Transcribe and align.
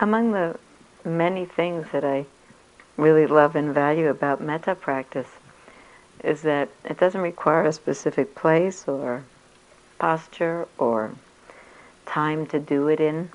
among 0.00 0.32
the 0.32 0.58
many 1.04 1.44
things 1.44 1.86
that 1.92 2.04
I 2.04 2.26
really 2.96 3.26
love 3.26 3.56
and 3.56 3.72
value 3.72 4.08
about 4.08 4.40
metta 4.40 4.74
practice 4.74 5.28
is 6.22 6.42
that 6.42 6.68
it 6.84 6.98
doesn't 6.98 7.20
require 7.20 7.64
a 7.64 7.72
specific 7.72 8.34
place 8.34 8.86
or 8.88 9.24
posture 9.98 10.66
or 10.78 11.12
time 12.06 12.46
to 12.46 12.58
do 12.58 12.88
it 12.88 13.00
in 13.00 13.30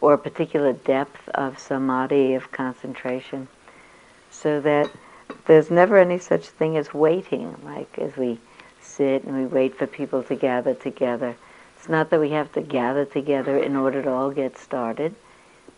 or 0.00 0.14
a 0.14 0.18
particular 0.18 0.72
depth 0.72 1.28
of 1.30 1.58
samadhi, 1.58 2.34
of 2.34 2.50
concentration, 2.52 3.48
so 4.30 4.60
that 4.60 4.90
there's 5.46 5.70
never 5.70 5.98
any 5.98 6.18
such 6.18 6.48
thing 6.48 6.76
as 6.76 6.94
waiting, 6.94 7.54
like 7.64 7.98
as 7.98 8.16
we 8.16 8.38
sit 8.80 9.24
and 9.24 9.36
we 9.36 9.44
wait 9.44 9.76
for 9.76 9.86
people 9.86 10.22
to 10.22 10.34
gather 10.34 10.74
together. 10.74 11.36
It's 11.80 11.88
not 11.88 12.10
that 12.10 12.20
we 12.20 12.28
have 12.32 12.52
to 12.52 12.60
gather 12.60 13.06
together 13.06 13.56
in 13.56 13.74
order 13.74 14.02
to 14.02 14.10
all 14.10 14.30
get 14.30 14.58
started. 14.58 15.14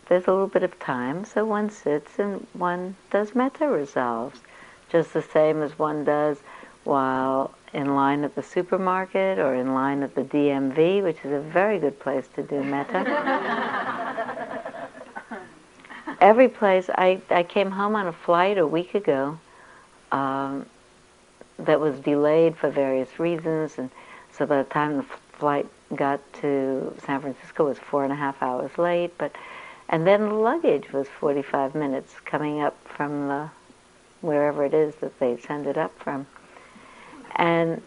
There's 0.09 0.27
a 0.27 0.31
little 0.31 0.49
bit 0.49 0.61
of 0.61 0.77
time, 0.77 1.23
so 1.23 1.45
one 1.45 1.69
sits 1.69 2.19
and 2.19 2.45
one 2.51 2.97
does 3.09 3.33
metta 3.33 3.69
resolves, 3.69 4.41
just 4.89 5.13
the 5.13 5.21
same 5.21 5.61
as 5.61 5.79
one 5.79 6.03
does 6.03 6.39
while 6.83 7.55
in 7.71 7.95
line 7.95 8.25
at 8.25 8.35
the 8.35 8.43
supermarket 8.43 9.39
or 9.39 9.55
in 9.55 9.73
line 9.73 10.03
at 10.03 10.13
the 10.13 10.23
DMV, 10.23 11.03
which 11.03 11.19
is 11.23 11.31
a 11.31 11.39
very 11.39 11.79
good 11.79 11.97
place 12.01 12.27
to 12.35 12.43
do 12.43 12.61
metta. 12.61 12.99
Every 16.19 16.49
place, 16.49 16.89
I, 16.95 17.21
I 17.29 17.43
came 17.43 17.71
home 17.71 17.95
on 17.95 18.07
a 18.07 18.13
flight 18.13 18.57
a 18.57 18.67
week 18.67 18.93
ago 18.93 19.39
um, 20.11 20.65
that 21.59 21.79
was 21.79 21.97
delayed 22.01 22.57
for 22.57 22.69
various 22.69 23.21
reasons, 23.21 23.77
and 23.77 23.89
so 24.33 24.45
by 24.45 24.57
the 24.57 24.69
time 24.69 24.97
the 24.97 25.05
flight 25.39 25.65
got 25.95 26.19
to 26.41 26.95
San 27.05 27.21
Francisco, 27.21 27.65
was 27.65 27.79
four 27.79 28.03
and 28.03 28.13
a 28.13 28.15
half 28.15 28.41
hours 28.41 28.77
late, 28.77 29.17
but 29.17 29.35
and 29.89 30.07
then 30.07 30.21
the 30.29 30.33
luggage 30.33 30.91
was 30.91 31.07
45 31.19 31.75
minutes 31.75 32.15
coming 32.25 32.61
up 32.61 32.75
from 32.87 33.27
the 33.27 33.49
wherever 34.21 34.63
it 34.63 34.73
is 34.73 34.95
that 34.95 35.19
they 35.19 35.37
send 35.37 35.67
it 35.67 35.77
up 35.77 35.91
from. 35.99 36.25
And 37.35 37.81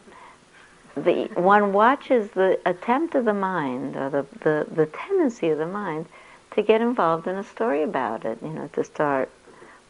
the 0.96 1.24
one 1.34 1.72
watches 1.72 2.30
the 2.30 2.60
attempt 2.66 3.14
of 3.14 3.24
the 3.24 3.34
mind 3.34 3.96
or 3.96 4.10
the, 4.10 4.26
the, 4.40 4.66
the 4.70 4.86
tendency 4.86 5.48
of 5.48 5.58
the 5.58 5.66
mind 5.66 6.06
to 6.52 6.62
get 6.62 6.80
involved 6.80 7.26
in 7.26 7.36
a 7.36 7.44
story 7.44 7.82
about 7.82 8.24
it, 8.24 8.38
you 8.42 8.48
know, 8.48 8.68
to 8.74 8.84
start 8.84 9.28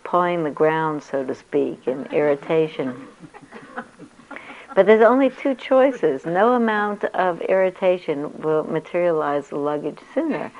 pawing 0.05 0.45
the 0.45 0.51
ground, 0.51 1.03
so 1.03 1.25
to 1.25 1.35
speak, 1.35 1.87
in 1.87 2.07
irritation. 2.07 3.07
But 4.77 4.85
there's 4.85 5.01
only 5.01 5.31
two 5.31 5.55
choices. 5.55 6.27
No 6.27 6.53
amount 6.53 7.05
of 7.05 7.41
irritation 7.41 8.31
will 8.43 8.63
materialize 8.65 9.49
the 9.49 9.57
luggage 9.57 9.99
sooner. 10.13 10.53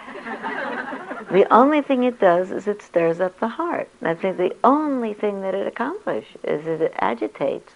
the 1.31 1.47
only 1.53 1.83
thing 1.83 2.05
it 2.05 2.19
does 2.19 2.51
is 2.51 2.67
it 2.67 2.81
stirs 2.81 3.21
up 3.21 3.39
the 3.41 3.49
heart. 3.49 3.91
I 4.01 4.15
think 4.15 4.39
the 4.39 4.57
only 4.65 5.13
thing 5.13 5.43
that 5.43 5.55
it 5.55 5.67
accomplishes 5.67 6.35
is 6.45 6.67
it 6.67 6.95
agitates. 6.99 7.75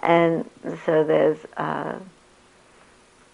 And 0.00 0.44
so 0.84 1.04
there's 1.04 1.38
uh, 1.56 1.98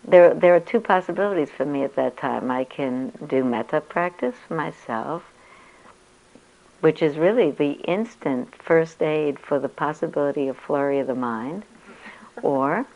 there 0.05 0.33
there 0.33 0.55
are 0.55 0.61
two 0.61 0.81
possibilities 0.81 1.51
for 1.51 1.65
me 1.65 1.83
at 1.83 1.97
that 1.97 2.19
time. 2.19 2.53
I 2.53 2.63
can 2.63 3.13
do 3.27 3.43
metta 3.43 3.81
practice 3.81 4.37
for 4.47 4.55
myself, 4.55 5.25
which 6.83 7.03
is 7.03 7.17
really 7.17 7.51
the 7.51 7.73
instant 7.73 8.55
first 8.63 9.03
aid 9.03 9.41
for 9.41 9.59
the 9.59 9.69
possibility 9.69 10.47
of 10.47 10.57
flurry 10.57 11.01
of 11.01 11.09
the 11.09 11.17
mind, 11.17 11.65
or 12.43 12.87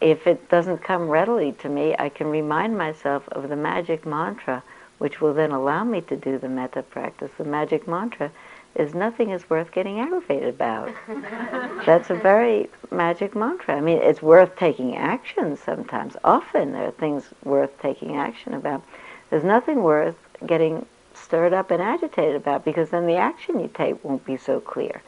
if 0.00 0.26
it 0.26 0.48
doesn't 0.48 0.78
come 0.78 1.08
readily 1.08 1.52
to 1.52 1.68
me, 1.68 1.94
I 1.98 2.08
can 2.08 2.26
remind 2.26 2.76
myself 2.76 3.28
of 3.28 3.48
the 3.48 3.56
magic 3.56 4.04
mantra, 4.04 4.62
which 4.98 5.20
will 5.20 5.32
then 5.32 5.52
allow 5.52 5.84
me 5.84 6.00
to 6.02 6.16
do 6.16 6.38
the 6.38 6.48
metta 6.48 6.82
practice. 6.82 7.30
The 7.38 7.44
magic 7.44 7.86
mantra 7.86 8.30
is 8.74 8.94
nothing 8.94 9.30
is 9.30 9.48
worth 9.48 9.70
getting 9.70 10.00
aggravated 10.00 10.48
about. 10.48 10.92
That's 11.86 12.10
a 12.10 12.14
very 12.14 12.68
magic 12.90 13.36
mantra. 13.36 13.76
I 13.76 13.80
mean, 13.80 13.98
it's 13.98 14.22
worth 14.22 14.56
taking 14.56 14.96
action 14.96 15.56
sometimes. 15.56 16.16
Often 16.24 16.72
there 16.72 16.88
are 16.88 16.92
things 16.92 17.28
worth 17.44 17.78
taking 17.80 18.16
action 18.16 18.54
about. 18.54 18.82
There's 19.30 19.44
nothing 19.44 19.82
worth 19.82 20.16
getting 20.46 20.86
stirred 21.14 21.52
up 21.52 21.70
and 21.70 21.82
agitated 21.82 22.36
about 22.36 22.64
because 22.64 22.90
then 22.90 23.06
the 23.06 23.16
action 23.16 23.60
you 23.60 23.70
take 23.72 24.02
won't 24.02 24.24
be 24.24 24.36
so 24.36 24.58
clear. 24.60 25.02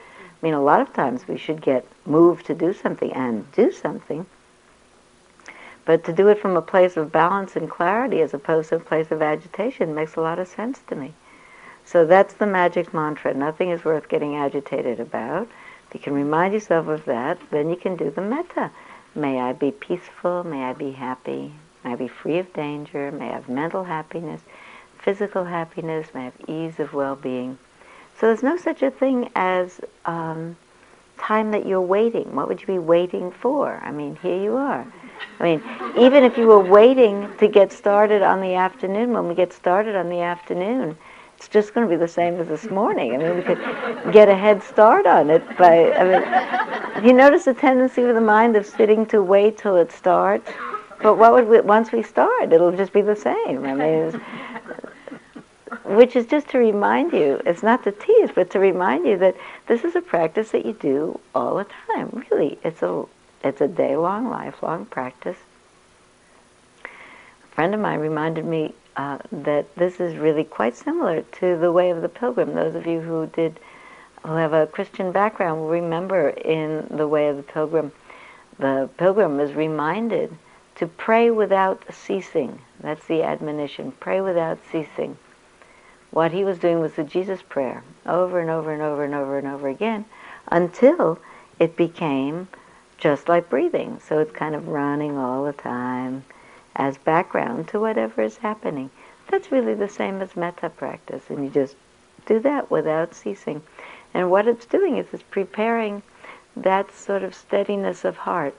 I 0.44 0.46
mean, 0.46 0.52
a 0.52 0.62
lot 0.62 0.82
of 0.82 0.92
times 0.92 1.26
we 1.26 1.38
should 1.38 1.62
get 1.62 1.86
moved 2.04 2.44
to 2.48 2.54
do 2.54 2.74
something 2.74 3.10
and 3.14 3.50
do 3.52 3.72
something. 3.72 4.26
But 5.86 6.04
to 6.04 6.12
do 6.12 6.28
it 6.28 6.38
from 6.38 6.54
a 6.54 6.60
place 6.60 6.98
of 6.98 7.10
balance 7.10 7.56
and 7.56 7.70
clarity 7.70 8.20
as 8.20 8.34
opposed 8.34 8.68
to 8.68 8.76
a 8.76 8.78
place 8.78 9.10
of 9.10 9.22
agitation 9.22 9.94
makes 9.94 10.16
a 10.16 10.20
lot 10.20 10.38
of 10.38 10.46
sense 10.46 10.80
to 10.88 10.96
me. 10.96 11.14
So 11.86 12.04
that's 12.04 12.34
the 12.34 12.44
magic 12.44 12.92
mantra. 12.92 13.32
Nothing 13.32 13.70
is 13.70 13.86
worth 13.86 14.10
getting 14.10 14.36
agitated 14.36 15.00
about. 15.00 15.48
If 15.88 15.94
you 15.94 16.00
can 16.00 16.12
remind 16.12 16.52
yourself 16.52 16.88
of 16.88 17.06
that, 17.06 17.38
then 17.50 17.70
you 17.70 17.76
can 17.76 17.96
do 17.96 18.10
the 18.10 18.20
metta. 18.20 18.70
May 19.14 19.40
I 19.40 19.54
be 19.54 19.70
peaceful, 19.70 20.44
may 20.44 20.64
I 20.64 20.74
be 20.74 20.90
happy, 20.90 21.54
may 21.82 21.92
I 21.92 21.96
be 21.96 22.08
free 22.08 22.36
of 22.36 22.52
danger, 22.52 23.10
may 23.10 23.30
I 23.30 23.32
have 23.32 23.48
mental 23.48 23.84
happiness, 23.84 24.42
physical 24.98 25.44
happiness, 25.44 26.12
may 26.12 26.20
I 26.20 26.24
have 26.24 26.40
ease 26.46 26.78
of 26.78 26.92
well-being. 26.92 27.56
So 28.18 28.26
there's 28.28 28.42
no 28.42 28.56
such 28.56 28.82
a 28.82 28.90
thing 28.90 29.30
as 29.34 29.80
um, 30.04 30.56
time 31.18 31.50
that 31.50 31.66
you're 31.66 31.80
waiting. 31.80 32.34
What 32.34 32.48
would 32.48 32.60
you 32.60 32.66
be 32.66 32.78
waiting 32.78 33.30
for? 33.30 33.80
I 33.82 33.90
mean, 33.90 34.16
here 34.22 34.40
you 34.40 34.56
are. 34.56 34.86
I 35.40 35.42
mean, 35.42 35.62
even 35.98 36.22
if 36.22 36.38
you 36.38 36.46
were 36.46 36.60
waiting 36.60 37.28
to 37.38 37.48
get 37.48 37.72
started 37.72 38.22
on 38.22 38.40
the 38.40 38.54
afternoon, 38.54 39.12
when 39.12 39.26
we 39.26 39.34
get 39.34 39.52
started 39.52 39.96
on 39.96 40.08
the 40.08 40.20
afternoon, 40.20 40.96
it's 41.36 41.48
just 41.48 41.74
going 41.74 41.88
to 41.88 41.90
be 41.90 41.98
the 41.98 42.08
same 42.08 42.36
as 42.36 42.48
this 42.48 42.70
morning. 42.70 43.14
I 43.14 43.18
mean, 43.18 43.36
we 43.36 43.42
could 43.42 44.12
get 44.12 44.28
a 44.28 44.34
head 44.34 44.62
start 44.62 45.06
on 45.06 45.30
it 45.30 45.42
by, 45.56 45.92
I 45.92 47.00
mean, 47.00 47.04
you 47.06 47.12
notice 47.12 47.44
the 47.44 47.54
tendency 47.54 48.02
of 48.02 48.14
the 48.14 48.20
mind 48.20 48.56
of 48.56 48.64
sitting 48.64 49.04
to 49.06 49.22
wait 49.22 49.58
till 49.58 49.76
it 49.76 49.90
starts? 49.90 50.50
But 51.02 51.18
what 51.18 51.32
would 51.32 51.48
we, 51.48 51.60
once 51.60 51.92
we 51.92 52.02
start, 52.02 52.52
it'll 52.52 52.72
just 52.72 52.92
be 52.92 53.02
the 53.02 53.16
same. 53.16 53.64
I 53.64 53.74
mean, 53.74 54.22
which 55.84 56.16
is 56.16 56.26
just 56.26 56.48
to 56.50 56.58
remind 56.58 57.12
you, 57.12 57.40
it's 57.44 57.62
not 57.62 57.84
to 57.84 57.92
tease, 57.92 58.30
but 58.34 58.50
to 58.50 58.58
remind 58.58 59.06
you 59.06 59.16
that 59.18 59.36
this 59.66 59.84
is 59.84 59.96
a 59.96 60.00
practice 60.00 60.50
that 60.50 60.66
you 60.66 60.72
do 60.72 61.18
all 61.34 61.56
the 61.56 61.66
time. 61.86 62.24
Really, 62.30 62.58
it's 62.62 62.82
a, 62.82 63.04
it's 63.42 63.60
a 63.60 63.68
day-long, 63.68 64.28
lifelong 64.28 64.86
practice. 64.86 65.38
A 66.84 67.54
friend 67.54 67.74
of 67.74 67.80
mine 67.80 68.00
reminded 68.00 68.44
me 68.44 68.74
uh, 68.96 69.18
that 69.30 69.74
this 69.76 70.00
is 70.00 70.16
really 70.16 70.44
quite 70.44 70.76
similar 70.76 71.22
to 71.22 71.56
the 71.56 71.72
way 71.72 71.90
of 71.90 72.02
the 72.02 72.08
pilgrim. 72.08 72.54
Those 72.54 72.74
of 72.74 72.86
you 72.86 73.00
who 73.00 73.26
did, 73.26 73.58
who 74.22 74.34
have 74.34 74.52
a 74.52 74.66
Christian 74.66 75.12
background, 75.12 75.60
will 75.60 75.68
remember 75.68 76.30
in 76.30 76.86
the 76.90 77.08
way 77.08 77.28
of 77.28 77.36
the 77.36 77.42
pilgrim, 77.42 77.92
the 78.58 78.88
pilgrim 78.96 79.40
is 79.40 79.52
reminded 79.52 80.36
to 80.76 80.86
pray 80.86 81.30
without 81.30 81.82
ceasing. 81.92 82.60
That's 82.80 83.06
the 83.06 83.22
admonition. 83.22 83.92
Pray 84.00 84.20
without 84.20 84.58
ceasing. 84.70 85.16
What 86.14 86.30
he 86.30 86.44
was 86.44 86.60
doing 86.60 86.78
was 86.78 86.92
the 86.92 87.02
Jesus 87.02 87.42
prayer 87.42 87.82
over 88.06 88.38
and 88.38 88.48
over 88.48 88.72
and 88.72 88.80
over 88.80 89.02
and 89.02 89.16
over 89.16 89.36
and 89.36 89.48
over 89.48 89.66
again 89.66 90.04
until 90.46 91.18
it 91.58 91.76
became 91.76 92.46
just 92.98 93.28
like 93.28 93.50
breathing. 93.50 93.98
So 93.98 94.20
it's 94.20 94.30
kind 94.30 94.54
of 94.54 94.68
running 94.68 95.18
all 95.18 95.44
the 95.44 95.52
time 95.52 96.24
as 96.76 96.98
background 96.98 97.66
to 97.66 97.80
whatever 97.80 98.22
is 98.22 98.36
happening. 98.36 98.90
That's 99.28 99.50
really 99.50 99.74
the 99.74 99.88
same 99.88 100.22
as 100.22 100.36
metta 100.36 100.70
practice, 100.70 101.24
and 101.30 101.42
you 101.42 101.50
just 101.50 101.74
do 102.26 102.38
that 102.38 102.70
without 102.70 103.12
ceasing. 103.12 103.62
And 104.14 104.30
what 104.30 104.46
it's 104.46 104.66
doing 104.66 104.98
is 104.98 105.06
it's 105.12 105.24
preparing 105.24 106.04
that 106.56 106.94
sort 106.94 107.24
of 107.24 107.34
steadiness 107.34 108.04
of 108.04 108.18
heart 108.18 108.54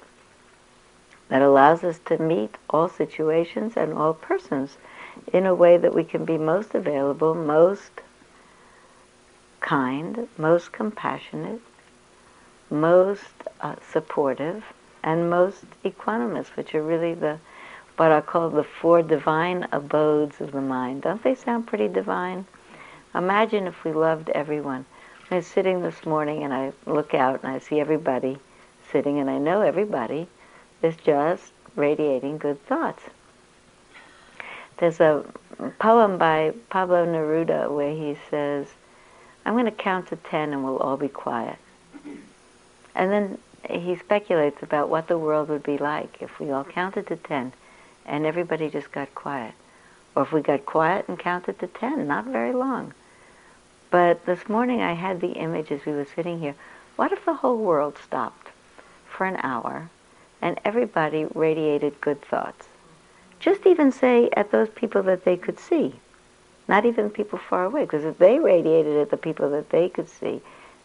that 1.30 1.42
allows 1.42 1.86
us 1.86 2.00
to 2.08 2.18
meet 2.18 2.58
all 2.70 2.90
situations 2.90 3.78
and 3.78 3.94
all 3.94 4.14
persons 4.14 4.78
in 5.34 5.46
a 5.46 5.56
way 5.56 5.78
that 5.78 5.94
we 5.94 6.04
can 6.04 6.26
be 6.26 6.38
most 6.38 6.76
available, 6.76 7.34
most 7.34 8.02
kind, 9.62 10.28
most 10.38 10.72
compassionate, 10.72 11.62
most 12.70 13.34
uh, 13.62 13.76
supportive, 13.92 14.64
and 15.04 15.30
most 15.30 15.66
equanimous, 15.84 16.48
which 16.56 16.74
are 16.76 16.84
really 16.84 17.14
the 17.14 17.40
what 17.98 18.12
are 18.12 18.22
called 18.22 18.54
the 18.54 18.64
four 18.64 19.02
divine 19.02 19.68
abodes 19.72 20.42
of 20.42 20.52
the 20.52 20.62
mind. 20.62 21.02
Don't 21.02 21.24
they 21.24 21.34
sound 21.34 21.66
pretty 21.66 21.88
divine? 21.88 22.46
Imagine 23.14 23.68
if 23.68 23.84
we 23.86 23.94
loved 23.94 24.30
everyone. 24.32 24.86
I 25.32 25.38
was 25.38 25.48
sitting 25.48 25.82
this 25.82 26.06
morning 26.06 26.44
and 26.44 26.54
I 26.54 26.74
look 26.86 27.14
out 27.14 27.42
and 27.42 27.54
I 27.54 27.60
see 27.60 27.80
everybody 27.80 28.38
sitting 28.92 29.20
and 29.20 29.30
I 29.30 29.38
know 29.38 29.62
everybody 29.62 30.28
is 30.84 30.96
just 30.98 31.54
radiating 31.76 32.38
good 32.38 32.64
thoughts. 32.66 33.04
There's 34.78 35.00
a 35.00 35.24
poem 35.80 36.18
by 36.18 36.54
Pablo 36.70 37.06
Neruda 37.06 37.72
where 37.72 37.94
he 37.94 38.18
says, 38.30 38.68
I'm 39.46 39.54
going 39.54 39.66
to 39.66 39.72
count 39.72 40.08
to 40.08 40.18
ten 40.18 40.52
and 40.52 40.64
we'll 40.64 40.78
all 40.78 40.98
be 40.98 41.08
quiet. 41.08 41.58
And 42.94 43.12
then 43.12 43.38
he 43.70 43.96
speculates 43.96 44.62
about 44.64 44.90
what 44.90 45.08
the 45.08 45.18
world 45.18 45.50
would 45.50 45.64
be 45.64 45.78
like 45.78 46.22
if 46.22 46.40
we 46.40 46.52
all 46.52 46.64
counted 46.64 47.08
to 47.08 47.16
ten 47.16 47.54
and 48.06 48.26
everybody 48.26 48.70
just 48.70 48.92
got 48.92 49.16
quiet. 49.16 49.54
Or 50.16 50.24
if 50.24 50.32
we 50.32 50.42
got 50.42 50.66
quiet 50.66 51.08
and 51.08 51.18
counted 51.18 51.60
to 51.60 51.68
ten, 51.68 52.08
not 52.08 52.26
very 52.26 52.54
long. 52.54 52.94
But 53.92 54.26
this 54.26 54.50
morning 54.50 54.82
I 54.82 54.94
had 54.94 55.22
the 55.22 55.34
image 55.34 55.72
as 55.72 55.86
we 55.86 55.94
were 55.94 56.08
sitting 56.16 56.40
here. 56.40 56.56
What 56.96 57.12
if 57.12 57.24
the 57.24 57.34
whole 57.34 57.58
world 57.58 57.98
stopped 57.98 58.50
for 59.08 59.26
an 59.26 59.38
hour 59.42 59.90
and 60.42 60.60
everybody 60.66 61.26
radiated 61.34 62.02
good 62.02 62.22
thoughts? 62.22 62.68
Just 63.40 63.66
even 63.66 63.92
say 63.92 64.30
at 64.36 64.52
those 64.52 64.70
people 64.70 65.04
that 65.04 65.26
they 65.26 65.38
could 65.38 65.60
see, 65.60 65.96
not 66.68 66.86
even 66.86 67.10
people 67.10 67.38
far 67.38 67.66
away, 67.66 67.84
because 67.84 68.04
if 68.04 68.18
they 68.18 68.40
radiated 68.40 68.98
at 68.98 69.12
the 69.12 69.18
people 69.18 69.50
that 69.52 69.70
they 69.70 69.90
could 69.90 70.10
see, 70.10 70.42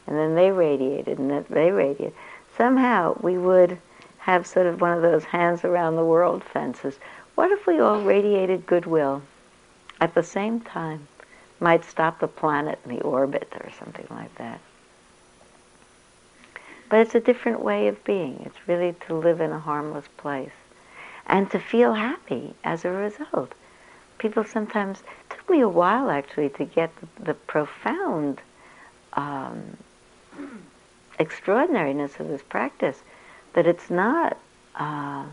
and 0.06 0.16
then 0.16 0.34
they 0.34 0.50
radiated 0.50 1.18
and 1.18 1.30
then 1.30 1.44
they 1.48 1.70
radiated, 1.70 2.14
somehow 2.56 3.16
we 3.20 3.38
would 3.38 3.78
have 4.18 4.46
sort 4.46 4.66
of 4.66 4.80
one 4.80 4.92
of 4.92 5.02
those 5.02 5.24
hands 5.24 5.64
around 5.64 5.96
the 5.96 6.04
world 6.04 6.44
fences. 6.44 6.98
What 7.34 7.50
if 7.50 7.66
we 7.66 7.80
all 7.80 8.02
radiated 8.02 8.66
goodwill 8.66 9.22
at 10.00 10.14
the 10.14 10.22
same 10.22 10.60
time? 10.60 11.06
Might 11.58 11.84
stop 11.84 12.20
the 12.20 12.28
planet 12.28 12.78
in 12.84 12.96
the 12.96 13.02
orbit 13.02 13.48
or 13.54 13.70
something 13.78 14.06
like 14.10 14.34
that. 14.36 14.60
But 16.88 17.00
it's 17.00 17.14
a 17.14 17.20
different 17.20 17.60
way 17.60 17.86
of 17.88 18.02
being. 18.04 18.42
It's 18.44 18.68
really 18.68 18.94
to 19.06 19.14
live 19.14 19.40
in 19.40 19.52
a 19.52 19.58
harmless 19.58 20.08
place 20.16 20.50
and 21.26 21.50
to 21.50 21.58
feel 21.58 21.94
happy 21.94 22.54
as 22.64 22.84
a 22.84 22.90
result. 22.90 23.52
People 24.18 24.44
sometimes, 24.44 25.02
took 25.28 25.48
me 25.48 25.60
a 25.60 25.68
while 25.68 26.10
actually 26.10 26.50
to 26.50 26.64
get 26.64 26.90
the, 27.00 27.24
the 27.24 27.34
profound 27.34 28.40
um, 29.14 29.76
extraordinariness 31.18 32.18
of 32.18 32.28
this 32.28 32.42
practice, 32.42 33.02
that 33.52 33.66
it's 33.66 33.90
not, 33.90 34.36
uh, 34.76 35.24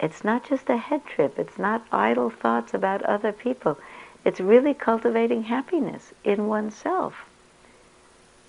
it's 0.00 0.24
not 0.24 0.48
just 0.48 0.68
a 0.70 0.76
head 0.76 1.04
trip. 1.06 1.38
It's 1.38 1.58
not 1.58 1.84
idle 1.90 2.30
thoughts 2.30 2.74
about 2.74 3.02
other 3.02 3.32
people. 3.32 3.78
It's 4.24 4.40
really 4.40 4.74
cultivating 4.74 5.44
happiness 5.44 6.12
in 6.24 6.46
oneself. 6.46 7.24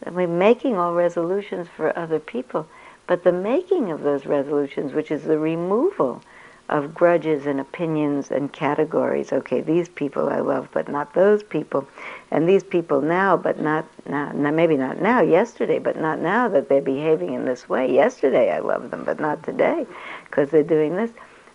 We're 0.06 0.28
making 0.28 0.78
all 0.78 0.94
resolutions 0.94 1.68
for 1.68 1.98
other 1.98 2.20
people, 2.20 2.68
but 3.10 3.24
the 3.24 3.32
making 3.32 3.90
of 3.90 4.04
those 4.04 4.28
resolutions, 4.28 4.94
which 4.94 5.10
is 5.10 5.24
the 5.24 5.40
removal 5.40 6.22
of 6.70 6.94
grudges 6.94 7.48
and 7.48 7.60
opinions 7.60 8.30
and 8.30 8.54
categories. 8.54 9.34
Okay, 9.34 9.62
these 9.62 9.90
people 9.90 10.30
I 10.30 10.42
love, 10.42 10.70
but 10.72 10.88
not 10.88 11.16
those 11.16 11.42
people, 11.42 11.88
and 12.30 12.48
these 12.48 12.64
people 12.64 13.02
now, 13.02 13.36
but 13.36 13.60
not 13.60 13.88
now. 14.08 14.32
Maybe 14.32 14.78
not 14.78 15.02
now. 15.02 15.22
Yesterday, 15.22 15.80
but 15.80 16.00
not 16.00 16.20
now 16.20 16.48
that 16.50 16.70
they're 16.70 16.84
behaving 16.84 17.34
in 17.34 17.46
this 17.46 17.68
way. 17.68 17.92
Yesterday 17.92 18.52
I 18.52 18.60
love 18.60 18.92
them, 18.92 19.04
but 19.06 19.20
not 19.20 19.42
today, 19.42 19.88
because 20.26 20.52
they're 20.52 20.62
doing 20.62 20.96
this. 20.96 21.10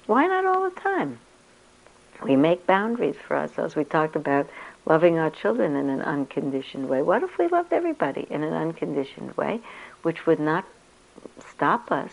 Why 0.07 0.27
not 0.27 0.45
all 0.45 0.69
the 0.69 0.81
time? 0.81 1.21
We 2.25 2.35
make 2.35 2.67
boundaries 2.67 3.17
for 3.29 3.37
ourselves. 3.37 3.77
We 3.77 3.85
talked 3.85 4.17
about 4.17 4.51
loving 4.87 5.19
our 5.19 5.31
children 5.31 5.77
in 5.77 5.89
an 5.89 6.03
unconditioned 6.03 6.89
way. 6.89 7.03
What 7.03 7.23
if 7.23 7.39
we 7.39 7.47
loved 7.47 7.73
everybody 7.73 8.27
in 8.29 8.43
an 8.43 8.55
unconditioned 8.55 9.37
way, 9.37 9.61
which 10.03 10.27
would 10.27 10.41
not 10.41 10.65
stop 11.39 11.91
us 11.91 12.11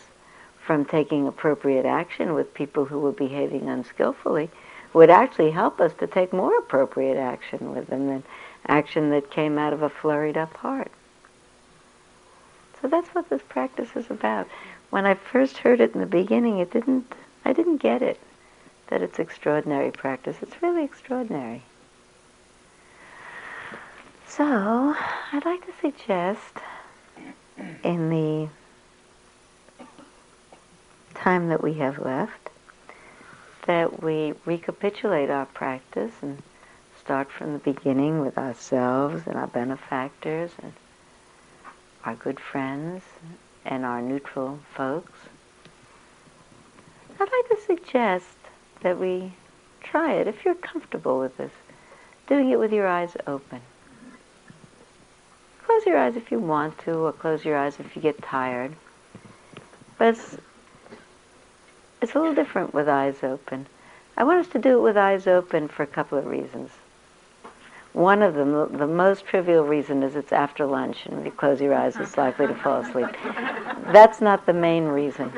from 0.64 0.84
taking 0.84 1.26
appropriate 1.26 1.84
action 1.84 2.34
with 2.34 2.54
people 2.54 2.84
who 2.84 3.00
were 3.00 3.12
behaving 3.12 3.68
unskillfully, 3.68 4.48
would 4.92 5.10
actually 5.10 5.50
help 5.50 5.80
us 5.80 5.92
to 5.94 6.06
take 6.06 6.32
more 6.32 6.56
appropriate 6.58 7.16
action 7.16 7.74
with 7.74 7.88
them 7.88 8.06
than 8.06 8.22
action 8.66 9.10
that 9.10 9.30
came 9.30 9.58
out 9.58 9.72
of 9.72 9.82
a 9.82 9.88
flurried 9.88 10.36
up 10.36 10.54
heart. 10.58 10.90
So 12.80 12.88
that's 12.88 13.08
what 13.10 13.28
this 13.30 13.42
practice 13.48 13.90
is 13.96 14.10
about. 14.10 14.48
When 14.90 15.06
I 15.06 15.14
first 15.14 15.58
heard 15.58 15.80
it 15.80 15.94
in 15.94 16.00
the 16.00 16.06
beginning, 16.06 16.58
it 16.58 16.70
didn't 16.70 17.12
I 17.44 17.52
didn't 17.52 17.78
get 17.78 18.02
it 18.02 18.20
that 18.88 19.02
it's 19.02 19.18
extraordinary 19.18 19.90
practice. 19.90 20.36
It's 20.42 20.62
really 20.62 20.84
extraordinary. 20.84 21.62
So, 24.26 24.94
I'd 25.32 25.44
like 25.44 25.64
to 25.66 25.72
suggest 25.80 26.54
in 27.82 28.10
the 28.10 28.48
time 31.22 31.48
that 31.48 31.62
we 31.62 31.74
have 31.74 31.98
left 31.98 32.50
that 33.66 34.02
we 34.02 34.34
recapitulate 34.44 35.30
our 35.30 35.46
practice 35.46 36.12
and 36.20 36.42
start 37.00 37.30
from 37.30 37.52
the 37.52 37.58
beginning 37.60 38.20
with 38.20 38.36
ourselves 38.36 39.22
and 39.26 39.36
our 39.36 39.46
benefactors 39.46 40.50
and 40.60 40.72
our 42.04 42.16
good 42.16 42.40
friends 42.40 43.04
and 43.64 43.84
our 43.84 44.02
neutral 44.02 44.58
folks. 44.74 45.18
I'd 47.20 47.20
like 47.20 47.58
to 47.58 47.66
suggest 47.66 48.26
that 48.80 48.98
we 48.98 49.32
try 49.80 50.14
it 50.14 50.26
if 50.26 50.44
you're 50.44 50.56
comfortable 50.56 51.20
with 51.20 51.36
this, 51.36 51.52
doing 52.26 52.50
it 52.50 52.58
with 52.58 52.72
your 52.72 52.88
eyes 52.88 53.16
open. 53.28 53.60
Close 55.64 55.86
your 55.86 55.98
eyes 55.98 56.16
if 56.16 56.32
you 56.32 56.40
want 56.40 56.76
to, 56.78 56.94
or 56.94 57.12
close 57.12 57.44
your 57.44 57.56
eyes 57.56 57.78
if 57.78 57.94
you 57.94 58.02
get 58.02 58.20
tired. 58.20 58.74
But 59.98 60.18
it's 62.02 62.14
a 62.16 62.18
little 62.18 62.34
different 62.34 62.74
with 62.74 62.88
eyes 62.88 63.22
open. 63.22 63.66
I 64.16 64.24
want 64.24 64.44
us 64.44 64.52
to 64.52 64.58
do 64.58 64.76
it 64.76 64.82
with 64.82 64.96
eyes 64.96 65.26
open 65.26 65.68
for 65.68 65.84
a 65.84 65.86
couple 65.86 66.18
of 66.18 66.26
reasons. 66.26 66.70
One 67.92 68.22
of 68.22 68.34
them, 68.34 68.76
the 68.76 68.86
most 68.86 69.24
trivial 69.24 69.64
reason, 69.64 70.02
is 70.02 70.16
it's 70.16 70.32
after 70.32 70.66
lunch 70.66 71.06
and 71.06 71.20
if 71.20 71.26
you 71.26 71.30
close 71.30 71.60
your 71.60 71.74
eyes, 71.74 71.96
it's 71.96 72.16
likely 72.16 72.48
to 72.48 72.54
fall 72.54 72.80
asleep. 72.80 73.08
That's 73.92 74.20
not 74.20 74.46
the 74.46 74.52
main 74.52 74.84
reason. 74.84 75.32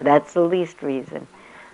That's 0.00 0.34
the 0.34 0.42
least 0.42 0.82
reason. 0.82 1.26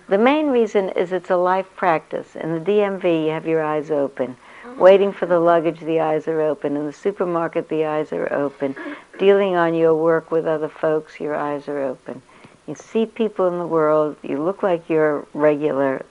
The 0.09 0.17
main 0.17 0.47
reason 0.47 0.89
is 0.89 1.11
it's 1.11 1.29
a 1.29 1.37
life 1.37 1.67
practice. 1.75 2.35
In 2.35 2.53
the 2.53 2.59
DMV, 2.59 3.25
you 3.25 3.31
have 3.31 3.45
your 3.45 3.63
eyes 3.63 3.91
open. 3.91 4.35
Waiting 4.77 5.11
for 5.11 5.25
the 5.25 5.39
luggage, 5.39 5.79
the 5.81 5.99
eyes 5.99 6.27
are 6.27 6.41
open. 6.41 6.75
In 6.75 6.85
the 6.85 6.93
supermarket, 6.93 7.69
the 7.69 7.85
eyes 7.85 8.11
are 8.11 8.31
open. 8.33 8.75
Dealing 9.19 9.55
on 9.55 9.73
your 9.73 9.93
work 9.93 10.31
with 10.31 10.47
other 10.47 10.69
folks, 10.69 11.19
your 11.19 11.35
eyes 11.35 11.67
are 11.67 11.83
open. 11.83 12.21
You 12.67 12.75
see 12.75 13.05
people 13.05 13.47
in 13.47 13.59
the 13.59 13.67
world, 13.67 14.15
you 14.23 14.41
look 14.41 14.63
like 14.63 14.89
you're 14.89 15.27
regular. 15.33 16.05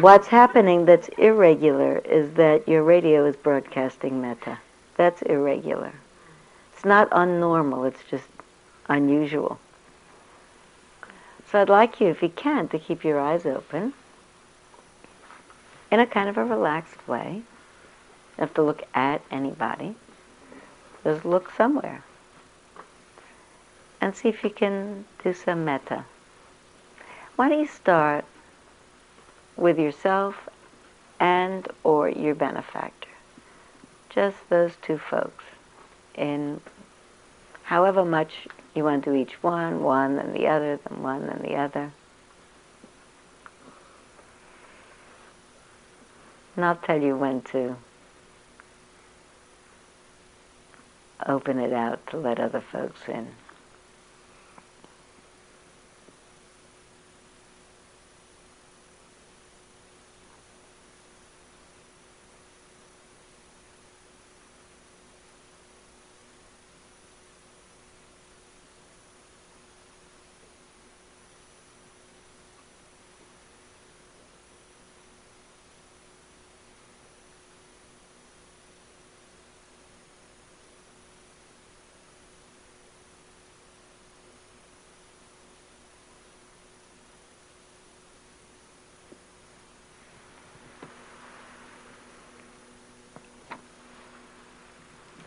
What's 0.00 0.26
happening 0.26 0.84
that's 0.84 1.08
irregular 1.16 1.98
is 1.98 2.34
that 2.34 2.68
your 2.68 2.82
radio 2.82 3.24
is 3.24 3.34
broadcasting 3.34 4.20
metta. 4.20 4.58
That's 4.96 5.22
irregular. 5.22 5.92
It's 6.74 6.84
not 6.84 7.08
unnormal, 7.10 7.88
it's 7.88 8.02
just 8.10 8.28
unusual. 8.88 9.58
So 11.50 11.60
I'd 11.62 11.70
like 11.70 12.00
you, 12.00 12.08
if 12.08 12.22
you 12.22 12.28
can, 12.28 12.68
to 12.68 12.78
keep 12.78 13.02
your 13.04 13.18
eyes 13.18 13.46
open 13.46 13.94
in 15.90 16.00
a 16.00 16.06
kind 16.06 16.28
of 16.28 16.36
a 16.36 16.44
relaxed 16.44 17.08
way. 17.08 17.36
You 17.36 18.40
have 18.40 18.52
to 18.54 18.62
look 18.62 18.82
at 18.92 19.22
anybody. 19.30 19.94
Just 21.04 21.24
look 21.24 21.50
somewhere. 21.56 22.02
And 24.06 24.14
see 24.14 24.28
if 24.28 24.44
you 24.44 24.50
can 24.50 25.04
do 25.24 25.34
some 25.34 25.64
metta. 25.64 26.04
Why 27.34 27.48
don't 27.48 27.58
you 27.58 27.66
start 27.66 28.24
with 29.56 29.80
yourself 29.80 30.48
and 31.18 31.66
or 31.82 32.08
your 32.08 32.36
benefactor? 32.36 33.08
Just 34.08 34.36
those 34.48 34.74
two 34.80 34.98
folks. 34.98 35.42
In 36.14 36.60
however 37.64 38.04
much 38.04 38.46
you 38.76 38.84
want 38.84 39.02
to 39.02 39.10
do 39.10 39.16
each 39.16 39.42
one, 39.42 39.82
one, 39.82 40.14
then 40.14 40.32
the 40.32 40.46
other, 40.46 40.78
then 40.88 41.02
one, 41.02 41.26
then 41.26 41.40
the 41.42 41.56
other. 41.56 41.90
And 46.54 46.64
I'll 46.64 46.76
tell 46.76 47.02
you 47.02 47.16
when 47.16 47.42
to 47.50 47.74
open 51.26 51.58
it 51.58 51.72
out 51.72 52.06
to 52.10 52.18
let 52.18 52.38
other 52.38 52.60
folks 52.60 53.00
in. 53.08 53.26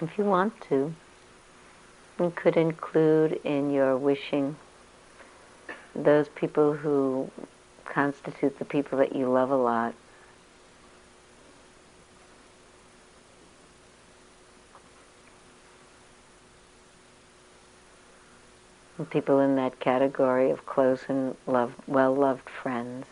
If 0.01 0.17
you 0.17 0.23
want 0.23 0.59
to. 0.69 0.93
You 2.19 2.33
could 2.35 2.57
include 2.57 3.39
in 3.43 3.71
your 3.71 3.95
wishing 3.97 4.55
those 5.95 6.27
people 6.29 6.73
who 6.73 7.31
constitute 7.85 8.59
the 8.59 8.65
people 8.65 8.97
that 8.99 9.15
you 9.15 9.29
love 9.29 9.51
a 9.51 9.55
lot. 9.55 9.93
And 18.97 19.09
people 19.09 19.39
in 19.39 19.55
that 19.55 19.79
category 19.79 20.51
of 20.51 20.65
close 20.65 21.05
and 21.07 21.35
love, 21.47 21.73
well-loved 21.87 22.49
friends. 22.49 23.05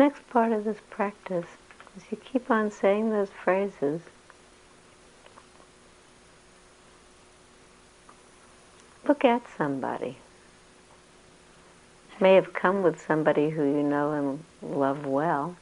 Next 0.00 0.26
part 0.30 0.50
of 0.50 0.64
this 0.64 0.78
practice 0.88 1.44
is 1.94 2.04
you 2.10 2.16
keep 2.16 2.50
on 2.50 2.70
saying 2.70 3.10
those 3.10 3.28
phrases. 3.28 4.00
Look 9.06 9.26
at 9.26 9.42
somebody. 9.58 10.16
May 12.18 12.34
have 12.36 12.54
come 12.54 12.82
with 12.82 13.04
somebody 13.06 13.50
who 13.50 13.62
you 13.62 13.82
know 13.82 14.12
and 14.12 14.42
love 14.62 15.04
well, 15.04 15.56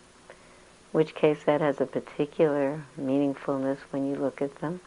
which 0.93 1.17
case 1.17 1.43
that 1.45 1.61
has 1.61 1.81
a 1.81 1.87
particular 1.87 2.85
meaningfulness 2.97 3.79
when 3.91 4.09
you 4.09 4.15
look 4.15 4.41
at 4.41 4.55
them. 4.61 4.79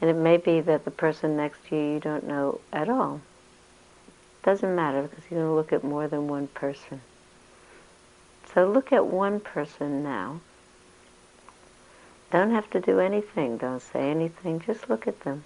And 0.00 0.10
it 0.10 0.16
may 0.16 0.36
be 0.36 0.60
that 0.62 0.84
the 0.84 0.90
person 0.90 1.36
next 1.36 1.64
to 1.68 1.76
you 1.76 1.92
you 1.94 2.00
don't 2.00 2.26
know 2.26 2.60
at 2.72 2.88
all. 2.88 3.20
Doesn't 4.42 4.74
matter 4.74 5.02
because 5.02 5.22
you're 5.30 5.42
going 5.42 5.50
to 5.50 5.54
look 5.54 5.72
at 5.72 5.84
more 5.84 6.08
than 6.08 6.26
one 6.26 6.48
person. 6.48 7.02
So 8.54 8.66
look 8.66 8.92
at 8.92 9.06
one 9.06 9.40
person 9.40 10.02
now. 10.02 10.40
Don't 12.30 12.50
have 12.50 12.68
to 12.70 12.80
do 12.80 12.98
anything. 12.98 13.56
Don't 13.58 13.80
say 13.80 14.10
anything. 14.10 14.60
Just 14.60 14.88
look 14.88 15.06
at 15.06 15.20
them. 15.20 15.44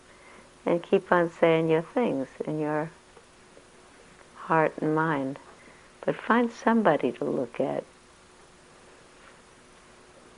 And 0.64 0.82
keep 0.82 1.11
on 1.11 1.30
saying 1.30 1.68
your 1.68 1.82
things 1.82 2.28
in 2.44 2.59
your 2.59 2.90
heart 4.37 4.75
and 4.78 4.94
mind. 4.94 5.38
But 6.04 6.16
find 6.16 6.50
somebody 6.50 7.12
to 7.12 7.25
look 7.25 7.61
at. 7.61 7.85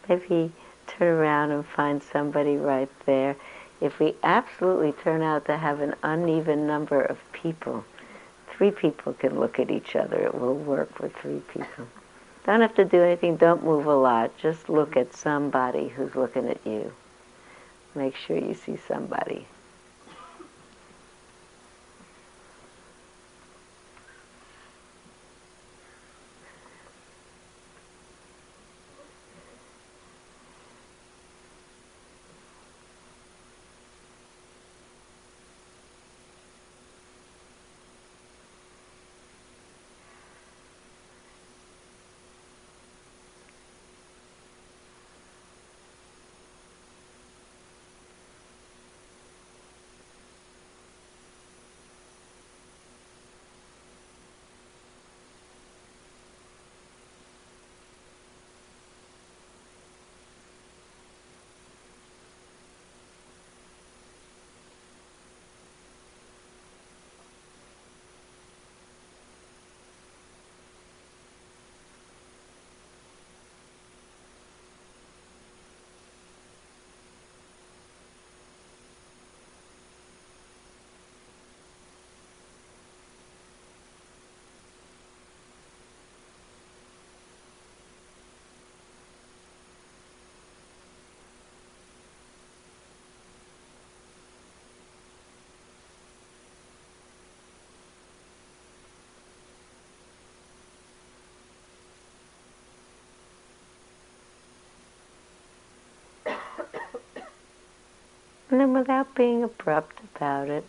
Maybe 0.08 0.52
turn 0.86 1.18
around 1.18 1.50
and 1.50 1.64
find 1.64 2.02
somebody 2.02 2.56
right 2.56 2.90
there. 3.06 3.36
If 3.80 3.98
we 3.98 4.14
absolutely 4.22 4.92
turn 4.92 5.22
out 5.22 5.46
to 5.46 5.56
have 5.56 5.80
an 5.80 5.94
uneven 6.02 6.66
number 6.66 7.00
of 7.00 7.18
people, 7.32 7.84
three 8.48 8.70
people 8.70 9.14
can 9.14 9.38
look 9.38 9.58
at 9.58 9.70
each 9.70 9.96
other. 9.96 10.22
It 10.22 10.34
will 10.34 10.54
work 10.54 11.00
with 11.00 11.14
three 11.16 11.40
people. 11.52 11.86
Don't 12.44 12.60
have 12.60 12.74
to 12.74 12.84
do 12.84 13.02
anything, 13.02 13.36
don't 13.36 13.64
move 13.64 13.86
a 13.86 13.94
lot. 13.94 14.36
Just 14.36 14.68
look 14.68 14.96
at 14.96 15.14
somebody 15.14 15.88
who's 15.88 16.14
looking 16.14 16.48
at 16.48 16.64
you. 16.66 16.92
Make 17.94 18.16
sure 18.16 18.36
you 18.36 18.54
see 18.54 18.76
somebody. 18.76 19.46
And 108.54 108.60
then 108.60 108.72
without 108.72 109.16
being 109.16 109.42
abrupt 109.42 109.98
about 110.14 110.48
it, 110.48 110.64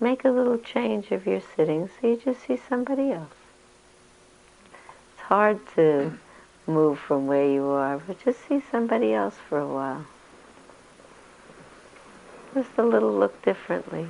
make 0.00 0.24
a 0.24 0.30
little 0.30 0.56
change 0.56 1.10
of 1.10 1.26
your 1.26 1.42
sitting 1.54 1.90
so 2.00 2.06
you 2.06 2.16
just 2.16 2.46
see 2.46 2.56
somebody 2.56 3.12
else. 3.12 3.28
It's 5.12 5.20
hard 5.24 5.60
to 5.74 6.14
move 6.66 6.98
from 6.98 7.26
where 7.26 7.46
you 7.46 7.66
are, 7.66 7.98
but 7.98 8.24
just 8.24 8.48
see 8.48 8.62
somebody 8.70 9.12
else 9.12 9.34
for 9.50 9.58
a 9.58 9.68
while. 9.68 10.06
Just 12.54 12.70
a 12.78 12.84
little 12.84 13.12
look 13.12 13.42
differently. 13.42 14.06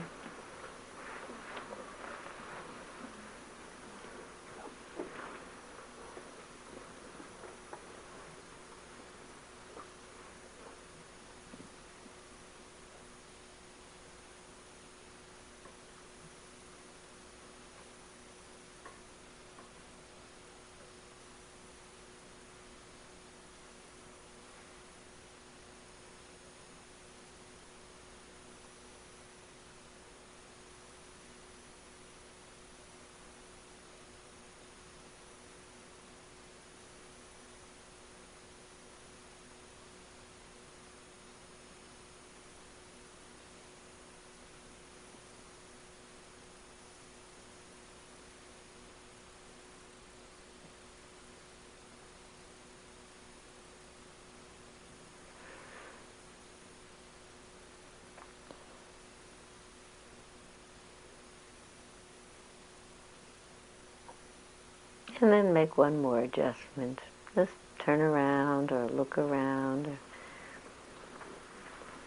And 65.21 65.33
then 65.33 65.53
make 65.53 65.77
one 65.77 66.01
more 66.01 66.21
adjustment. 66.21 67.01
Just 67.35 67.53
turn 67.81 68.01
around 68.01 68.71
or 68.71 68.87
look 68.89 69.19
around. 69.19 69.99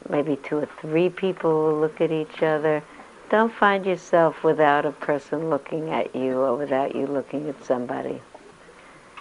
Maybe 0.10 0.38
two 0.38 0.60
or 0.60 0.70
three 0.80 1.10
people 1.10 1.52
will 1.52 1.80
look 1.80 2.00
at 2.00 2.12
each 2.12 2.42
other. 2.42 2.82
Don't 3.30 3.54
find 3.54 3.86
yourself 3.86 4.44
without 4.44 4.86
a 4.86 4.92
person 4.92 5.50
looking 5.50 5.90
at 5.90 6.16
you 6.16 6.40
or 6.40 6.56
without 6.56 6.96
you 6.96 7.06
looking 7.06 7.50
at 7.50 7.64
somebody. 7.66 8.22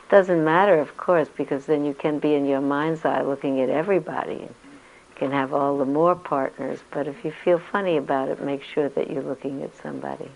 Doesn't 0.09 0.45
matter, 0.45 0.79
of 0.79 0.97
course, 0.97 1.29
because 1.29 1.67
then 1.67 1.85
you 1.85 1.95
can 1.95 2.19
be 2.19 2.35
in 2.35 2.47
your 2.47 2.61
mind's 2.61 3.05
eye 3.05 3.23
looking 3.23 3.61
at 3.61 3.71
everybody. 3.71 4.35
You 4.35 4.55
can 5.15 5.31
have 5.33 5.53
all 5.53 5.79
the 5.79 5.85
more 5.85 6.15
partners, 6.15 6.81
but 6.91 7.07
if 7.07 7.25
you 7.25 7.31
feel 7.31 7.59
funny 7.59 7.97
about 7.97 8.29
it, 8.29 8.43
make 8.43 8.63
sure 8.63 8.89
that 8.89 9.11
you're 9.11 9.23
looking 9.23 9.63
at 9.63 9.77
somebody. 9.77 10.31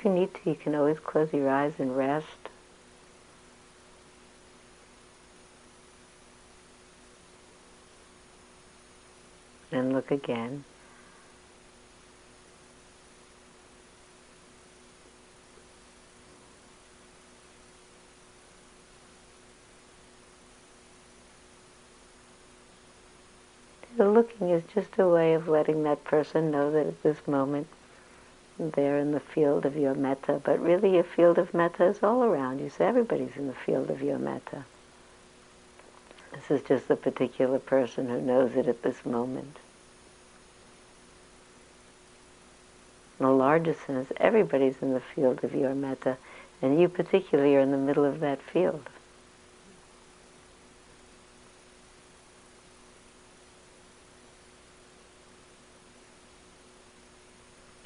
If 0.00 0.06
you 0.06 0.12
need 0.12 0.32
to, 0.32 0.40
you 0.48 0.56
can 0.56 0.74
always 0.74 0.98
close 0.98 1.30
your 1.30 1.50
eyes 1.50 1.74
and 1.78 1.94
rest. 1.94 2.48
And 9.70 9.92
look 9.92 10.10
again. 10.10 10.64
The 23.98 24.08
looking 24.08 24.48
is 24.48 24.62
just 24.72 24.98
a 24.98 25.06
way 25.06 25.34
of 25.34 25.46
letting 25.46 25.82
that 25.82 26.04
person 26.04 26.50
know 26.50 26.70
that 26.70 26.86
at 26.86 27.02
this 27.02 27.18
moment 27.26 27.66
there 28.68 28.98
in 28.98 29.12
the 29.12 29.20
field 29.20 29.64
of 29.64 29.76
your 29.76 29.94
metta, 29.94 30.40
but 30.44 30.60
really 30.60 30.94
your 30.94 31.04
field 31.04 31.38
of 31.38 31.54
metta 31.54 31.84
is 31.84 32.02
all 32.02 32.22
around 32.22 32.60
you, 32.60 32.68
so 32.68 32.84
everybody's 32.84 33.36
in 33.36 33.46
the 33.46 33.54
field 33.54 33.90
of 33.90 34.02
your 34.02 34.18
metta. 34.18 34.64
This 36.32 36.50
is 36.50 36.62
just 36.62 36.88
the 36.88 36.96
particular 36.96 37.58
person 37.58 38.08
who 38.08 38.20
knows 38.20 38.54
it 38.54 38.68
at 38.68 38.82
this 38.82 39.04
moment. 39.04 39.56
In 43.18 43.26
the 43.26 43.32
larger 43.32 43.74
sense, 43.74 44.12
everybody's 44.16 44.80
in 44.80 44.92
the 44.92 45.00
field 45.00 45.42
of 45.44 45.54
your 45.54 45.74
metta, 45.74 46.16
and 46.62 46.80
you 46.80 46.88
particularly 46.88 47.56
are 47.56 47.60
in 47.60 47.70
the 47.70 47.76
middle 47.76 48.04
of 48.04 48.20
that 48.20 48.40
field. 48.40 48.88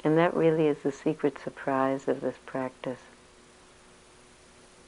And 0.05 0.19
that 0.19 0.35
really 0.35 0.67
is 0.67 0.77
the 0.83 0.91
secret 0.91 1.39
surprise 1.39 2.07
of 2.07 2.21
this 2.21 2.35
practice. 2.45 2.99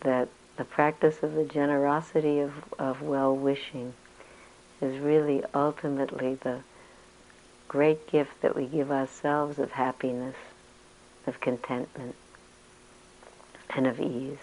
That 0.01 0.29
the 0.57 0.63
practice 0.63 1.23
of 1.23 1.33
the 1.33 1.43
generosity 1.43 2.39
of, 2.39 2.53
of 2.77 3.01
well-wishing 3.01 3.95
is 4.79 4.99
really 4.99 5.43
ultimately 5.55 6.35
the 6.35 6.59
great 7.67 8.07
gift 8.07 8.41
that 8.41 8.55
we 8.55 8.67
give 8.67 8.91
ourselves 8.91 9.57
of 9.57 9.71
happiness, 9.71 10.35
of 11.25 11.41
contentment, 11.41 12.13
and 13.71 13.87
of 13.87 13.99
ease. 13.99 14.37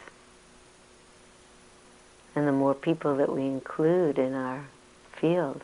And 2.35 2.49
the 2.49 2.53
more 2.53 2.75
people 2.75 3.15
that 3.19 3.33
we 3.33 3.43
include 3.43 4.19
in 4.19 4.35
our 4.35 4.65
field, 5.13 5.63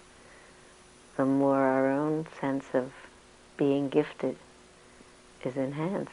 the 1.16 1.24
more 1.24 1.58
our 1.58 1.90
own 1.90 2.28
sense 2.40 2.66
of 2.72 2.92
being 3.56 3.88
gifted 3.88 4.36
is 5.46 5.56
enhanced. 5.56 6.12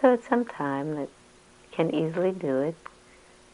So 0.00 0.12
at 0.12 0.24
some 0.24 0.44
time 0.44 0.94
that 0.94 1.08
can 1.72 1.92
easily 1.94 2.30
do 2.30 2.60
it, 2.60 2.76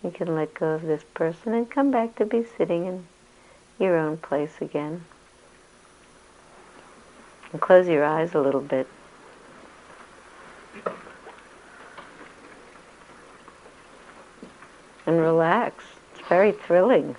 you 0.03 0.11
can 0.11 0.35
let 0.35 0.53
go 0.55 0.71
of 0.71 0.83
this 0.83 1.05
person 1.15 1.55
and 1.55 1.71
come 1.71 1.91
back 1.91 2.17
to 2.17 2.27
be 2.27 2.45
sitting 2.45 2.87
in 2.87 3.07
your 3.79 3.97
own 3.97 4.17
place 4.17 4.61
again. 4.61 5.05
And 7.53 7.61
close 7.61 7.89
your 7.89 8.05
eyes 8.05 8.35
a 8.35 8.41
little 8.41 8.61
bit. 8.61 8.87
And 15.13 15.21
relax. 15.21 15.85
It's 16.15 16.29
very 16.29 16.53
thrilling. 16.53 17.15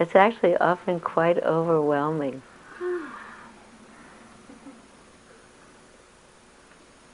It's 0.00 0.14
actually 0.14 0.56
often 0.56 1.00
quite 1.00 1.38
overwhelming. 1.38 2.42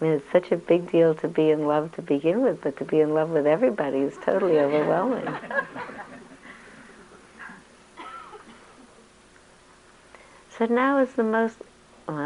I 0.01 0.05
mean, 0.05 0.13
it's 0.13 0.31
such 0.31 0.53
a 0.53 0.57
big 0.57 0.91
deal 0.91 1.15
to 1.15 1.29
be 1.29 1.51
in 1.51 1.67
love 1.67 1.93
to 1.93 2.03
begin 2.03 2.43
with, 2.43 2.61
but 2.61 2.77
to 2.77 2.85
be 2.85 3.01
in 3.01 3.15
love 3.15 3.31
with 3.31 3.47
everybody 3.47 4.01
is 4.01 4.19
totally 4.23 4.59
overwhelming. 4.59 5.27
so 10.59 10.67
now 10.67 10.99
is 10.99 11.15
the 11.15 11.25
most, 11.25 11.57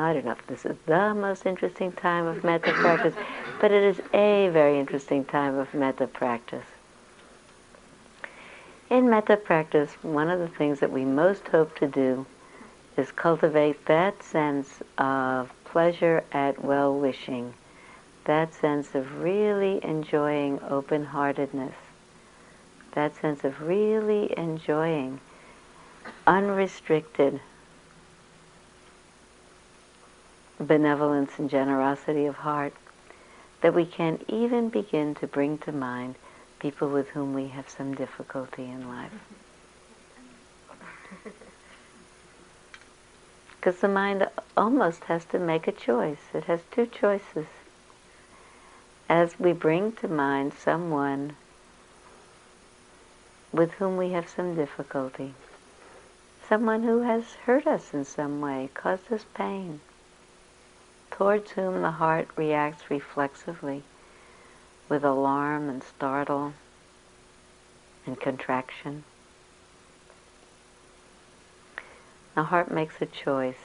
I 0.08 0.14
don't 0.14 0.24
know 0.24 0.32
if 0.32 0.46
this 0.46 0.64
is 0.64 0.74
the 0.86 1.14
most 1.14 1.44
interesting 1.44 1.92
time 1.92 2.24
of 2.24 2.42
metta 2.42 2.72
practice, 2.72 3.12
but 3.60 3.70
it 3.70 3.82
is 3.82 4.00
a 4.14 4.48
very 4.48 4.80
interesting 4.80 5.22
time 5.22 5.58
of 5.58 5.74
metta 5.74 6.06
practice. 6.06 6.64
In 8.88 9.10
metta 9.10 9.36
practice, 9.36 9.92
one 10.00 10.30
of 10.30 10.38
the 10.38 10.48
things 10.48 10.80
that 10.80 10.90
we 10.90 11.04
most 11.04 11.46
hope 11.48 11.76
to 11.80 11.86
do 11.86 12.24
is 12.96 13.12
cultivate 13.12 13.84
that 13.84 14.22
sense 14.22 14.82
of 14.96 15.52
pleasure 15.66 16.24
at 16.32 16.64
well 16.64 16.98
wishing, 16.98 17.52
that 18.24 18.54
sense 18.54 18.94
of 18.94 19.20
really 19.20 19.78
enjoying 19.84 20.58
open 20.70 21.04
heartedness, 21.04 21.74
that 22.92 23.14
sense 23.14 23.44
of 23.44 23.60
really 23.60 24.32
enjoying 24.38 25.20
unrestricted 26.26 27.42
benevolence 30.60 31.38
and 31.38 31.48
generosity 31.48 32.26
of 32.26 32.36
heart, 32.36 32.74
that 33.60 33.74
we 33.74 33.84
can 33.84 34.20
even 34.28 34.68
begin 34.68 35.14
to 35.16 35.26
bring 35.26 35.58
to 35.58 35.72
mind 35.72 36.14
people 36.58 36.88
with 36.88 37.08
whom 37.08 37.34
we 37.34 37.48
have 37.48 37.68
some 37.68 37.94
difficulty 37.94 38.64
in 38.64 38.88
life. 38.88 39.12
Because 43.58 43.80
the 43.80 43.88
mind 43.88 44.28
almost 44.56 45.04
has 45.04 45.24
to 45.26 45.38
make 45.38 45.66
a 45.66 45.72
choice. 45.72 46.20
It 46.32 46.44
has 46.44 46.60
two 46.70 46.86
choices. 46.86 47.46
As 49.08 49.38
we 49.38 49.52
bring 49.52 49.92
to 49.92 50.08
mind 50.08 50.54
someone 50.54 51.34
with 53.52 53.72
whom 53.72 53.96
we 53.96 54.10
have 54.12 54.28
some 54.28 54.54
difficulty, 54.54 55.34
someone 56.48 56.84
who 56.84 57.02
has 57.02 57.34
hurt 57.46 57.66
us 57.66 57.92
in 57.92 58.04
some 58.04 58.40
way, 58.40 58.70
caused 58.74 59.12
us 59.12 59.24
pain, 59.34 59.80
towards 61.18 61.50
whom 61.50 61.82
the 61.82 61.90
heart 61.90 62.28
reacts 62.36 62.88
reflexively 62.88 63.82
with 64.88 65.04
alarm 65.04 65.68
and 65.68 65.82
startle 65.82 66.52
and 68.06 68.20
contraction. 68.20 69.02
The 72.36 72.44
heart 72.44 72.70
makes 72.70 73.02
a 73.02 73.06
choice. 73.06 73.58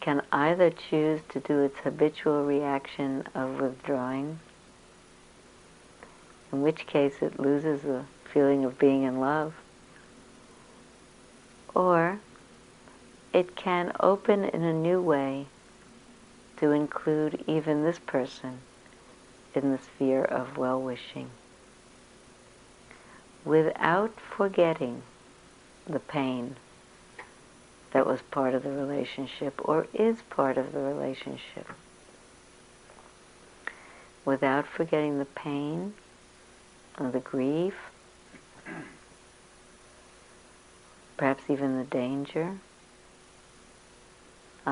Can 0.00 0.22
either 0.32 0.70
choose 0.70 1.20
to 1.28 1.40
do 1.40 1.60
its 1.60 1.80
habitual 1.80 2.46
reaction 2.46 3.24
of 3.34 3.60
withdrawing, 3.60 4.38
in 6.50 6.62
which 6.62 6.86
case 6.86 7.20
it 7.20 7.38
loses 7.38 7.82
the 7.82 8.04
feeling 8.32 8.64
of 8.64 8.78
being 8.78 9.02
in 9.02 9.20
love, 9.20 9.52
or 11.74 12.20
it 13.32 13.56
can 13.56 13.92
open 14.00 14.44
in 14.44 14.62
a 14.62 14.72
new 14.72 15.00
way 15.00 15.46
to 16.56 16.70
include 16.72 17.44
even 17.46 17.84
this 17.84 17.98
person 17.98 18.58
in 19.54 19.70
the 19.70 19.78
sphere 19.78 20.24
of 20.24 20.56
well-wishing 20.56 21.30
without 23.44 24.12
forgetting 24.20 25.02
the 25.86 26.00
pain 26.00 26.56
that 27.92 28.06
was 28.06 28.20
part 28.30 28.54
of 28.54 28.62
the 28.62 28.70
relationship 28.70 29.54
or 29.66 29.86
is 29.94 30.20
part 30.28 30.58
of 30.58 30.72
the 30.72 30.80
relationship. 30.80 31.66
Without 34.24 34.66
forgetting 34.66 35.18
the 35.18 35.24
pain 35.24 35.94
or 36.98 37.10
the 37.10 37.20
grief, 37.20 37.74
perhaps 41.16 41.44
even 41.48 41.78
the 41.78 41.84
danger 41.84 42.58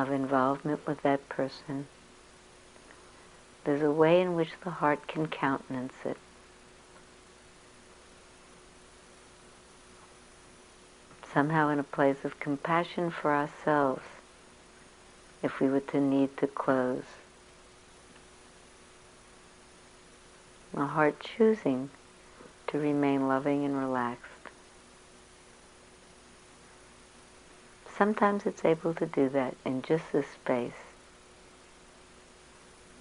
of 0.02 0.10
involvement 0.10 0.86
with 0.86 1.02
that 1.02 1.28
person 1.28 1.86
there's 3.66 3.82
a 3.82 3.90
way 3.90 4.20
in 4.20 4.36
which 4.36 4.50
the 4.62 4.70
heart 4.70 5.08
can 5.08 5.26
countenance 5.26 5.92
it. 6.04 6.16
Somehow 11.34 11.68
in 11.70 11.80
a 11.80 11.82
place 11.82 12.18
of 12.22 12.38
compassion 12.38 13.10
for 13.10 13.34
ourselves, 13.34 14.04
if 15.42 15.58
we 15.58 15.68
were 15.68 15.80
to 15.80 16.00
need 16.00 16.36
to 16.36 16.46
close. 16.46 17.02
The 20.72 20.86
heart 20.86 21.18
choosing 21.18 21.90
to 22.68 22.78
remain 22.78 23.26
loving 23.26 23.64
and 23.64 23.76
relaxed. 23.76 24.35
Sometimes 27.96 28.46
it's 28.46 28.64
able 28.64 28.94
to 28.94 29.06
do 29.06 29.28
that 29.30 29.56
in 29.64 29.82
just 29.82 30.12
this 30.12 30.26
space 30.28 30.86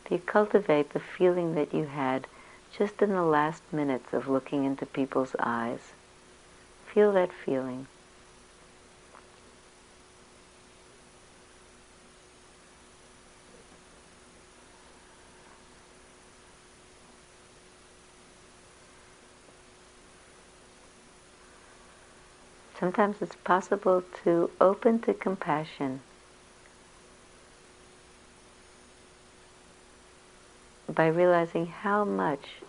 you 0.10 0.20
cultivate 0.20 0.94
the 0.94 1.00
feeling 1.00 1.56
that 1.56 1.74
you 1.74 1.86
had 1.86 2.28
just 2.78 3.02
in 3.02 3.10
the 3.10 3.24
last 3.24 3.62
minutes 3.72 4.14
of 4.14 4.28
looking 4.28 4.64
into 4.64 4.86
people's 4.86 5.36
eyes. 5.40 5.94
Feel 6.94 7.12
that 7.14 7.32
feeling. 7.34 7.88
Sometimes 22.86 23.20
it's 23.20 23.36
possible 23.38 24.04
to 24.24 24.52
open 24.62 25.00
to 25.00 25.14
compassion 25.16 26.02
by 30.88 31.08
realizing 31.08 31.66
how 31.66 32.06
much 32.06 32.62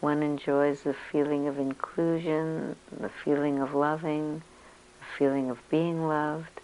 one 0.00 0.22
enjoys 0.22 0.80
the 0.80 0.94
feeling 0.94 1.46
of 1.46 1.58
inclusion, 1.58 2.74
the 2.90 3.10
feeling 3.10 3.60
of 3.60 3.74
loving, 3.74 4.40
the 4.98 5.04
feeling 5.18 5.50
of 5.50 5.58
being 5.68 6.08
loved. 6.08 6.62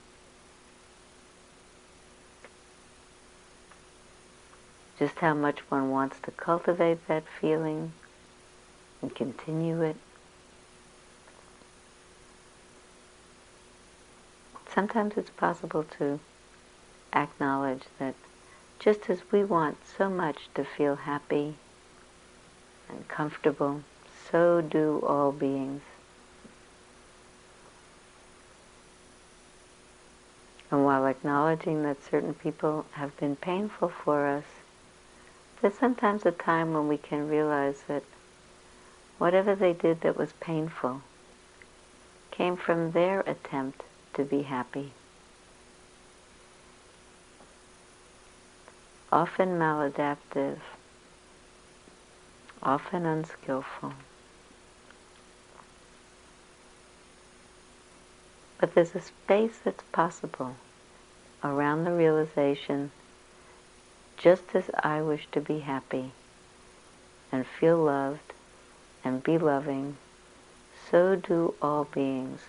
Just 4.98 5.18
how 5.18 5.34
much 5.34 5.58
one 5.68 5.90
wants 5.90 6.18
to 6.20 6.30
cultivate 6.30 7.06
that 7.08 7.24
feeling 7.42 7.92
and 9.02 9.14
continue 9.14 9.82
it. 9.82 9.96
Sometimes 14.74 15.18
it's 15.18 15.30
possible 15.30 15.84
to 15.98 16.18
acknowledge 17.12 17.82
that 17.98 18.14
just 18.78 19.10
as 19.10 19.20
we 19.30 19.44
want 19.44 19.76
so 19.84 20.08
much 20.08 20.48
to 20.54 20.64
feel 20.64 20.96
happy 20.96 21.56
and 22.88 23.06
comfortable, 23.06 23.82
so 24.30 24.62
do 24.62 25.04
all 25.06 25.30
beings. 25.30 25.82
And 30.70 30.86
while 30.86 31.06
acknowledging 31.06 31.82
that 31.82 32.02
certain 32.02 32.32
people 32.32 32.86
have 32.92 33.14
been 33.18 33.36
painful 33.36 33.90
for 33.90 34.26
us, 34.26 34.44
there's 35.60 35.74
sometimes 35.74 36.24
a 36.24 36.32
time 36.32 36.72
when 36.72 36.88
we 36.88 36.96
can 36.96 37.28
realize 37.28 37.82
that 37.88 38.04
whatever 39.18 39.54
they 39.54 39.74
did 39.74 40.00
that 40.00 40.16
was 40.16 40.32
painful 40.40 41.02
came 42.30 42.56
from 42.56 42.92
their 42.92 43.20
attempt 43.20 43.82
to 44.14 44.24
be 44.24 44.42
happy. 44.42 44.92
often 49.12 49.58
maladaptive, 49.58 50.58
often 52.62 53.04
unskillful. 53.04 53.92
But 58.58 58.74
there's 58.74 58.94
a 58.94 59.02
space 59.02 59.58
that's 59.62 59.82
possible 59.92 60.56
around 61.44 61.84
the 61.84 61.92
realization 61.92 62.90
just 64.16 64.54
as 64.54 64.70
I 64.82 65.02
wish 65.02 65.26
to 65.32 65.40
be 65.40 65.58
happy 65.58 66.12
and 67.30 67.44
feel 67.46 67.76
loved 67.76 68.32
and 69.04 69.22
be 69.22 69.36
loving, 69.36 69.96
so 70.90 71.16
do 71.16 71.54
all 71.60 71.84
beings 71.84 72.40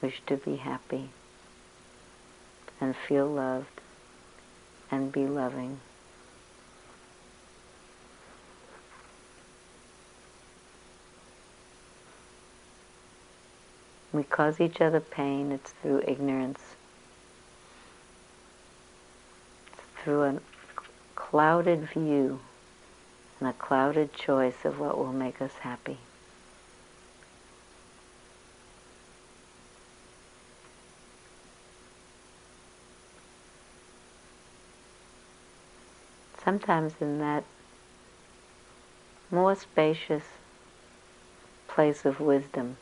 wish 0.00 0.20
to 0.26 0.36
be 0.36 0.56
happy 0.56 1.10
and 2.80 2.94
feel 2.96 3.26
loved 3.26 3.80
and 4.90 5.12
be 5.12 5.26
loving. 5.26 5.80
we 14.18 14.24
cause 14.24 14.60
each 14.60 14.80
other 14.80 15.00
pain, 15.00 15.52
it's 15.52 15.70
through 15.70 16.02
ignorance. 16.06 16.60
It's 19.72 20.02
through 20.02 20.22
a 20.24 20.38
clouded 21.14 21.88
view 21.90 22.40
and 23.38 23.48
a 23.48 23.52
clouded 23.52 24.12
choice 24.12 24.64
of 24.64 24.80
what 24.80 24.98
will 24.98 25.12
make 25.12 25.40
us 25.40 25.52
happy. 25.60 25.98
Sometimes 36.48 36.94
in 36.98 37.18
that 37.18 37.44
more 39.30 39.54
spacious 39.54 40.22
place 41.66 42.06
of 42.06 42.20
wisdom, 42.20 42.78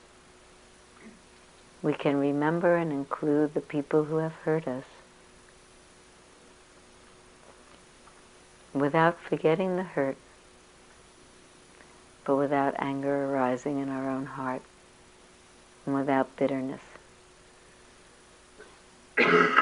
we 1.83 1.93
can 1.93 2.17
remember 2.17 2.77
and 2.77 2.93
include 2.93 3.55
the 3.55 3.61
people 3.61 4.05
who 4.05 4.19
have 4.19 4.35
hurt 4.45 4.69
us 4.69 4.85
without 8.73 9.21
forgetting 9.21 9.75
the 9.75 9.83
hurt, 9.83 10.17
but 12.25 12.37
without 12.37 12.77
anger 12.79 13.25
arising 13.25 13.81
in 13.81 13.89
our 13.89 14.09
own 14.09 14.27
heart 14.27 14.63
and 15.85 15.93
without 15.97 16.37
bitterness. 16.37 16.83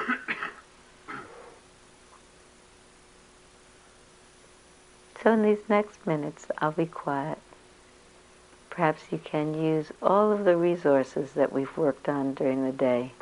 so 5.25 5.33
in 5.33 5.43
these 5.43 5.71
next 5.71 6.07
minutes, 6.07 6.47
I'll 6.59 6.73
be 6.73 6.85
quiet. 6.85 7.39
Perhaps 8.69 9.05
you 9.11 9.17
can 9.17 9.55
use 9.55 9.91
all 10.03 10.31
of 10.31 10.45
the 10.45 10.55
resources 10.55 11.33
that 11.33 11.51
we've 11.51 11.75
worked 11.79 12.11
on 12.11 12.35
during 12.35 12.63
the 12.63 12.73
day. 12.73 13.13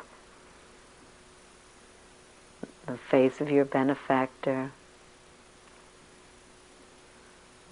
The 2.87 2.97
face 2.97 3.39
of 3.39 3.49
your 3.49 3.63
benefactor, 3.63 4.71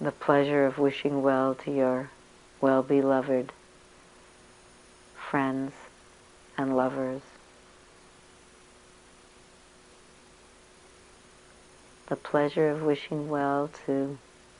the 0.00 0.12
pleasure 0.12 0.64
of 0.64 0.78
wishing 0.78 1.22
well 1.22 1.54
to 1.56 1.70
your 1.70 2.08
well-beloved 2.62 3.52
friends 5.14 5.72
and 6.56 6.74
lovers. 6.74 7.20
The 12.12 12.16
pleasure 12.16 12.68
of 12.68 12.82
wishing 12.82 13.30
well 13.30 13.70
to 13.86 14.18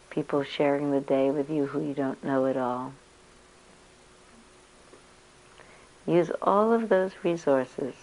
people 0.09 0.43
sharing 0.43 0.91
the 0.91 1.03
day 1.03 1.31
with 1.31 1.51
you 1.51 1.67
who 1.67 1.83
you 1.83 1.93
don't 1.93 2.25
know 2.25 2.47
at 2.47 2.57
all. 2.57 2.95
Use 6.07 6.31
all 6.41 6.73
of 6.73 6.89
those 6.89 7.13
resources 7.23 7.95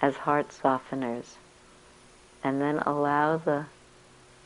as 0.00 0.18
heart 0.18 0.52
softeners 0.52 1.34
and 2.44 2.62
then 2.62 2.78
allow 2.78 3.38
the 3.38 3.66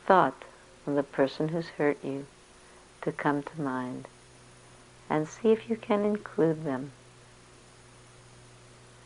thought 0.07 0.43
of 0.87 0.95
the 0.95 1.03
person 1.03 1.49
who's 1.49 1.69
hurt 1.77 2.03
you 2.03 2.25
to 3.03 3.11
come 3.11 3.43
to 3.43 3.61
mind 3.61 4.07
and 5.07 5.27
see 5.27 5.51
if 5.51 5.69
you 5.69 5.75
can 5.75 6.03
include 6.03 6.63
them 6.63 6.93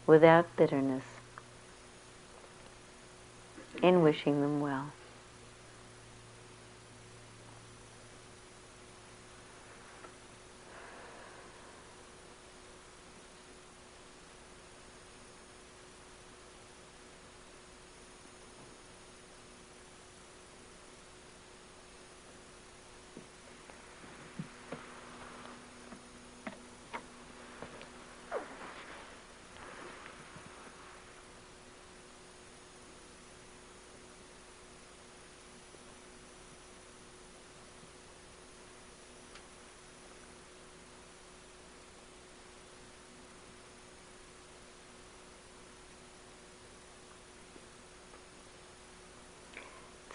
without 0.05 0.55
bitterness 0.55 1.16
in 3.83 4.01
wishing 4.03 4.41
them 4.41 4.61
well. 4.61 4.91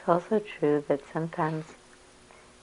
It's 0.02 0.08
also 0.08 0.40
true 0.40 0.82
that 0.88 1.00
sometimes, 1.12 1.64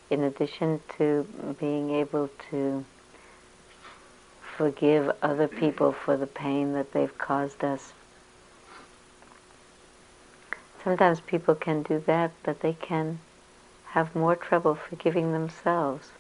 in 0.10 0.24
addition 0.24 0.82
to 0.98 1.26
being 1.58 1.90
able 1.90 2.30
to 2.52 2.84
forgive 4.58 5.10
other 5.22 5.48
people 5.48 5.94
for 5.94 6.18
the 6.18 6.28
pain 6.28 6.74
that 6.74 6.92
they've 6.92 7.18
caused 7.18 7.64
us, 7.64 7.94
sometimes 10.84 11.22
people 11.22 11.56
can 11.56 11.82
do 11.82 12.04
that, 12.08 12.32
but 12.44 12.60
they 12.60 12.74
can 12.74 13.20
have 13.92 14.14
more 14.14 14.36
trouble 14.36 14.76
forgiving 14.76 15.32
themselves 15.32 16.12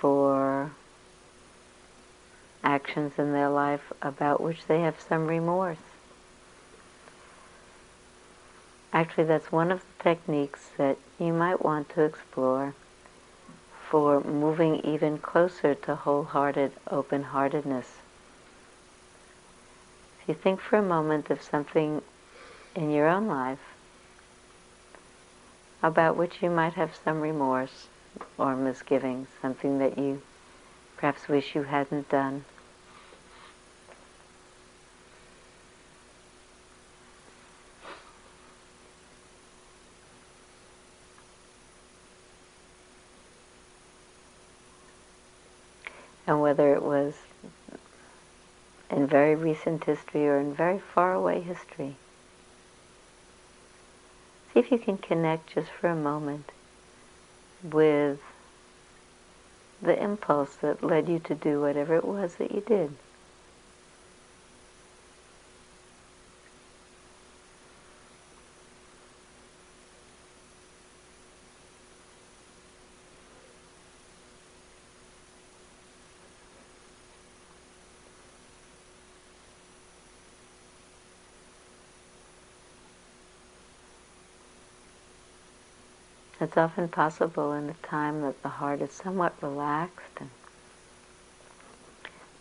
for 0.00 0.72
actions 2.64 3.12
in 3.18 3.32
their 3.32 3.50
life 3.50 3.92
about 4.02 4.40
which 4.40 4.66
they 4.66 4.80
have 4.80 5.00
some 5.00 5.28
remorse. 5.28 5.87
Actually, 8.92 9.24
that's 9.24 9.52
one 9.52 9.70
of 9.70 9.80
the 9.80 10.02
techniques 10.02 10.70
that 10.78 10.96
you 11.18 11.32
might 11.32 11.62
want 11.62 11.88
to 11.90 12.02
explore 12.02 12.74
for 13.88 14.22
moving 14.22 14.76
even 14.84 15.18
closer 15.18 15.74
to 15.74 15.94
wholehearted 15.94 16.72
open-heartedness. 16.90 17.86
If 20.20 20.28
you 20.28 20.34
think 20.34 20.60
for 20.60 20.76
a 20.76 20.82
moment 20.82 21.30
of 21.30 21.42
something 21.42 22.02
in 22.74 22.90
your 22.90 23.08
own 23.08 23.26
life 23.26 23.74
about 25.82 26.16
which 26.16 26.42
you 26.42 26.50
might 26.50 26.74
have 26.74 26.98
some 27.04 27.20
remorse 27.20 27.88
or 28.36 28.56
misgivings, 28.56 29.28
something 29.40 29.78
that 29.78 29.98
you 29.98 30.22
perhaps 30.96 31.28
wish 31.28 31.54
you 31.54 31.62
hadn't 31.62 32.08
done. 32.08 32.44
and 46.28 46.42
whether 46.42 46.74
it 46.74 46.82
was 46.82 47.14
in 48.90 49.06
very 49.06 49.34
recent 49.48 49.84
history 49.84 50.28
or 50.28 50.38
in 50.38 50.52
very 50.54 50.78
far 50.78 51.14
away 51.14 51.40
history. 51.40 51.96
See 54.52 54.60
if 54.60 54.70
you 54.70 54.78
can 54.78 54.98
connect 54.98 55.54
just 55.54 55.70
for 55.70 55.88
a 55.88 55.96
moment 55.96 56.52
with 57.62 58.20
the 59.80 60.00
impulse 60.02 60.56
that 60.56 60.82
led 60.82 61.08
you 61.08 61.18
to 61.20 61.34
do 61.34 61.60
whatever 61.60 61.94
it 61.96 62.04
was 62.04 62.36
that 62.36 62.52
you 62.52 62.60
did. 62.60 62.94
It's 86.48 86.56
often 86.56 86.88
possible 86.88 87.52
in 87.52 87.68
a 87.68 87.74
time 87.86 88.22
that 88.22 88.42
the 88.42 88.48
heart 88.48 88.80
is 88.80 88.90
somewhat 88.90 89.34
relaxed 89.42 90.16
and 90.18 90.30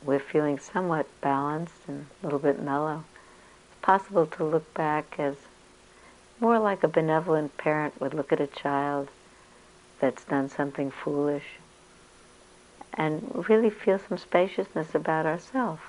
we're 0.02 0.18
feeling 0.18 0.60
somewhat 0.60 1.08
balanced 1.20 1.90
and 1.90 2.06
a 2.22 2.26
little 2.26 2.40
bit 2.40 2.62
mellow. 2.62 3.04
It's 3.66 3.82
possible 3.82 4.26
to 4.26 4.46
look 4.46 4.74
back 4.74 5.20
as 5.20 5.36
more 6.40 6.58
like 6.58 6.84
a 6.84 6.88
benevolent 6.88 7.58
parent 7.58 8.00
would 8.00 8.14
look 8.14 8.32
at 8.32 8.40
a 8.40 8.48
child 8.48 9.10
that's 10.00 10.24
done 10.24 10.48
something 10.48 10.90
foolish 10.90 11.58
and 12.94 13.46
really 13.50 13.70
feel 13.70 14.00
some 14.00 14.18
spaciousness 14.18 14.96
about 14.96 15.26
ourselves. 15.26 15.82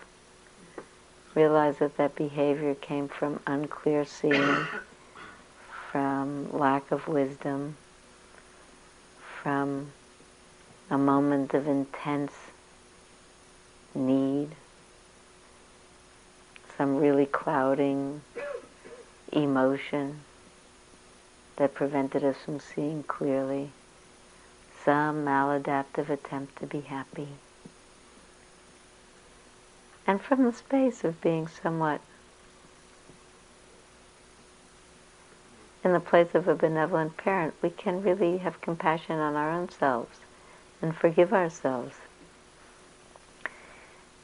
Realize 1.36 1.78
that 1.78 1.96
that 1.98 2.16
behavior 2.16 2.74
came 2.74 3.06
from 3.06 3.38
unclear 3.46 4.04
seeing, 4.04 4.66
from 5.92 6.52
lack 6.52 6.90
of 6.90 7.06
wisdom, 7.06 7.76
from 9.48 9.90
a 10.90 10.98
moment 10.98 11.54
of 11.54 11.66
intense 11.66 12.34
need, 13.94 14.50
some 16.76 16.96
really 16.96 17.24
clouding 17.24 18.20
emotion 19.32 20.20
that 21.56 21.72
prevented 21.72 22.22
us 22.22 22.36
from 22.44 22.60
seeing 22.60 23.02
clearly, 23.04 23.70
some 24.84 25.24
maladaptive 25.24 26.10
attempt 26.10 26.54
to 26.56 26.66
be 26.66 26.80
happy. 26.80 27.28
And 30.06 30.20
from 30.20 30.44
the 30.44 30.52
space 30.52 31.04
of 31.04 31.22
being 31.22 31.48
somewhat 31.48 32.02
in 35.88 35.94
the 35.94 36.00
place 36.00 36.34
of 36.34 36.46
a 36.46 36.54
benevolent 36.54 37.16
parent, 37.16 37.54
we 37.62 37.70
can 37.70 38.02
really 38.02 38.36
have 38.36 38.60
compassion 38.60 39.18
on 39.18 39.34
our 39.34 39.50
own 39.50 39.70
selves 39.70 40.18
and 40.82 40.94
forgive 40.94 41.32
ourselves. 41.32 41.94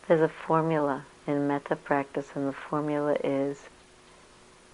There's 0.07 0.20
a 0.20 0.29
formula 0.29 1.07
in 1.27 1.48
metta 1.48 1.77
practice, 1.77 2.29
and 2.35 2.46
the 2.46 2.53
formula 2.53 3.16
is 3.24 3.57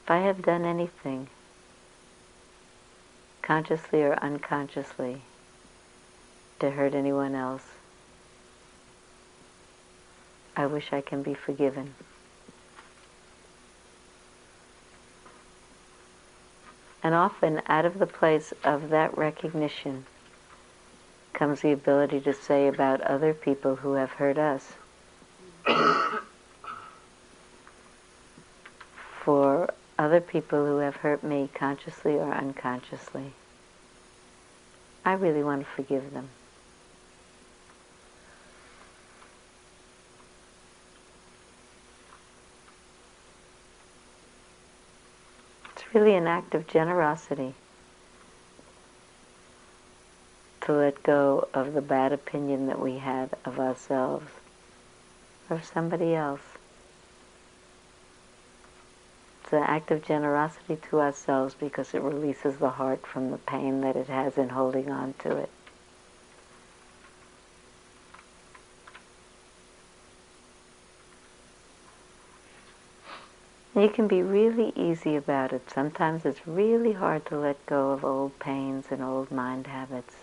if 0.03 0.11
I 0.11 0.19
have 0.19 0.43
done 0.43 0.65
anything, 0.65 1.29
consciously 3.41 4.03
or 4.03 4.15
unconsciously, 4.15 5.23
to 6.59 6.73
hurt 6.73 6.95
anyone 6.95 7.37
else, 7.37 7.67
I 10.57 10.67
wish 10.67 10.93
I 10.93 11.03
can 11.03 11.23
be 11.23 11.35
forgiven. 11.35 11.95
And 17.03 17.15
often, 17.15 17.63
out 17.67 17.87
of 17.87 17.99
the 17.99 18.07
place 18.07 18.53
of 18.63 18.91
that 18.91 19.17
recognition, 19.17 20.05
comes 21.33 21.63
the 21.63 21.73
ability 21.73 22.21
to 22.21 22.35
say 22.35 22.69
about 22.69 23.01
other 23.01 23.33
people 23.33 23.77
who 23.77 23.95
have 23.95 24.11
hurt 24.11 24.37
us. 24.37 24.75
For 29.25 29.73
other 29.99 30.21
people 30.21 30.67
who 30.67 30.79
have 30.79 30.97
hurt 30.97 31.23
me 31.23 31.49
consciously 31.55 32.15
or 32.15 32.33
unconsciously, 32.33 33.33
I 35.05 35.13
really 35.15 35.43
want 35.43 35.63
to 35.63 35.67
forgive 35.67 36.13
them. 36.13 36.29
Really 45.93 46.15
an 46.15 46.27
act 46.27 46.55
of 46.55 46.67
generosity 46.67 47.55
to 50.61 50.73
let 50.73 51.03
go 51.03 51.49
of 51.53 51.73
the 51.73 51.81
bad 51.81 52.13
opinion 52.13 52.67
that 52.67 52.79
we 52.79 52.99
had 52.99 53.31
of 53.45 53.59
ourselves 53.59 54.31
or 55.49 55.61
somebody 55.61 56.15
else. 56.15 56.41
It's 59.43 59.53
an 59.53 59.63
act 59.65 59.91
of 59.91 60.05
generosity 60.05 60.77
to 60.91 61.01
ourselves 61.01 61.55
because 61.59 61.93
it 61.93 62.03
releases 62.03 62.59
the 62.59 62.71
heart 62.71 63.05
from 63.05 63.31
the 63.33 63.39
pain 63.39 63.81
that 63.81 63.97
it 63.97 64.07
has 64.07 64.39
in 64.39 64.51
holding 64.51 64.91
on 64.91 65.15
to 65.21 65.37
it. 65.37 65.51
You 73.75 73.89
can 73.89 74.09
be 74.09 74.21
really 74.21 74.73
easy 74.75 75.15
about 75.15 75.53
it. 75.53 75.71
Sometimes 75.71 76.25
it's 76.25 76.47
really 76.47 76.93
hard 76.93 77.25
to 77.27 77.39
let 77.39 77.65
go 77.67 77.93
of 77.93 78.05
old 78.05 78.37
pains 78.41 78.87
and 78.91 79.01
old 79.01 79.31
mind 79.31 79.69
habits. 79.69 80.17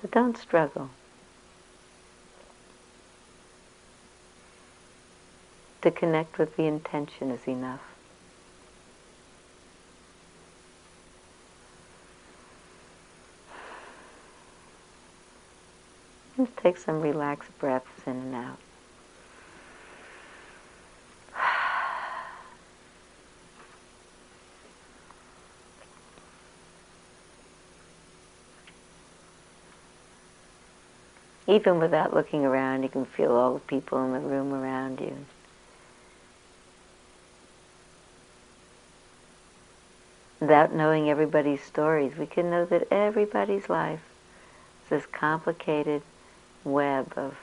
So 0.00 0.08
don't 0.12 0.36
struggle. 0.36 0.90
To 5.82 5.90
connect 5.90 6.38
with 6.38 6.56
the 6.56 6.66
intention 6.66 7.30
is 7.30 7.48
enough. 7.48 7.82
Just 16.36 16.56
take 16.56 16.76
some 16.76 17.00
relaxed 17.00 17.50
breaths 17.58 18.06
in 18.06 18.12
and 18.12 18.34
out. 18.34 18.58
Even 31.46 31.78
without 31.78 32.14
looking 32.14 32.44
around, 32.44 32.82
you 32.82 32.88
can 32.88 33.04
feel 33.04 33.32
all 33.32 33.54
the 33.54 33.60
people 33.60 34.02
in 34.04 34.12
the 34.12 34.20
room 34.20 34.52
around 34.52 35.00
you. 35.00 35.26
Without 40.40 40.74
knowing 40.74 41.08
everybody's 41.08 41.62
stories, 41.62 42.16
we 42.16 42.26
can 42.26 42.50
know 42.50 42.64
that 42.64 42.86
everybody's 42.90 43.68
life 43.68 44.00
is 44.84 44.90
this 44.90 45.06
complicated 45.06 46.02
web 46.64 47.12
of 47.16 47.36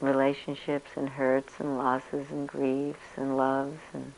relationships 0.00 0.90
and 0.96 1.10
hurts 1.10 1.54
and 1.58 1.78
losses 1.78 2.30
and 2.30 2.46
griefs 2.48 3.16
and 3.16 3.36
loves 3.36 3.80
and 3.92 4.12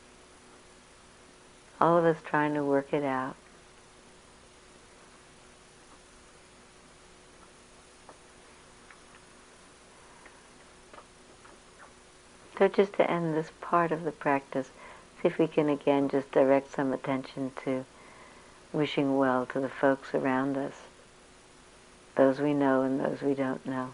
all 1.79 1.97
of 1.97 2.05
us 2.05 2.17
trying 2.25 2.53
to 2.53 2.63
work 2.63 2.93
it 2.93 3.03
out. 3.03 3.35
So 12.57 12.67
just 12.67 12.93
to 12.93 13.09
end 13.09 13.35
this 13.35 13.51
part 13.61 13.91
of 13.91 14.03
the 14.03 14.11
practice, 14.11 14.71
see 15.21 15.27
if 15.27 15.37
we 15.37 15.47
can 15.47 15.69
again 15.69 16.09
just 16.09 16.31
direct 16.31 16.71
some 16.71 16.91
attention 16.91 17.51
to 17.63 17.85
wishing 18.73 19.17
well 19.17 19.45
to 19.47 19.59
the 19.59 19.69
folks 19.69 20.15
around 20.15 20.57
us, 20.57 20.73
those 22.15 22.39
we 22.39 22.53
know 22.53 22.81
and 22.81 22.99
those 22.99 23.21
we 23.21 23.35
don't 23.35 23.65
know. 23.65 23.91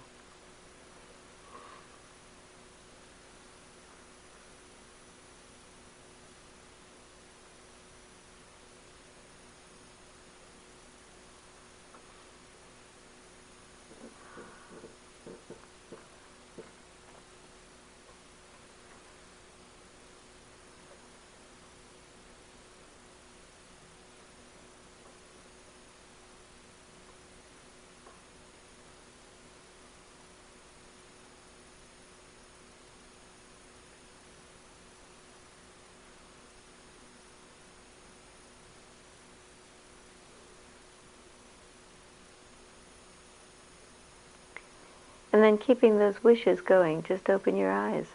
And 45.34 45.44
then 45.44 45.58
keeping 45.58 45.98
those 45.98 46.24
wishes 46.24 46.62
going, 46.62 47.02
just 47.02 47.28
open 47.28 47.58
your 47.58 47.72
eyes 47.72 48.06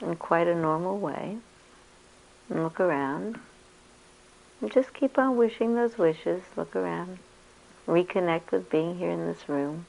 in 0.00 0.16
quite 0.16 0.48
a 0.48 0.54
normal 0.54 0.98
way 0.98 1.36
and 2.48 2.62
look 2.62 2.80
around. 2.80 3.38
And 4.62 4.72
just 4.72 4.94
keep 4.94 5.18
on 5.18 5.36
wishing 5.36 5.74
those 5.74 5.98
wishes, 5.98 6.42
look 6.56 6.74
around, 6.74 7.18
reconnect 7.86 8.50
with 8.50 8.70
being 8.70 8.96
here 8.96 9.10
in 9.10 9.26
this 9.26 9.46
room. 9.46 9.84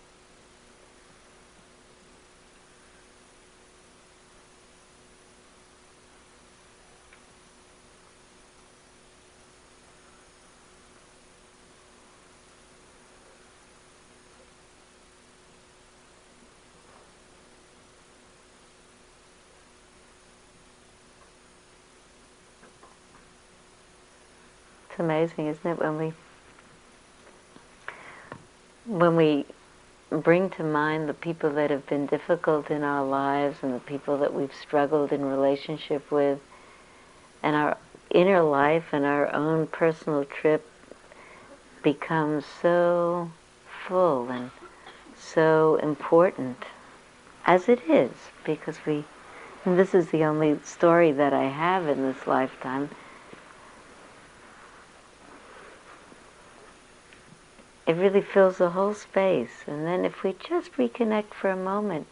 Amazing, 25.02 25.48
isn't 25.48 25.66
it, 25.66 25.80
when 25.80 25.98
we 25.98 26.14
when 28.86 29.16
we 29.16 29.46
bring 30.10 30.50
to 30.52 30.64
mind 30.64 31.08
the 31.08 31.14
people 31.14 31.50
that 31.52 31.70
have 31.70 31.86
been 31.88 32.06
difficult 32.06 32.70
in 32.70 32.84
our 32.84 33.06
lives 33.06 33.58
and 33.62 33.74
the 33.74 33.80
people 33.80 34.18
that 34.18 34.34
we've 34.34 34.54
struggled 34.54 35.12
in 35.12 35.24
relationship 35.24 36.12
with 36.12 36.40
and 37.42 37.56
our 37.56 37.78
inner 38.10 38.42
life 38.42 38.86
and 38.92 39.06
our 39.06 39.34
own 39.34 39.66
personal 39.68 40.26
trip 40.26 40.68
becomes 41.82 42.46
so 42.62 43.32
full 43.88 44.30
and 44.30 44.52
so 45.18 45.78
important 45.82 46.58
as 47.46 47.70
it 47.70 47.82
is 47.90 48.12
because 48.44 48.78
we 48.86 49.04
and 49.64 49.78
this 49.78 49.94
is 49.94 50.10
the 50.10 50.24
only 50.24 50.60
story 50.64 51.12
that 51.12 51.34
I 51.34 51.48
have 51.48 51.88
in 51.88 52.02
this 52.02 52.28
lifetime 52.28 52.90
it 57.92 57.98
really 57.98 58.22
fills 58.22 58.58
the 58.58 58.70
whole 58.70 58.94
space 58.94 59.66
and 59.68 59.86
then 59.86 60.06
if 60.06 60.24
we 60.24 60.34
just 60.34 60.72
reconnect 60.78 61.34
for 61.34 61.50
a 61.50 61.56
moment 61.58 62.08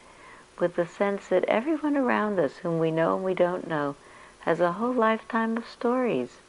with 0.59 0.75
the 0.75 0.86
sense 0.86 1.30
that 1.30 1.45
everyone 1.45 1.95
around 1.95 2.38
us 2.38 2.57
whom 2.57 2.80
we 2.80 2.91
know 2.91 3.15
and 3.15 3.23
we 3.23 3.34
don't 3.34 3.65
know 3.65 3.95
has 4.41 4.59
a 4.59 4.73
whole 4.73 4.91
lifetime 4.93 5.55
of 5.55 5.65
stories 5.65 6.41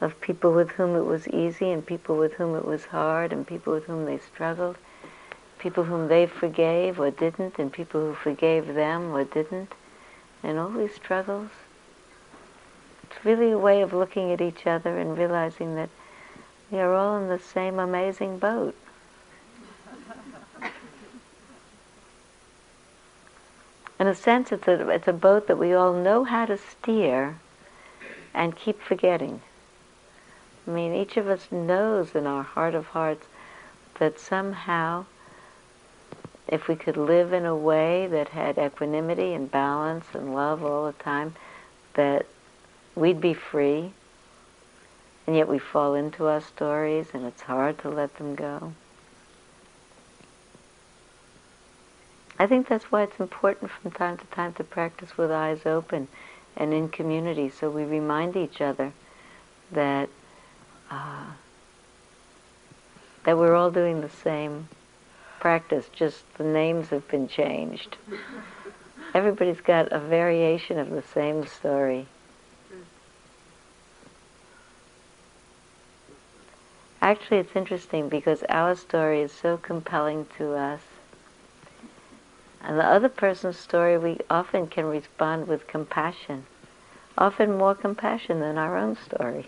of 0.00 0.18
people 0.22 0.52
with 0.52 0.70
whom 0.70 0.96
it 0.96 1.04
was 1.04 1.28
easy 1.28 1.70
and 1.70 1.84
people 1.84 2.16
with 2.16 2.32
whom 2.34 2.56
it 2.56 2.64
was 2.64 2.86
hard 2.86 3.34
and 3.34 3.46
people 3.46 3.74
with 3.74 3.84
whom 3.84 4.06
they 4.06 4.18
struggled, 4.18 4.78
people 5.58 5.84
whom 5.84 6.08
they 6.08 6.26
forgave 6.26 6.98
or 6.98 7.10
didn't 7.10 7.58
and 7.58 7.70
people 7.70 8.00
who 8.00 8.14
forgave 8.14 8.74
them 8.74 9.12
or 9.14 9.24
didn't, 9.24 9.74
and 10.42 10.58
all 10.58 10.70
these 10.70 10.94
struggles. 10.94 11.50
It's 13.02 13.24
really 13.24 13.50
a 13.50 13.58
way 13.58 13.82
of 13.82 13.92
looking 13.92 14.32
at 14.32 14.40
each 14.40 14.66
other 14.66 14.96
and 14.96 15.18
realizing 15.18 15.74
that 15.74 15.90
are 16.78 16.94
all 16.94 17.16
in 17.16 17.28
the 17.28 17.38
same 17.38 17.78
amazing 17.78 18.38
boat. 18.38 18.76
In 23.98 24.06
a 24.06 24.14
sense, 24.14 24.50
it's 24.50 24.66
a, 24.66 24.88
it's 24.88 25.08
a 25.08 25.12
boat 25.12 25.46
that 25.48 25.58
we 25.58 25.74
all 25.74 25.92
know 25.92 26.24
how 26.24 26.46
to 26.46 26.56
steer 26.56 27.36
and 28.32 28.56
keep 28.56 28.80
forgetting. 28.80 29.42
I 30.66 30.70
mean, 30.70 30.94
each 30.94 31.16
of 31.16 31.28
us 31.28 31.50
knows 31.50 32.14
in 32.14 32.26
our 32.26 32.42
heart 32.42 32.74
of 32.74 32.86
hearts 32.86 33.26
that 33.98 34.18
somehow, 34.18 35.04
if 36.48 36.66
we 36.66 36.76
could 36.76 36.96
live 36.96 37.32
in 37.32 37.44
a 37.44 37.54
way 37.54 38.06
that 38.06 38.28
had 38.28 38.56
equanimity 38.56 39.34
and 39.34 39.50
balance 39.50 40.06
and 40.14 40.34
love 40.34 40.64
all 40.64 40.86
the 40.86 40.92
time, 40.92 41.34
that 41.94 42.24
we'd 42.94 43.20
be 43.20 43.34
free. 43.34 43.92
And 45.30 45.36
yet 45.36 45.46
we 45.46 45.60
fall 45.60 45.94
into 45.94 46.26
our 46.26 46.40
stories 46.40 47.10
and 47.14 47.24
it's 47.24 47.42
hard 47.42 47.78
to 47.82 47.88
let 47.88 48.16
them 48.16 48.34
go. 48.34 48.72
I 52.36 52.48
think 52.48 52.66
that's 52.66 52.90
why 52.90 53.04
it's 53.04 53.20
important 53.20 53.70
from 53.70 53.92
time 53.92 54.18
to 54.18 54.24
time 54.24 54.54
to 54.54 54.64
practice 54.64 55.16
with 55.16 55.30
eyes 55.30 55.64
open 55.64 56.08
and 56.56 56.74
in 56.74 56.88
community 56.88 57.48
so 57.48 57.70
we 57.70 57.84
remind 57.84 58.34
each 58.34 58.60
other 58.60 58.92
that 59.70 60.08
uh, 60.90 61.26
that 63.22 63.38
we're 63.38 63.54
all 63.54 63.70
doing 63.70 64.00
the 64.00 64.10
same 64.10 64.66
practice, 65.38 65.88
just 65.92 66.24
the 66.38 66.44
names 66.44 66.88
have 66.88 67.06
been 67.06 67.28
changed. 67.28 67.98
Everybody's 69.14 69.60
got 69.60 69.92
a 69.92 70.00
variation 70.00 70.80
of 70.80 70.90
the 70.90 71.02
same 71.02 71.46
story. 71.46 72.08
Actually, 77.10 77.38
it's 77.38 77.56
interesting 77.56 78.08
because 78.08 78.44
our 78.48 78.76
story 78.76 79.20
is 79.20 79.32
so 79.32 79.56
compelling 79.56 80.26
to 80.38 80.54
us 80.54 80.80
and 82.62 82.78
the 82.78 82.84
other 82.84 83.08
person's 83.08 83.58
story, 83.58 83.98
we 83.98 84.18
often 84.30 84.68
can 84.68 84.84
respond 84.84 85.48
with 85.48 85.66
compassion, 85.66 86.44
often 87.18 87.58
more 87.58 87.74
compassion 87.74 88.38
than 88.38 88.56
our 88.56 88.76
own 88.76 88.96
story. 88.96 89.46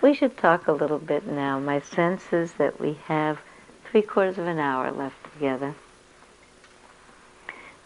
We 0.00 0.14
should 0.14 0.36
talk 0.36 0.68
a 0.68 0.72
little 0.72 1.00
bit 1.00 1.26
now. 1.26 1.58
My 1.58 1.80
sense 1.80 2.32
is 2.32 2.52
that 2.52 2.80
we 2.80 2.98
have 3.06 3.40
three 3.90 4.02
quarters 4.02 4.38
of 4.38 4.46
an 4.46 4.60
hour 4.60 4.92
left 4.92 5.16
together. 5.32 5.74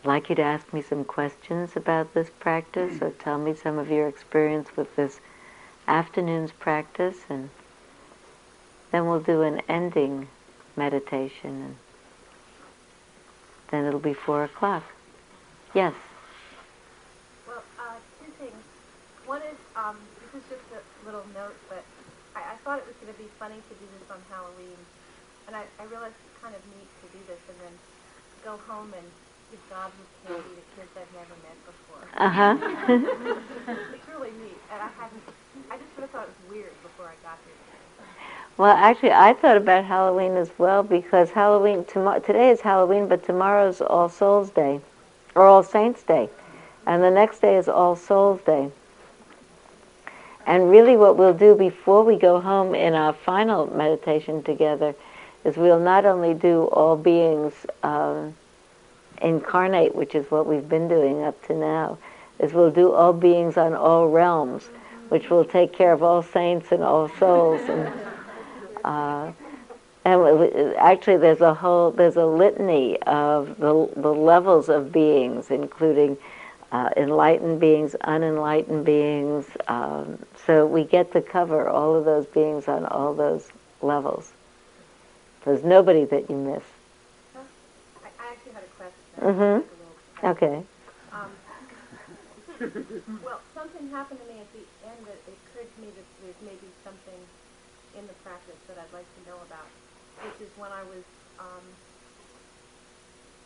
Like 0.07 0.29
you 0.29 0.37
to 0.37 0.43
ask 0.43 0.73
me 0.73 0.83
some 0.83 1.05
questions 1.05 1.75
about 1.75 2.15
this 2.15 2.31
practice 2.39 3.03
or 3.03 3.11
tell 3.11 3.39
me 3.39 3.55
some 3.55 3.77
of 3.77 3.91
your 3.91 4.07
experience 4.07 4.77
with 4.77 4.95
this 4.95 5.19
afternoon's 5.89 6.53
practice 6.53 7.17
and 7.29 7.51
then 8.93 9.07
we'll 9.07 9.21
do 9.21 9.43
an 9.43 9.63
ending 9.69 10.29
meditation, 10.77 11.51
and 11.51 11.77
then 13.71 13.85
it'll 13.85 13.99
be 13.99 14.15
four 14.15 14.45
o'clock. 14.45 14.85
Yes. 15.75 15.93
Well, 17.47 17.65
uh, 17.77 17.99
two 18.23 18.31
things. 18.39 18.63
One 19.27 19.43
is 19.43 19.59
um, 19.75 19.97
this 20.33 20.41
is 20.41 20.49
just 20.49 20.63
a 20.73 21.05
little 21.05 21.27
note, 21.35 21.57
but 21.69 21.83
I, 22.37 22.53
I 22.53 22.57
thought 22.63 22.79
it 22.79 22.87
was 22.87 22.95
going 23.03 23.13
to 23.13 23.19
be 23.19 23.29
funny 23.41 23.57
to 23.57 23.75
do 23.75 23.87
this 23.99 24.09
on 24.09 24.23
Halloween, 24.31 24.79
and 25.49 25.57
I, 25.57 25.65
I 25.81 25.85
realized 25.91 26.15
it's 26.15 26.41
kind 26.41 26.55
of 26.55 26.63
neat 26.79 26.89
to 27.03 27.07
do 27.11 27.19
this 27.27 27.43
and 27.51 27.59
then 27.59 27.75
go 28.45 28.57
home 28.71 28.95
and 28.97 29.11
give 29.51 29.61
gobs 29.71 29.95
of 29.99 30.09
candy 30.27 30.43
to 30.57 30.65
kids 30.75 30.91
I've 30.97 31.13
never 31.15 31.37
met 31.45 31.59
before. 31.67 32.03
Uh 32.17 32.29
huh. 32.29 32.55
it's 33.97 34.09
really 34.09 34.31
neat, 34.43 34.59
and 34.73 34.83
I 34.83 34.89
hadn't. 34.99 35.23
I 35.71 35.77
just 35.77 35.95
sort 35.95 36.05
of 36.05 36.11
thought 36.11 36.25
it 36.25 36.33
was 36.35 36.51
weird 36.51 36.73
before 36.83 37.07
I 37.07 37.17
got 37.23 37.39
here. 37.45 37.55
Well, 38.59 38.75
actually, 38.75 39.13
I 39.13 39.35
thought 39.35 39.59
about 39.59 39.85
Halloween 39.85 40.37
as 40.37 40.51
well 40.59 40.83
because 40.83 41.31
Halloween 41.31 41.85
tomorrow 41.85 42.21
today 42.21 42.51
is 42.51 42.63
Halloween, 42.63 43.07
but 43.07 43.25
tomorrow's 43.25 43.83
All 43.83 44.09
Souls 44.09 44.51
Day, 44.51 44.81
or 45.35 45.47
All 45.47 45.63
Saints 45.63 46.03
Day, 46.03 46.31
and 46.87 47.03
the 47.03 47.11
next 47.11 47.41
day 47.41 47.57
is 47.57 47.69
All 47.69 47.97
Souls 47.97 48.41
Day. 48.43 48.71
And 50.47 50.71
really, 50.71 50.97
what 50.97 51.17
we'll 51.17 51.35
do 51.35 51.55
before 51.55 52.05
we 52.05 52.17
go 52.17 52.41
home 52.41 52.75
in 52.75 52.95
our 52.95 53.13
final 53.13 53.67
meditation 53.67 54.43
together 54.43 54.95
is 55.45 55.57
we'll 55.57 55.81
not 55.81 56.07
only 56.07 56.35
do 56.35 56.65
all 56.67 56.97
beings 56.97 57.53
um, 57.83 58.35
incarnate, 59.23 59.95
which 59.95 60.15
is 60.15 60.31
what 60.31 60.47
we've 60.47 60.69
been 60.69 60.89
doing 60.89 61.23
up 61.23 61.41
to 61.47 61.55
now, 61.55 61.99
is 62.39 62.53
we'll 62.53 62.71
do 62.71 62.93
all 62.93 63.13
beings 63.13 63.57
on 63.57 63.75
all 63.75 64.09
realms, 64.09 64.65
which 65.09 65.31
will 65.31 65.45
take 65.45 65.73
care 65.73 65.93
of 65.93 66.03
all 66.03 66.23
saints 66.23 66.73
and 66.73 66.83
all 66.83 67.09
souls 67.19 67.61
and 67.69 67.93
uh, 68.85 69.33
and 70.07 70.77
actually, 70.77 71.17
there's 71.17 71.41
a 71.41 71.53
whole 71.53 71.91
there's 71.91 72.15
a 72.15 72.25
litany 72.25 72.97
of 73.03 73.59
the 73.59 73.91
the 73.97 74.15
levels 74.15 74.69
of 74.69 74.93
beings, 74.93 75.51
including 75.51 76.17
uh, 76.71 76.91
enlightened 76.97 77.59
beings, 77.59 77.97
unenlightened 78.03 78.85
beings. 78.85 79.47
Um, 79.67 80.25
so 80.47 80.65
we 80.65 80.85
get 80.85 81.13
to 81.15 81.21
cover 81.21 81.69
all 81.69 81.97
of 81.97 82.05
those 82.05 82.27
beings 82.27 82.69
on 82.69 82.87
all 82.87 83.15
those 83.15 83.49
levels. 83.83 84.31
There's 85.45 85.65
nobody 85.65 86.05
that 86.05 86.31
you 86.31 86.37
miss. 86.37 86.63
I, 87.35 87.41
I 88.07 88.31
actually 88.31 88.53
had 88.53 88.63
a 88.63 88.77
question. 88.77 89.06
Mm-hmm. 89.21 90.27
Okay. 90.27 90.63
Um, 91.13 91.31
well, 93.25 93.41
something 93.55 93.89
happened 93.91 94.21
to 94.21 94.27
me 94.33 94.41
at 94.41 94.51
the 94.53 94.65
end 94.89 95.01
that 95.07 95.21
it 95.29 95.37
occurred 95.37 95.69
to 95.75 95.79
me 95.81 95.89
that 95.93 96.07
there's 96.23 96.41
maybe 96.45 96.69
something 96.85 97.21
in 97.97 98.07
the 98.07 98.17
practice 98.25 98.61
that 98.69 98.77
I'd 98.77 98.93
like 98.93 99.09
to 99.17 99.21
know 99.29 99.41
about, 99.45 99.69
which 100.21 100.49
is 100.49 100.53
when 100.57 100.73
I 100.73 100.83
was 100.85 101.05
um, 101.41 101.65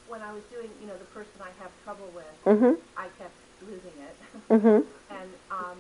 when 0.07 0.23
I 0.23 0.35
was 0.35 0.43
doing, 0.51 0.71
you 0.83 0.87
know, 0.91 0.99
the 0.99 1.11
person 1.15 1.39
I 1.39 1.55
have 1.63 1.71
trouble 1.87 2.11
with, 2.11 2.35
mm-hmm. 2.47 2.75
I 2.99 3.07
kept 3.15 3.39
losing 3.63 3.95
it, 3.95 4.17
mm-hmm. 4.51 4.83
and 5.15 5.31
um, 5.51 5.79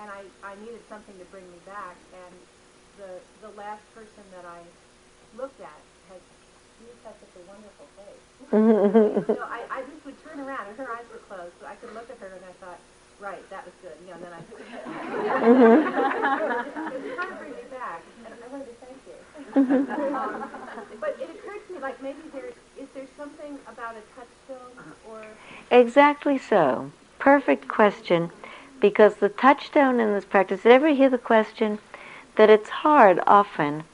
and 0.00 0.08
I, 0.08 0.24
I 0.40 0.56
needed 0.56 0.80
something 0.88 1.18
to 1.20 1.24
bring 1.28 1.44
me 1.52 1.60
back, 1.68 2.00
and 2.16 2.34
the 2.96 3.20
the 3.44 3.52
last 3.52 3.84
person 3.92 4.24
that 4.32 4.48
I 4.48 4.64
looked 5.36 5.60
at 5.60 5.68
had 5.68 5.76
she 5.76 5.76
had 5.76 5.91
such 7.02 7.34
a 7.36 7.42
wonderful 7.50 7.86
face. 7.98 8.24
Mm-hmm. 8.52 9.32
so 9.32 9.44
I, 9.44 9.64
I 9.70 9.80
just 9.88 10.04
would 10.04 10.18
turn 10.24 10.40
around, 10.40 10.68
and 10.68 10.76
her 10.78 10.90
eyes 10.90 11.06
were 11.10 11.22
closed, 11.26 11.54
so 11.60 11.66
I 11.66 11.74
could 11.76 11.92
look 11.94 12.08
at 12.10 12.18
her, 12.18 12.30
and 12.30 12.44
I 12.44 12.52
thought, 12.62 12.78
right, 13.20 13.42
that 13.50 13.64
was 13.64 13.74
good. 13.82 13.96
You 14.04 14.12
know, 14.12 14.20
and 14.20 14.24
then 14.24 14.32
I. 14.32 14.40
mm-hmm. 15.52 15.80
it 16.94 17.16
kind 17.16 17.32
of 17.32 17.38
brings 17.38 17.56
me 17.56 17.66
back, 17.70 18.02
and 18.26 18.34
I 18.34 18.48
wanted 18.52 18.68
to 18.70 18.76
thank 18.80 18.98
you. 19.08 19.18
um, 20.14 20.50
but 21.00 21.16
it 21.20 21.30
occurred 21.30 21.66
to 21.66 21.72
me, 21.74 21.78
like 21.80 22.02
maybe 22.02 22.22
there 22.32 22.50
is 22.78 22.88
there 22.94 23.06
something 23.16 23.58
about 23.68 23.96
a 23.96 24.02
touchstone 24.14 24.94
or. 25.08 25.24
Exactly 25.70 26.38
so. 26.38 26.90
Perfect 27.18 27.68
question, 27.68 28.30
because 28.80 29.14
the 29.16 29.28
touchstone 29.28 30.00
in 30.00 30.12
this 30.12 30.24
practice. 30.24 30.62
Did 30.62 30.70
you 30.70 30.74
ever 30.74 30.88
hear 30.88 31.08
the 31.08 31.18
question 31.18 31.78
that 32.36 32.50
it's 32.50 32.68
hard 32.68 33.20
often, 33.26 33.84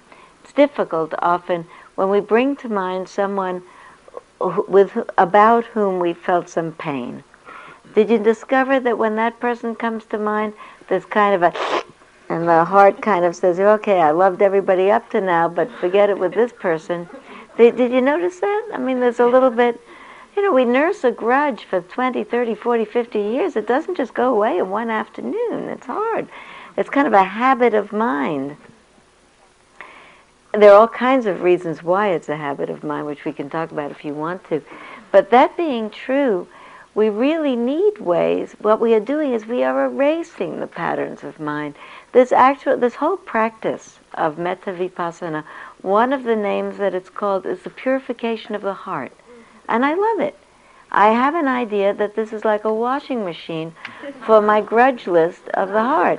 it's 0.43 0.53
difficult 0.53 1.15
often 1.19 1.67
when 1.99 2.09
we 2.09 2.21
bring 2.21 2.57
to 2.57 2.69
mind 2.69 3.09
someone 3.09 3.63
with 4.69 4.97
about 5.19 5.65
whom 5.67 5.99
we 5.99 6.13
felt 6.13 6.49
some 6.49 6.73
pain 6.73 7.25
did 7.95 8.11
you 8.11 8.19
discover 8.19 8.79
that 8.81 8.99
when 8.99 9.17
that 9.17 9.41
person 9.41 9.75
comes 9.75 10.05
to 10.07 10.19
mind, 10.19 10.53
there's 10.89 11.05
kind 11.05 11.35
of 11.35 11.43
a, 11.43 11.83
and 12.29 12.47
the 12.47 12.65
heart 12.65 13.01
kind 13.01 13.25
of 13.25 13.35
says, 13.35 13.59
okay, 13.59 14.01
I 14.01 14.11
loved 14.11 14.43
everybody 14.43 14.91
up 14.91 15.11
to 15.11 15.21
now, 15.21 15.49
but 15.49 15.71
forget 15.81 16.11
it 16.11 16.19
with 16.19 16.35
this 16.35 16.53
person. 16.53 17.09
Did, 17.57 17.77
did 17.77 17.91
you 17.91 18.01
notice 18.01 18.41
that? 18.41 18.69
I 18.73 18.79
mean, 18.79 19.01
there's 19.01 19.21
a 19.21 19.27
little 19.27 19.51
bit, 19.51 19.81
you 20.37 20.43
know, 20.43 20.53
we 20.53 20.65
nurse 20.65 21.03
a 21.03 21.11
grudge 21.11 21.65
for 21.65 21.81
20, 21.81 22.23
30, 22.25 22.55
40, 22.55 22.85
50 22.85 23.19
years. 23.19 23.57
It 23.57 23.67
doesn't 23.67 23.97
just 23.97 24.15
go 24.15 24.33
away 24.33 24.59
in 24.59 24.71
one 24.71 24.91
afternoon. 24.91 25.69
It's 25.69 25.87
hard. 25.87 26.29
It's 26.77 26.91
kind 26.91 27.09
of 27.09 27.15
a 27.15 27.25
habit 27.25 27.75
of 27.75 27.93
mind. 27.93 28.57
There 30.53 30.73
are 30.73 30.81
all 30.81 30.89
kinds 30.89 31.27
of 31.27 31.43
reasons 31.43 31.83
why 31.83 32.09
it's 32.09 32.29
a 32.29 32.37
habit 32.37 32.71
of 32.71 32.83
mine, 32.83 33.05
which 33.05 33.25
we 33.25 33.33
can 33.33 33.51
talk 33.51 33.71
about 33.71 33.91
if 33.91 34.05
you 34.05 34.15
want 34.15 34.45
to. 34.49 34.63
But 35.13 35.31
that 35.31 35.57
being 35.57 35.91
true, 35.91 36.49
we 36.95 37.11
really 37.11 37.55
need 37.55 37.99
ways. 37.99 38.57
What 38.59 38.81
we 38.81 38.95
are 38.95 39.01
doing 39.01 39.33
is 39.33 39.47
we 39.47 39.63
are 39.63 39.85
erasing 39.85 40.59
the 40.59 40.67
patterns 40.67 41.23
of 41.23 41.39
mind. 41.39 41.75
This 42.13 42.33
actual, 42.33 42.77
this 42.77 42.97
whole 42.97 43.17
practice 43.17 43.99
of 44.15 44.39
metta 44.39 44.73
vipassana, 44.73 45.45
one 45.83 46.13
of 46.13 46.25
the 46.25 46.37
names 46.37 46.79
that 46.79 46.95
it's 46.95 47.11
called 47.11 47.47
is 47.47 47.61
the 47.61 47.71
purification 47.71 48.55
of 48.55 48.63
the 48.63 48.75
heart, 48.75 49.13
and 49.69 49.85
I 49.85 49.95
love 49.95 50.21
it. 50.21 50.37
I 50.91 51.11
have 51.11 51.35
an 51.35 51.49
idea 51.49 51.93
that 51.95 52.17
this 52.17 52.33
is 52.33 52.45
like 52.45 52.65
a 52.65 52.73
washing 52.73 53.25
machine 53.25 53.75
for 54.25 54.41
my 54.41 54.61
grudge 54.61 55.07
list 55.07 55.49
of 55.55 55.69
the 55.69 55.83
heart. 55.83 56.19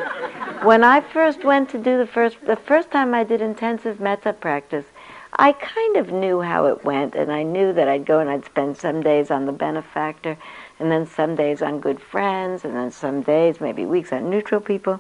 When 0.64 0.84
I 0.84 1.02
first 1.02 1.44
went 1.44 1.70
to 1.70 1.78
do 1.80 1.98
the 1.98 2.06
first, 2.06 2.38
the 2.46 2.56
first 2.56 2.92
time 2.92 3.14
I 3.14 3.24
did 3.24 3.42
intensive 3.42 4.00
metta 4.00 4.34
practice, 4.34 4.86
I 5.34 5.54
kind 5.54 5.98
of 5.98 6.12
knew 6.12 6.42
how 6.42 6.66
it 6.66 6.84
went, 6.84 7.16
and 7.16 7.32
I 7.32 7.44
knew 7.44 7.72
that 7.74 7.88
I'd 7.88 8.06
go 8.06 8.20
and 8.20 8.30
I'd 8.30 8.46
spend 8.46 8.78
some 8.78 9.02
days 9.02 9.32
on 9.32 9.46
the 9.46 9.52
benefactor, 9.52 10.38
and 10.80 10.92
then 10.92 11.08
some 11.08 11.36
days 11.36 11.62
on 11.62 11.80
good 11.80 12.02
friends, 12.02 12.66
and 12.66 12.76
then 12.76 12.92
some 12.92 13.22
days, 13.22 13.62
maybe 13.62 13.86
weeks, 13.86 14.12
on 14.12 14.30
neutral 14.30 14.62
people. 14.62 15.00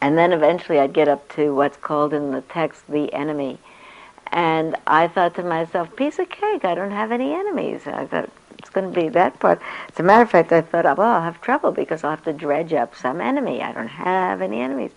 And 0.00 0.16
then 0.16 0.32
eventually 0.32 0.78
I'd 0.78 0.92
get 0.92 1.08
up 1.08 1.28
to 1.34 1.54
what's 1.54 1.76
called 1.76 2.12
in 2.12 2.30
the 2.30 2.42
text 2.42 2.82
the 2.88 3.12
enemy. 3.12 3.58
And 4.36 4.76
I 4.86 5.08
thought 5.08 5.34
to 5.36 5.42
myself, 5.42 5.96
piece 5.96 6.18
of 6.18 6.28
cake, 6.28 6.66
I 6.66 6.74
don't 6.74 6.90
have 6.90 7.10
any 7.10 7.32
enemies. 7.32 7.86
I 7.86 8.04
thought, 8.04 8.28
it's 8.58 8.68
going 8.68 8.92
to 8.92 9.00
be 9.00 9.08
that 9.08 9.40
part. 9.40 9.62
As 9.90 9.98
a 9.98 10.02
matter 10.02 10.24
of 10.24 10.30
fact, 10.30 10.52
I 10.52 10.60
thought, 10.60 10.84
well, 10.84 11.08
I'll 11.08 11.22
have 11.22 11.40
trouble 11.40 11.72
because 11.72 12.04
I'll 12.04 12.10
have 12.10 12.24
to 12.24 12.34
dredge 12.34 12.74
up 12.74 12.94
some 12.94 13.22
enemy. 13.22 13.62
I 13.62 13.72
don't 13.72 13.88
have 13.88 14.42
any 14.42 14.60
enemies. 14.60 14.90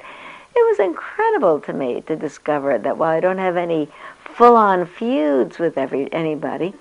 It 0.53 0.67
was 0.67 0.79
incredible 0.79 1.61
to 1.61 1.71
me 1.71 2.01
to 2.01 2.17
discover 2.17 2.77
that 2.79 2.97
while 2.97 3.11
I 3.11 3.21
don't 3.21 3.37
have 3.37 3.55
any 3.55 3.87
full-on 4.25 4.85
feuds 4.85 5.57
with 5.57 5.77
every 5.77 6.11
anybody, 6.11 6.73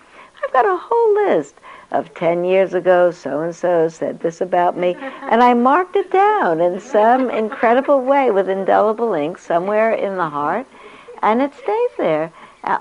I've 0.42 0.52
got 0.52 0.66
a 0.66 0.76
whole 0.76 1.14
list 1.14 1.54
of 1.92 2.12
10 2.14 2.44
years 2.44 2.74
ago, 2.74 3.12
so-and-so 3.12 3.88
said 3.88 4.18
this 4.18 4.40
about 4.40 4.76
me, 4.76 4.96
and 4.98 5.44
I 5.44 5.54
marked 5.54 5.94
it 5.94 6.10
down 6.10 6.60
in 6.60 6.80
some 6.80 7.30
incredible 7.30 8.00
way 8.02 8.32
with 8.32 8.48
indelible 8.48 9.14
ink 9.14 9.38
somewhere 9.38 9.92
in 9.92 10.16
the 10.16 10.28
heart, 10.28 10.66
and 11.22 11.40
it 11.40 11.54
stays 11.54 11.90
there. 11.96 12.32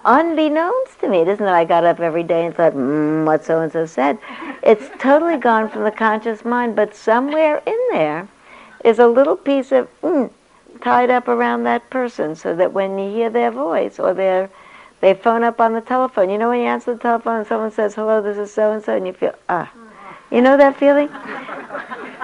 Unbeknownst 0.04 1.00
to 1.00 1.08
me, 1.08 1.20
it 1.20 1.28
isn't 1.30 1.46
that 1.46 1.56
I 1.56 1.64
got 1.64 1.86
up 1.86 2.00
every 2.00 2.24
day 2.24 2.46
and 2.46 2.54
thought, 2.54 2.74
mm, 2.74 3.26
what 3.26 3.46
so-and-so 3.46 3.86
said. 3.86 4.18
It's 4.64 4.90
totally 5.00 5.38
gone 5.38 5.70
from 5.70 5.84
the 5.84 5.92
conscious 5.92 6.44
mind, 6.44 6.76
but 6.76 6.94
somewhere 6.94 7.62
in 7.66 7.80
there 7.92 8.28
is 8.84 9.00
a 9.00 9.08
little 9.08 9.38
piece 9.38 9.72
of 9.72 9.88
mm, 10.02 10.30
tied 10.82 11.10
up 11.10 11.30
around 11.30 11.64
that 11.64 11.90
person 11.90 12.36
so 12.36 12.54
that 12.56 12.74
when 12.74 13.00
you 13.00 13.10
hear 13.10 13.30
their 13.30 13.52
voice 13.52 13.98
or 13.98 14.14
their 14.14 14.50
they 15.00 15.14
phone 15.14 15.44
up 15.44 15.62
on 15.62 15.74
the 15.74 15.82
telephone. 15.82 16.30
You 16.30 16.38
know 16.38 16.50
when 16.50 16.60
you 16.60 16.66
answer 16.66 16.94
the 16.94 17.00
telephone 17.00 17.40
and 17.40 17.48
someone 17.48 17.72
says, 17.72 17.96
hello, 17.96 18.22
this 18.22 18.38
is 18.38 18.52
so-and-so, 18.54 18.96
and 18.96 19.06
you 19.06 19.14
feel, 19.14 19.36
ah. 19.48 19.72
You 20.32 20.42
know 20.42 20.58
that 20.58 20.76
feeling? 20.78 21.10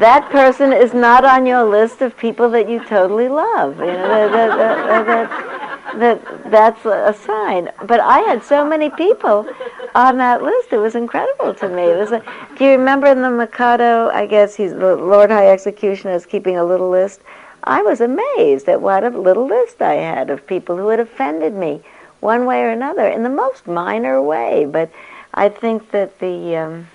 that 0.00 0.28
person 0.30 0.72
is 0.72 0.94
not 0.94 1.24
on 1.24 1.46
your 1.46 1.64
list 1.64 2.02
of 2.02 2.16
people 2.16 2.50
that 2.50 2.68
you 2.68 2.84
totally 2.84 3.28
love. 3.28 3.78
You 3.78 3.86
know, 3.86 4.30
that, 4.30 4.56
that, 4.56 5.06
that, 5.06 5.98
that, 5.98 6.50
that's 6.50 6.84
a 6.84 7.14
sign. 7.26 7.70
But 7.86 8.00
I 8.00 8.20
had 8.20 8.42
so 8.42 8.66
many 8.66 8.90
people 8.90 9.48
on 9.94 10.18
that 10.18 10.42
list. 10.42 10.72
It 10.72 10.78
was 10.78 10.94
incredible 10.94 11.54
to 11.54 11.68
me. 11.68 11.82
It 11.82 11.96
was 11.96 12.12
a, 12.12 12.22
do 12.56 12.64
you 12.64 12.70
remember 12.72 13.06
in 13.06 13.22
the 13.22 13.30
Mikado, 13.30 14.08
I 14.08 14.26
guess 14.26 14.54
he's 14.54 14.72
the 14.72 14.96
Lord 14.96 15.30
High 15.30 15.50
Executioner 15.50 16.14
is 16.14 16.26
keeping 16.26 16.56
a 16.56 16.64
little 16.64 16.90
list 16.90 17.20
I 17.66 17.80
was 17.80 18.02
amazed 18.02 18.68
at 18.68 18.82
what 18.82 19.04
a 19.04 19.08
little 19.08 19.46
list 19.46 19.80
I 19.80 19.94
had 19.94 20.28
of 20.28 20.46
people 20.46 20.76
who 20.76 20.88
had 20.88 21.00
offended 21.00 21.54
me 21.54 21.82
one 22.20 22.44
way 22.44 22.62
or 22.62 22.68
another 22.68 23.08
in 23.08 23.22
the 23.22 23.30
most 23.30 23.66
minor 23.66 24.20
way. 24.20 24.66
But 24.66 24.90
I 25.32 25.48
think 25.48 25.90
that 25.90 26.18
the 26.18 26.56
um, 26.56 26.88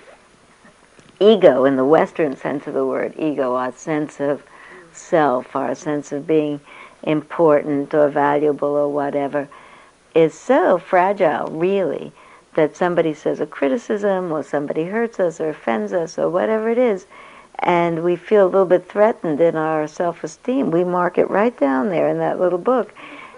ego, 1.20 1.64
in 1.66 1.76
the 1.76 1.84
Western 1.84 2.34
sense 2.34 2.66
of 2.66 2.74
the 2.74 2.86
word, 2.86 3.14
ego, 3.18 3.54
our 3.54 3.72
sense 3.72 4.20
of 4.20 4.42
self, 4.92 5.54
our 5.54 5.74
sense 5.74 6.10
of 6.12 6.26
being 6.26 6.60
important 7.02 7.94
or 7.94 8.08
valuable 8.08 8.70
or 8.70 8.88
whatever, 8.88 9.48
is 10.14 10.34
so 10.34 10.78
fragile, 10.78 11.46
really, 11.48 12.10
that 12.54 12.74
somebody 12.74 13.14
says 13.14 13.38
a 13.38 13.46
criticism 13.46 14.32
or 14.32 14.42
somebody 14.42 14.84
hurts 14.84 15.20
us 15.20 15.40
or 15.40 15.50
offends 15.50 15.92
us 15.92 16.18
or 16.18 16.28
whatever 16.28 16.68
it 16.68 16.78
is, 16.78 17.06
and 17.60 18.02
we 18.02 18.16
feel 18.16 18.44
a 18.44 18.48
little 18.48 18.64
bit 18.64 18.88
threatened 18.88 19.40
in 19.40 19.54
our 19.54 19.86
self-esteem, 19.86 20.70
we 20.70 20.82
mark 20.82 21.18
it 21.18 21.30
right 21.30 21.56
down 21.58 21.90
there 21.90 22.08
in 22.08 22.18
that 22.18 22.40
little 22.40 22.58
book, 22.58 22.92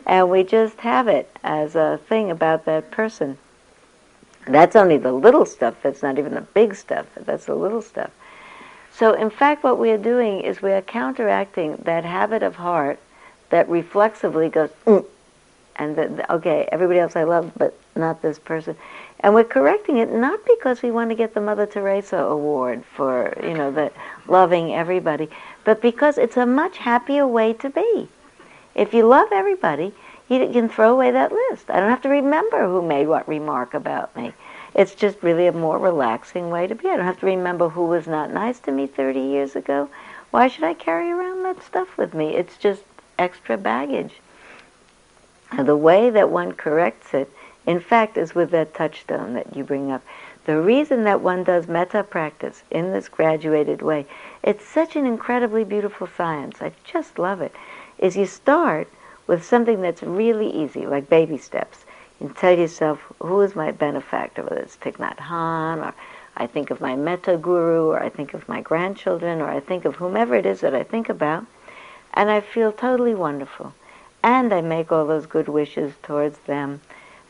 and 0.07 0.31
we 0.31 0.43
just 0.45 0.79
have 0.81 1.09
it 1.09 1.29
as 1.43 1.75
a 1.75 2.01
thing 2.09 2.31
about 2.31 2.65
that 2.65 2.91
person. 2.91 3.37
That's 4.47 4.77
only 4.77 4.99
the 4.99 5.13
little 5.13 5.47
stuff. 5.47 5.77
That's 5.83 6.03
not 6.03 6.19
even 6.19 6.35
the 6.35 6.41
big 6.41 6.75
stuff. 6.75 7.07
That's 7.15 7.47
the 7.47 7.55
little 7.55 7.83
stuff. 7.83 8.11
So, 8.95 9.15
in 9.15 9.31
fact, 9.31 9.65
what 9.65 9.79
we 9.79 9.91
are 9.91 9.99
doing 9.99 10.41
is 10.41 10.61
we 10.61 10.73
are 10.73 10.83
counteracting 10.83 11.77
that 11.85 12.05
habit 12.05 12.43
of 12.43 12.57
heart 12.57 12.99
that 13.51 13.69
reflexively 13.69 14.49
goes, 14.49 14.71
mm, 14.87 15.05
and 15.77 15.97
that, 15.97 16.31
okay, 16.31 16.69
everybody 16.71 16.99
else 16.99 17.17
I 17.17 17.25
love, 17.25 17.53
but 17.57 17.79
not 17.97 18.21
this 18.21 18.39
person. 18.39 18.77
And 19.21 19.35
we're 19.35 19.45
correcting 19.45 19.99
it 19.99 20.13
not 20.13 20.41
because 20.45 20.83
we 20.83 20.91
want 20.91 21.11
to 21.11 21.15
get 21.15 21.33
the 21.33 21.41
Mother 21.41 21.67
Teresa 21.67 22.19
award 22.19 22.85
for, 22.85 23.33
you 23.43 23.55
know, 23.55 23.71
the 23.71 23.93
loving 24.27 24.75
everybody, 24.75 25.31
but 25.65 25.81
because 25.81 26.19
it's 26.19 26.37
a 26.37 26.45
much 26.45 26.79
happier 26.79 27.27
way 27.27 27.53
to 27.55 27.71
be. 27.71 28.09
If 28.75 28.93
you 28.93 29.07
love 29.07 29.29
everybody, 29.33 29.95
you 30.41 30.53
can 30.53 30.69
throw 30.69 30.93
away 30.93 31.11
that 31.11 31.33
list. 31.33 31.71
I 31.71 31.81
don't 31.81 31.91
have 31.91 32.03
to 32.03 32.09
remember 32.09 32.67
who 32.67 32.83
made 32.83 33.09
what 33.09 33.29
remark 33.29 33.75
about 33.75 34.15
me. 34.17 34.33
It's 34.75 34.95
just 34.95 35.23
really 35.23 35.47
a 35.47 35.53
more 35.53 35.79
relaxing 35.79 36.51
way 36.51 36.67
to 36.67 36.75
be. 36.75 36.89
I 36.89 36.97
don't 36.97 37.05
have 37.05 37.21
to 37.21 37.27
remember 37.27 37.69
who 37.69 37.87
was 37.87 38.07
not 38.07 38.33
nice 38.33 38.59
to 38.61 38.73
me 38.73 38.87
30 38.87 39.21
years 39.21 39.55
ago. 39.55 39.91
Why 40.31 40.49
should 40.49 40.65
I 40.65 40.75
carry 40.75 41.11
around 41.11 41.43
that 41.43 41.63
stuff 41.63 41.99
with 41.99 42.15
me? 42.15 42.37
It's 42.37 42.57
just 42.57 42.83
extra 43.19 43.59
baggage. 43.59 44.15
And 45.51 45.69
the 45.69 45.77
way 45.77 46.09
that 46.09 46.31
one 46.31 46.53
corrects 46.53 47.13
it 47.13 47.31
in 47.67 47.81
fact, 47.81 48.17
is 48.17 48.35
with 48.35 48.51
that 48.51 48.75
touchstone 48.75 49.35
that 49.35 49.55
you 49.55 49.63
bring 49.63 49.91
up. 49.91 50.03
The 50.45 50.61
reason 50.61 51.05
that 51.05 51.21
one 51.21 51.45
does 51.45 51.69
metta 51.69 52.03
practice 52.03 52.65
in 52.71 52.93
this 52.93 53.09
graduated 53.09 53.83
way, 53.83 54.07
it's 54.43 54.67
such 54.67 54.97
an 54.97 55.07
incredibly 55.07 55.63
beautiful 55.63 56.09
science. 56.09 56.61
I 56.61 56.73
just 56.85 57.19
love 57.19 57.41
it. 57.41 57.55
Is 57.99 58.17
you 58.17 58.27
start 58.27 58.89
with 59.27 59.45
something 59.45 59.81
that's 59.81 60.03
really 60.03 60.51
easy, 60.51 60.87
like 60.87 61.09
baby 61.09 61.39
steps. 61.39 61.85
You 62.21 62.33
tell 62.37 62.57
yourself, 62.57 63.01
who 63.21 63.41
is 63.41 63.57
my 63.57 63.73
benefactor, 63.73 64.43
whether 64.43 64.61
it's 64.61 64.77
Thich 64.77 64.97
Nhat 64.97 65.17
Hanh, 65.17 65.85
or 65.85 65.95
I 66.37 66.47
think 66.47 66.71
of 66.71 66.81
my 66.81 66.97
metta 66.97 67.37
guru, 67.37 67.89
or 67.89 68.03
I 68.03 68.09
think 68.09 68.35
of 68.35 68.49
my 68.49 68.61
grandchildren, 68.61 69.41
or 69.41 69.49
I 69.49 69.61
think 69.61 69.85
of 69.85 69.97
whomever 69.97 70.35
it 70.35 70.47
is 70.47 70.61
that 70.61 70.75
I 70.75 70.83
think 70.83 71.09
about, 71.09 71.47
and 72.15 72.31
I 72.31 72.41
feel 72.41 72.73
totally 72.73 73.15
wonderful. 73.15 73.75
And 74.23 74.53
I 74.53 74.61
make 74.61 74.93
all 74.93 75.07
those 75.07 75.27
good 75.27 75.49
wishes 75.49 75.95
towards 76.03 76.39
them 76.41 76.81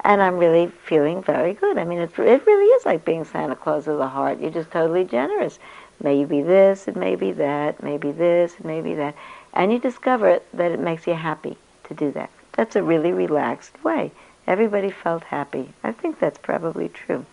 and 0.05 0.21
I'm 0.21 0.39
really 0.39 0.67
feeling 0.67 1.23
very 1.23 1.55
good. 1.55 1.79
I 1.79 1.85
mean, 1.85 2.01
it, 2.01 2.19
it 2.19 2.47
really 2.47 2.67
is 2.67 2.85
like 2.85 3.05
being 3.05 3.25
Santa 3.25 3.55
Claus 3.55 3.87
of 3.87 3.99
the 3.99 4.09
heart. 4.09 4.41
You're 4.41 4.51
just 4.51 4.71
totally 4.71 5.05
generous. 5.05 5.59
Maybe 6.03 6.43
this, 6.43 6.89
it 6.89 6.97
may 6.97 7.15
be 7.15 7.31
that, 7.33 7.83
maybe 7.83 8.11
this, 8.11 8.55
it 8.59 8.65
may 8.65 8.81
be 8.81 8.95
that. 8.95 9.15
And 9.53 9.73
you 9.73 9.79
discover 9.79 10.41
that 10.55 10.73
it 10.73 10.81
makes 10.81 11.07
you 11.07 11.15
happy 11.15 11.57
to 11.97 12.05
do 12.07 12.13
that. 12.13 12.31
That's 12.53 12.77
a 12.77 12.83
really 12.83 13.13
relaxed 13.13 13.83
way. 13.85 14.11
Everybody 14.47 14.91
felt 14.91 15.25
happy. 15.25 15.69
I 15.85 15.93
think 15.93 16.19
that's 16.19 16.39
probably 16.39 16.89
true. 16.89 17.25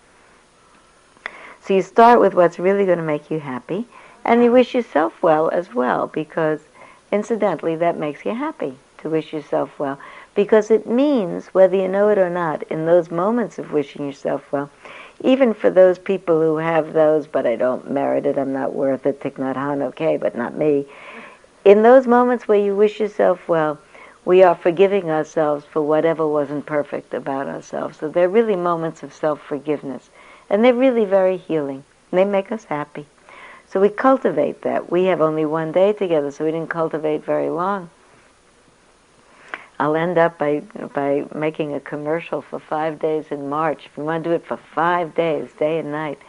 So 1.62 1.74
you 1.74 1.82
start 1.82 2.20
with 2.20 2.34
what's 2.34 2.60
really 2.60 2.86
going 2.86 2.97
to 2.97 3.03
make 3.03 3.30
you 3.30 3.39
happy, 3.39 3.86
and 4.24 4.43
you 4.43 4.51
wish 4.51 4.74
yourself 4.74 5.22
well 5.22 5.49
as 5.49 5.74
well, 5.74 6.07
because 6.07 6.60
incidentally, 7.12 7.76
that 7.76 7.97
makes 7.97 8.26
you 8.26 8.34
happy 8.34 8.76
to 8.99 9.10
wish 9.10 9.34
yourself 9.34 9.78
well 9.80 9.99
because 10.36 10.72
it 10.72 10.88
means, 10.88 11.47
whether 11.47 11.76
you 11.76 11.88
know 11.88 12.07
it 12.10 12.18
or 12.18 12.30
not, 12.30 12.64
in 12.64 12.86
those 12.86 13.12
moments 13.12 13.60
of 13.60 13.74
wishing 13.74 14.05
yourself 14.05 14.51
well, 14.51 14.70
even 15.22 15.53
for 15.53 15.70
those 15.70 15.99
people 15.99 16.39
who 16.39 16.55
have 16.57 16.93
those, 16.93 17.28
but 17.28 17.45
I 17.45 17.57
don't 17.57 17.91
merit 17.91 18.26
it, 18.26 18.38
I'm 18.38 18.53
not 18.53 18.74
worth 18.74 19.05
it, 19.05 19.20
Thich 19.20 19.34
Nhat 19.34 19.55
Hanh, 19.55 19.82
okay, 19.82 20.16
but 20.16 20.38
not 20.38 20.55
me. 20.55 20.86
In 21.66 21.84
those 21.84 22.07
moments 22.07 22.47
where 22.47 22.57
you 22.57 22.74
wish 22.74 23.01
yourself 23.01 23.49
well, 23.49 23.78
we 24.30 24.43
are 24.43 24.53
forgiving 24.53 25.09
ourselves 25.09 25.65
for 25.65 25.82
whatever 25.82 26.27
wasn't 26.27 26.63
perfect 26.63 27.15
about 27.15 27.47
ourselves. 27.47 27.97
So 27.97 28.09
they're 28.09 28.30
really 28.30 28.55
moments 28.55 29.01
of 29.01 29.11
self-forgiveness. 29.11 30.07
And 30.51 30.63
they're 30.63 30.71
really 30.71 31.03
very 31.03 31.38
healing. 31.38 31.84
They 32.11 32.25
make 32.25 32.51
us 32.51 32.65
happy. 32.65 33.07
So 33.69 33.80
we 33.80 33.89
cultivate 33.89 34.61
that. 34.61 34.91
We 34.91 35.05
have 35.05 35.19
only 35.19 35.47
one 35.47 35.71
day 35.71 35.93
together, 35.93 36.30
so 36.30 36.45
we 36.45 36.51
didn't 36.51 36.69
cultivate 36.69 37.25
very 37.25 37.49
long. 37.49 37.89
I'll 39.80 39.95
end 39.95 40.19
up 40.19 40.38
by 40.38 40.59
by 40.93 41.25
making 41.34 41.73
a 41.73 41.80
commercial 41.80 42.43
for 42.43 42.59
five 42.59 42.99
days 42.99 43.32
in 43.32 43.49
March. 43.49 43.88
If 43.88 43.97
you 43.97 44.03
want 44.03 44.23
to 44.25 44.30
do 44.30 44.36
it 44.36 44.45
for 44.45 44.57
five 44.57 45.15
days, 45.15 45.49
day 45.53 45.80
and 45.80 45.91
night, 45.91 46.19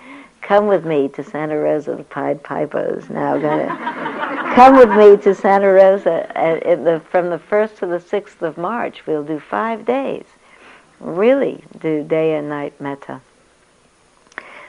come 0.42 0.66
with 0.66 0.84
me 0.84 1.08
to 1.08 1.22
Santa 1.22 1.56
Rosa. 1.56 1.96
The 1.96 2.04
Pied 2.04 2.42
Piper 2.42 2.98
is 2.98 3.08
now 3.10 3.38
going 3.38 3.68
to 3.68 4.52
come 4.54 4.76
with 4.76 4.90
me 4.90 5.16
to 5.22 5.34
Santa 5.34 5.68
Rosa 5.68 6.30
the, 6.34 7.00
from 7.10 7.30
the 7.30 7.38
1st 7.38 7.76
to 7.78 7.86
the 7.86 7.98
6th 7.98 8.42
of 8.42 8.58
March. 8.58 9.06
We'll 9.06 9.24
do 9.24 9.38
five 9.38 9.84
days. 9.84 10.24
Really 10.98 11.64
do 11.80 12.04
day 12.04 12.34
and 12.34 12.48
night 12.48 12.80
metta. 12.80 13.20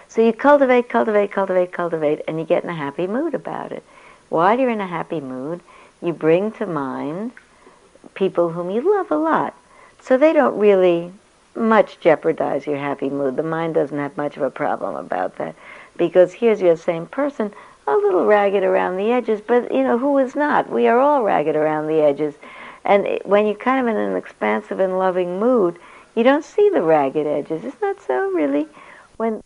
So 0.08 0.22
you 0.22 0.34
cultivate, 0.34 0.90
cultivate, 0.90 1.32
cultivate, 1.32 1.72
cultivate, 1.72 2.22
and 2.28 2.38
you 2.38 2.46
get 2.46 2.64
in 2.64 2.70
a 2.70 2.76
happy 2.76 3.08
mood 3.08 3.34
about 3.34 3.72
it. 3.72 3.84
While 4.30 4.60
you're 4.60 4.70
in 4.70 4.82
a 4.82 4.88
happy 4.88 5.22
mood, 5.22 5.62
you 6.02 6.14
bring 6.14 6.52
to 6.54 6.66
mind 6.66 7.32
people 8.14 8.50
whom 8.50 8.70
you 8.70 8.82
love 8.82 9.12
a 9.12 9.16
lot. 9.16 9.56
So 10.02 10.18
they 10.18 10.34
don't 10.34 10.58
really 10.58 11.14
much 11.56 12.00
jeopardize 12.00 12.66
your 12.66 12.78
happy 12.78 13.10
mood. 13.10 13.36
The 13.36 13.44
mind 13.44 13.76
doesn't 13.76 13.98
have 13.98 14.18
much 14.18 14.38
of 14.38 14.44
a 14.44 14.50
problem 14.50 14.96
about 14.96 15.38
that. 15.38 15.56
Because 15.98 16.34
here's 16.34 16.62
your 16.62 16.78
same 16.78 17.06
person, 17.06 17.54
a 17.88 17.96
little 17.96 18.26
ragged 18.26 18.64
around 18.64 18.98
the 18.98 19.12
edges, 19.12 19.42
but 19.42 19.72
you 19.74 19.84
know, 19.84 19.98
who 19.98 20.18
is 20.18 20.36
not? 20.36 20.70
We 20.70 20.88
are 20.88 21.00
all 21.00 21.24
ragged 21.24 21.56
around 21.56 21.88
the 21.88 22.02
edges. 22.02 22.36
And 22.84 23.20
when 23.26 23.46
you're 23.46 23.56
kind 23.56 23.88
of 23.88 23.94
in 23.94 24.00
an 24.00 24.16
expansive 24.16 24.80
and 24.80 24.98
loving 24.98 25.40
mood, 25.40 25.78
you 26.16 26.24
don't 26.24 26.46
see 26.46 26.70
the 26.70 26.82
ragged 26.82 27.28
edges. 27.28 27.64
Isn't 27.64 27.82
that 27.82 28.02
so, 28.02 28.32
really? 28.32 28.68
When 29.18 29.42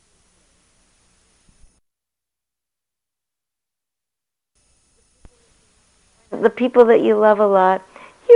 the 6.32 6.50
people 6.50 6.86
that 6.86 7.02
you 7.02 7.18
love 7.18 7.40
a 7.40 7.48
lot, 7.48 7.82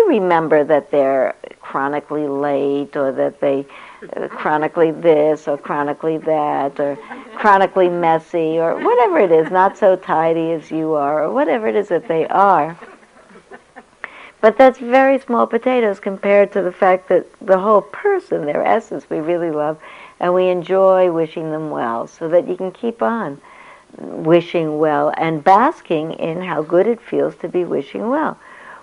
remember 0.08 0.64
that 0.64 0.92
they're 0.92 1.36
chronically 1.62 2.28
late 2.28 2.96
or 2.96 3.12
that 3.12 3.40
they 3.40 3.66
uh, 4.16 4.28
chronically 4.28 4.92
this 4.92 5.48
or 5.48 5.58
chronically 5.58 6.18
that 6.18 6.80
or 6.80 6.96
chronically 7.36 7.90
messy 7.90 8.58
or 8.60 8.76
whatever 8.84 9.20
it 9.20 9.32
is, 9.32 9.52
not 9.52 9.78
so 9.78 9.96
tidy 9.96 10.52
as 10.52 10.72
you 10.72 10.94
are 10.94 11.24
or 11.24 11.32
whatever 11.32 11.68
it 11.68 11.76
is 11.76 11.90
that 11.90 12.08
they 12.08 12.28
are. 12.28 12.78
But 14.42 14.58
that's 14.58 14.80
very 14.80 15.20
small 15.20 15.46
potatoes 15.48 16.00
compared 16.00 16.54
to 16.54 16.62
the 16.62 16.72
fact 16.72 17.10
that 17.10 17.26
the 17.46 17.60
whole 17.60 17.82
person, 17.82 18.46
their 18.46 18.64
essence, 18.64 19.10
we 19.10 19.20
really 19.20 19.52
love 19.52 19.78
and 20.20 20.34
we 20.34 20.48
enjoy 20.48 21.12
wishing 21.12 21.52
them 21.52 21.70
well 21.70 22.08
so 22.08 22.30
that 22.30 22.48
you 22.48 22.56
can 22.56 22.72
keep 22.72 23.02
on 23.02 23.42
wishing 23.98 24.78
well 24.78 25.14
and 25.18 25.44
basking 25.44 26.14
in 26.14 26.42
how 26.42 26.62
good 26.62 26.88
it 26.88 27.02
feels 27.02 27.36
to 27.38 27.50
be 27.50 27.66
wishing 27.66 28.10
well 28.10 28.38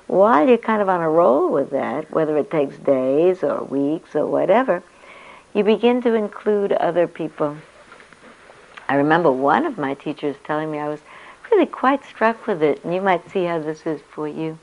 while 0.07 0.47
you're 0.49 0.59
kind 0.59 0.81
of 0.81 0.89
on 0.89 1.01
a 1.01 1.11
roll 1.11 1.51
with 1.51 1.71
that, 1.71 2.11
whether 2.13 2.37
it 2.39 2.51
takes 2.51 2.77
days 2.79 3.43
or 3.43 3.65
weeks 3.65 4.15
or 4.15 4.27
whatever, 4.27 4.83
you 5.53 5.65
begin 5.65 6.01
to 6.03 6.15
include 6.15 6.73
other 6.73 7.09
people. 7.09 7.57
I 8.89 8.95
remember 8.95 9.33
one 9.33 9.67
of 9.67 9.79
my 9.79 9.95
teachers 9.95 10.37
telling 10.45 10.71
me 10.71 10.79
I 10.79 10.89
was 10.89 11.01
really 11.51 11.67
quite 11.67 12.05
struck 12.05 12.47
with 12.47 12.63
it, 12.63 12.85
and 12.85 12.95
you 12.95 13.01
might 13.01 13.29
see 13.31 13.45
how 13.45 13.59
this 13.59 13.85
is 13.85 14.01
for 14.09 14.29
you. 14.29 14.59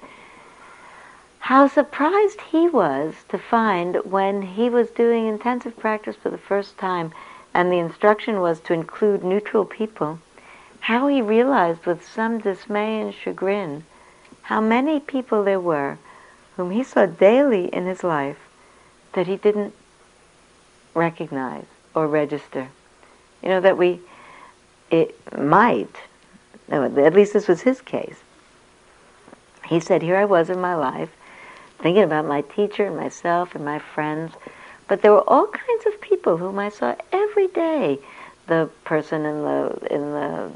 How 1.39 1.67
surprised 1.67 2.39
he 2.39 2.69
was 2.69 3.15
to 3.27 3.37
find 3.37 3.97
when 4.05 4.41
he 4.41 4.69
was 4.69 4.91
doing 4.91 5.27
intensive 5.27 5.77
practice 5.77 6.15
for 6.15 6.29
the 6.29 6.37
first 6.37 6.77
time, 6.77 7.11
and 7.53 7.69
the 7.69 7.79
instruction 7.79 8.39
was 8.39 8.61
to 8.61 8.73
include 8.73 9.25
neutral 9.25 9.65
people, 9.65 10.19
how 10.79 11.07
he 11.07 11.21
realized 11.21 11.85
with 11.85 12.07
some 12.07 12.39
dismay 12.39 13.01
and 13.01 13.13
chagrin 13.13 13.83
how 14.43 14.61
many 14.61 14.99
people 14.99 15.43
there 15.43 15.59
were 15.59 15.97
whom 16.55 16.71
he 16.71 16.83
saw 16.83 17.05
daily 17.05 17.65
in 17.67 17.85
his 17.85 18.03
life 18.03 18.37
that 19.13 19.27
he 19.27 19.37
didn't 19.37 19.73
recognize 20.93 21.65
or 21.95 22.07
register. 22.07 22.69
You 23.41 23.49
know, 23.49 23.61
that 23.61 23.77
we, 23.77 23.99
it 24.89 25.15
might, 25.37 25.95
at 26.69 27.13
least 27.13 27.33
this 27.33 27.47
was 27.47 27.61
his 27.61 27.81
case. 27.81 28.17
He 29.65 29.79
said, 29.79 30.01
Here 30.01 30.17
I 30.17 30.25
was 30.25 30.49
in 30.49 30.59
my 30.59 30.75
life, 30.75 31.09
thinking 31.79 32.03
about 32.03 32.25
my 32.25 32.41
teacher 32.41 32.85
and 32.85 32.97
myself 32.97 33.55
and 33.55 33.65
my 33.65 33.79
friends, 33.79 34.33
but 34.87 35.01
there 35.01 35.11
were 35.11 35.29
all 35.29 35.47
kinds 35.47 35.85
of 35.87 36.01
people 36.01 36.37
whom 36.37 36.59
I 36.59 36.69
saw 36.69 36.95
every 37.11 37.47
day. 37.47 37.99
The 38.47 38.69
person 38.83 39.25
in 39.25 39.41
the 39.41 39.87
in 39.89 40.01
the 40.11 40.51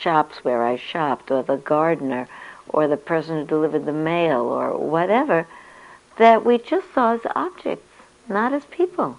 shops 0.00 0.44
where 0.44 0.64
I 0.64 0.76
shopped, 0.76 1.30
or 1.30 1.44
the 1.44 1.56
gardener, 1.56 2.28
or 2.70 2.88
the 2.88 2.96
person 2.96 3.38
who 3.38 3.44
delivered 3.44 3.86
the 3.86 3.92
mail 3.92 4.40
or 4.40 4.76
whatever, 4.76 5.46
that 6.16 6.44
we 6.44 6.58
just 6.58 6.92
saw 6.92 7.14
as 7.14 7.20
objects, 7.34 7.88
not 8.28 8.52
as 8.52 8.64
people. 8.66 9.18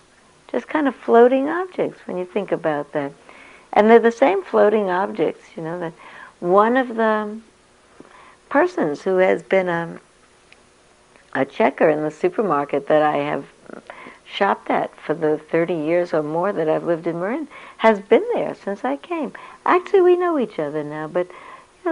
Just 0.51 0.67
kind 0.67 0.87
of 0.87 0.95
floating 0.95 1.47
objects 1.47 1.99
when 2.05 2.17
you 2.17 2.25
think 2.25 2.51
about 2.51 2.91
that. 2.93 3.11
And 3.71 3.89
they're 3.89 3.99
the 3.99 4.11
same 4.11 4.43
floating 4.43 4.89
objects, 4.89 5.45
you 5.55 5.63
know, 5.63 5.79
that 5.79 5.93
one 6.39 6.75
of 6.75 6.95
the 6.95 7.39
persons 8.49 9.03
who 9.03 9.17
has 9.17 9.43
been 9.43 9.69
a, 9.69 9.99
a 11.33 11.45
checker 11.45 11.89
in 11.89 12.01
the 12.01 12.11
supermarket 12.11 12.87
that 12.87 13.03
I 13.03 13.17
have 13.17 13.45
shopped 14.25 14.69
at 14.69 14.95
for 14.95 15.13
the 15.13 15.37
30 15.37 15.73
years 15.73 16.13
or 16.13 16.23
more 16.23 16.53
that 16.53 16.69
I've 16.69 16.83
lived 16.83 17.07
in 17.07 17.19
Marin 17.19 17.47
has 17.77 17.99
been 17.99 18.25
there 18.33 18.55
since 18.55 18.83
I 18.83 18.97
came. 18.97 19.33
Actually, 19.65 20.01
we 20.01 20.15
know 20.15 20.39
each 20.39 20.59
other 20.59 20.83
now, 20.83 21.07
but 21.07 21.27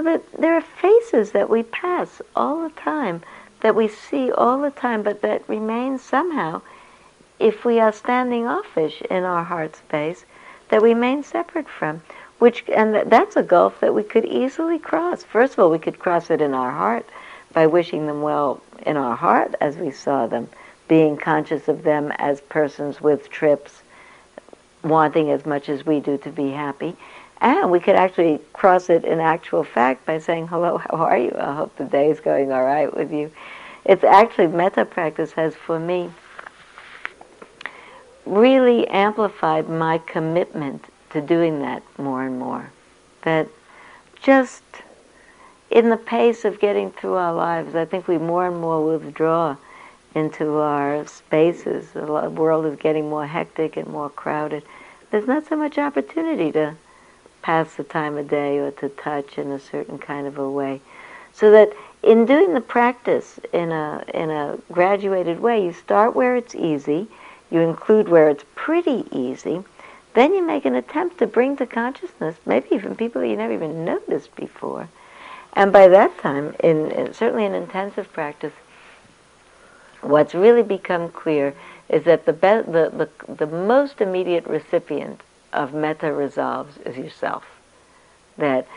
that 0.01 0.23
there 0.33 0.55
are 0.55 0.61
faces 0.61 1.31
that 1.31 1.49
we 1.49 1.63
pass 1.63 2.21
all 2.35 2.63
the 2.63 2.75
time, 2.75 3.21
that 3.61 3.75
we 3.75 3.87
see 3.87 4.31
all 4.31 4.61
the 4.61 4.71
time, 4.71 5.03
but 5.03 5.21
that 5.21 5.47
remain 5.47 5.99
somehow, 5.99 6.61
if 7.39 7.65
we 7.65 7.79
are 7.79 7.91
standing 7.91 8.47
offish 8.47 9.01
in 9.09 9.23
our 9.23 9.43
heart 9.43 9.75
space, 9.75 10.25
that 10.69 10.81
we 10.81 10.89
remain 10.89 11.23
separate 11.23 11.69
from. 11.69 12.01
Which 12.39 12.63
and 12.69 12.93
that's 13.09 13.35
a 13.35 13.41
gulf 13.41 13.79
that 13.79 13.95
we 13.95 14.03
could 14.03 14.25
easily 14.25 14.77
cross. 14.77 15.23
First 15.23 15.53
of 15.53 15.59
all, 15.59 15.71
we 15.71 15.79
could 15.79 15.97
cross 15.97 16.29
it 16.29 16.39
in 16.39 16.53
our 16.53 16.71
heart 16.71 17.05
by 17.51 17.65
wishing 17.65 18.05
them 18.05 18.21
well 18.21 18.61
in 18.85 18.95
our 18.95 19.15
heart 19.15 19.55
as 19.59 19.75
we 19.77 19.89
saw 19.89 20.27
them, 20.27 20.47
being 20.87 21.17
conscious 21.17 21.67
of 21.67 21.81
them 21.81 22.11
as 22.19 22.41
persons 22.41 23.01
with 23.01 23.29
trips, 23.31 23.81
wanting 24.83 25.31
as 25.31 25.47
much 25.47 25.67
as 25.67 25.85
we 25.85 25.99
do 25.99 26.17
to 26.19 26.29
be 26.29 26.51
happy. 26.51 26.95
And 27.39 27.69
we 27.69 27.79
could 27.79 27.95
actually 27.95 28.39
cross 28.53 28.89
it 28.89 29.05
in 29.05 29.19
actual 29.19 29.63
fact 29.63 30.05
by 30.05 30.19
saying, 30.19 30.47
hello, 30.47 30.77
how 30.77 30.97
are 30.97 31.17
you? 31.17 31.31
I 31.37 31.53
hope 31.53 31.75
the 31.75 31.85
day 31.85 32.09
is 32.09 32.19
going 32.19 32.51
all 32.51 32.63
right 32.63 32.95
with 32.95 33.11
you. 33.11 33.31
It's 33.85 34.03
actually, 34.03 34.47
metta 34.47 34.85
practice 34.85 35.31
has, 35.33 35.55
for 35.55 35.79
me, 35.79 36.09
really 38.25 38.87
amplified 38.87 39.69
my 39.69 39.99
commitment 39.99 40.85
to 41.11 41.21
doing 41.21 41.61
that 41.61 41.83
more 41.97 42.23
and 42.25 42.37
more. 42.39 42.71
That 43.21 43.47
just 44.21 44.63
in 45.69 45.89
the 45.89 45.97
pace 45.97 46.43
of 46.43 46.59
getting 46.59 46.91
through 46.91 47.15
our 47.15 47.33
lives, 47.33 47.75
I 47.75 47.85
think 47.85 48.07
we 48.07 48.17
more 48.17 48.47
and 48.47 48.59
more 48.59 48.83
withdraw 48.83 49.55
into 50.15 50.57
our 50.57 51.05
spaces. 51.05 51.91
The 51.91 52.29
world 52.29 52.65
is 52.65 52.77
getting 52.77 53.09
more 53.09 53.27
hectic 53.27 53.77
and 53.77 53.87
more 53.87 54.09
crowded. 54.09 54.63
There's 55.11 55.27
not 55.27 55.45
so 55.45 55.55
much 55.55 55.77
opportunity 55.77 56.51
to 56.53 56.75
pass 57.47 57.75
the 57.75 57.83
time 57.85 58.17
of 58.17 58.29
day 58.29 58.57
or 58.57 58.71
to 58.71 58.89
touch 58.89 59.37
in 59.37 59.49
a 59.51 59.57
certain 59.57 59.97
kind 59.97 60.27
of 60.27 60.37
a 60.37 60.51
way. 60.51 60.81
So 61.31 61.49
that 61.51 61.71
in 62.03 62.25
doing 62.25 62.53
the 62.53 62.59
practice 62.59 63.39
in 63.53 63.71
a, 63.71 64.03
in 64.13 64.29
a 64.29 64.57
graduated 64.69 65.39
way, 65.39 65.63
you 65.63 65.71
start 65.71 66.13
where 66.13 66.35
it's 66.35 66.53
easy, 66.53 67.07
you 67.49 67.61
include 67.61 68.09
where 68.09 68.27
it's 68.27 68.43
pretty 68.55 69.05
easy, 69.13 69.63
then 70.13 70.33
you 70.33 70.45
make 70.45 70.65
an 70.65 70.75
attempt 70.75 71.19
to 71.19 71.25
bring 71.25 71.55
to 71.55 71.65
consciousness 71.65 72.35
maybe 72.45 72.67
even 72.71 72.97
people 72.97 73.23
you 73.23 73.37
never 73.37 73.53
even 73.53 73.85
noticed 73.85 74.35
before. 74.35 74.89
And 75.53 75.71
by 75.71 75.87
that 75.87 76.17
time, 76.17 76.53
in, 76.61 76.91
in 76.91 77.13
certainly 77.13 77.45
in 77.45 77.53
intensive 77.53 78.11
practice, 78.11 78.53
what's 80.01 80.35
really 80.35 80.63
become 80.63 81.07
clear 81.07 81.53
is 81.87 82.03
that 82.03 82.25
the, 82.25 82.33
be- 82.33 82.69
the, 82.69 83.07
the, 83.25 83.33
the 83.33 83.47
most 83.47 84.01
immediate 84.01 84.45
recipient 84.47 85.21
of 85.57 85.73
metta 85.73 86.13
resolves 86.13 86.77
is 86.85 86.95
yourself. 86.95 87.43
That 88.37 88.67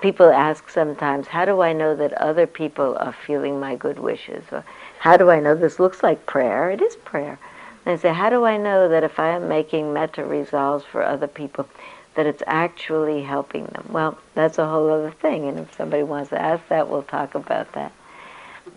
people 0.00 0.30
ask 0.30 0.70
sometimes, 0.70 1.26
how 1.26 1.44
do 1.44 1.60
I 1.60 1.72
know 1.72 1.96
that 1.96 2.12
other 2.12 2.46
people 2.46 2.96
are 3.00 3.12
feeling 3.12 3.58
my 3.58 3.74
good 3.74 3.98
wishes? 3.98 4.44
Or 4.52 4.64
how 5.00 5.16
do 5.16 5.30
I 5.30 5.40
know 5.40 5.56
this 5.56 5.80
looks 5.80 6.02
like 6.02 6.26
prayer? 6.26 6.70
It 6.70 6.80
is 6.80 6.94
prayer. 6.94 7.38
And 7.84 7.98
they 7.98 8.00
say, 8.00 8.14
how 8.14 8.30
do 8.30 8.44
I 8.44 8.56
know 8.56 8.88
that 8.88 9.02
if 9.02 9.18
I 9.18 9.30
am 9.30 9.48
making 9.48 9.92
metta 9.92 10.24
resolves 10.24 10.84
for 10.84 11.02
other 11.02 11.26
people, 11.26 11.68
that 12.14 12.26
it's 12.26 12.42
actually 12.46 13.22
helping 13.22 13.64
them? 13.66 13.86
Well, 13.90 14.16
that's 14.34 14.58
a 14.58 14.68
whole 14.68 14.88
other 14.90 15.10
thing. 15.10 15.48
And 15.48 15.58
if 15.58 15.76
somebody 15.76 16.04
wants 16.04 16.30
to 16.30 16.40
ask 16.40 16.68
that, 16.68 16.88
we'll 16.88 17.02
talk 17.02 17.34
about 17.34 17.72
that. 17.72 17.92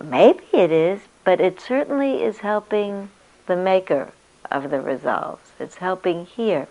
Maybe 0.03 0.45
it 0.51 0.71
is, 0.71 1.01
but 1.23 1.39
it 1.39 1.61
certainly 1.61 2.23
is 2.23 2.39
helping 2.39 3.09
the 3.45 3.55
maker 3.55 4.11
of 4.49 4.71
the 4.71 4.81
resolves. 4.81 5.51
It's 5.59 5.75
helping 5.75 6.25
here 6.25 6.67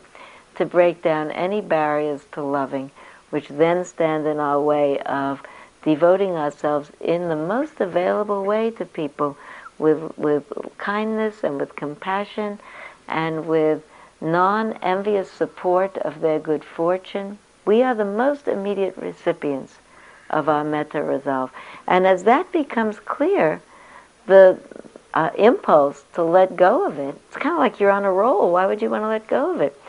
to 0.60 0.66
break 0.66 1.00
down 1.00 1.30
any 1.30 1.62
barriers 1.62 2.20
to 2.32 2.42
loving, 2.42 2.90
which 3.30 3.48
then 3.48 3.82
stand 3.82 4.26
in 4.26 4.38
our 4.38 4.60
way 4.60 4.98
of 5.00 5.42
devoting 5.82 6.32
ourselves 6.32 6.90
in 7.00 7.30
the 7.30 7.36
most 7.36 7.80
available 7.80 8.44
way 8.44 8.70
to 8.70 8.84
people 8.84 9.38
with, 9.78 10.12
with 10.18 10.44
kindness 10.76 11.42
and 11.42 11.58
with 11.58 11.74
compassion 11.76 12.58
and 13.08 13.46
with 13.46 13.82
non-envious 14.20 15.30
support 15.30 15.96
of 15.96 16.20
their 16.20 16.38
good 16.38 16.62
fortune. 16.62 17.38
We 17.64 17.82
are 17.82 17.94
the 17.94 18.04
most 18.04 18.46
immediate 18.46 18.98
recipients 18.98 19.78
of 20.28 20.46
our 20.50 20.62
metta 20.62 21.02
resolve. 21.02 21.50
And 21.86 22.06
as 22.06 22.24
that 22.24 22.52
becomes 22.52 23.00
clear, 23.00 23.62
the 24.26 24.58
uh, 25.14 25.30
impulse 25.38 26.04
to 26.16 26.22
let 26.22 26.54
go 26.54 26.86
of 26.86 26.98
it, 26.98 27.14
it's 27.28 27.38
kind 27.38 27.54
of 27.54 27.60
like 27.60 27.80
you're 27.80 27.90
on 27.90 28.04
a 28.04 28.12
roll. 28.12 28.52
Why 28.52 28.66
would 28.66 28.82
you 28.82 28.90
want 28.90 29.04
to 29.04 29.08
let 29.08 29.26
go 29.26 29.54
of 29.54 29.62
it? 29.62 29.79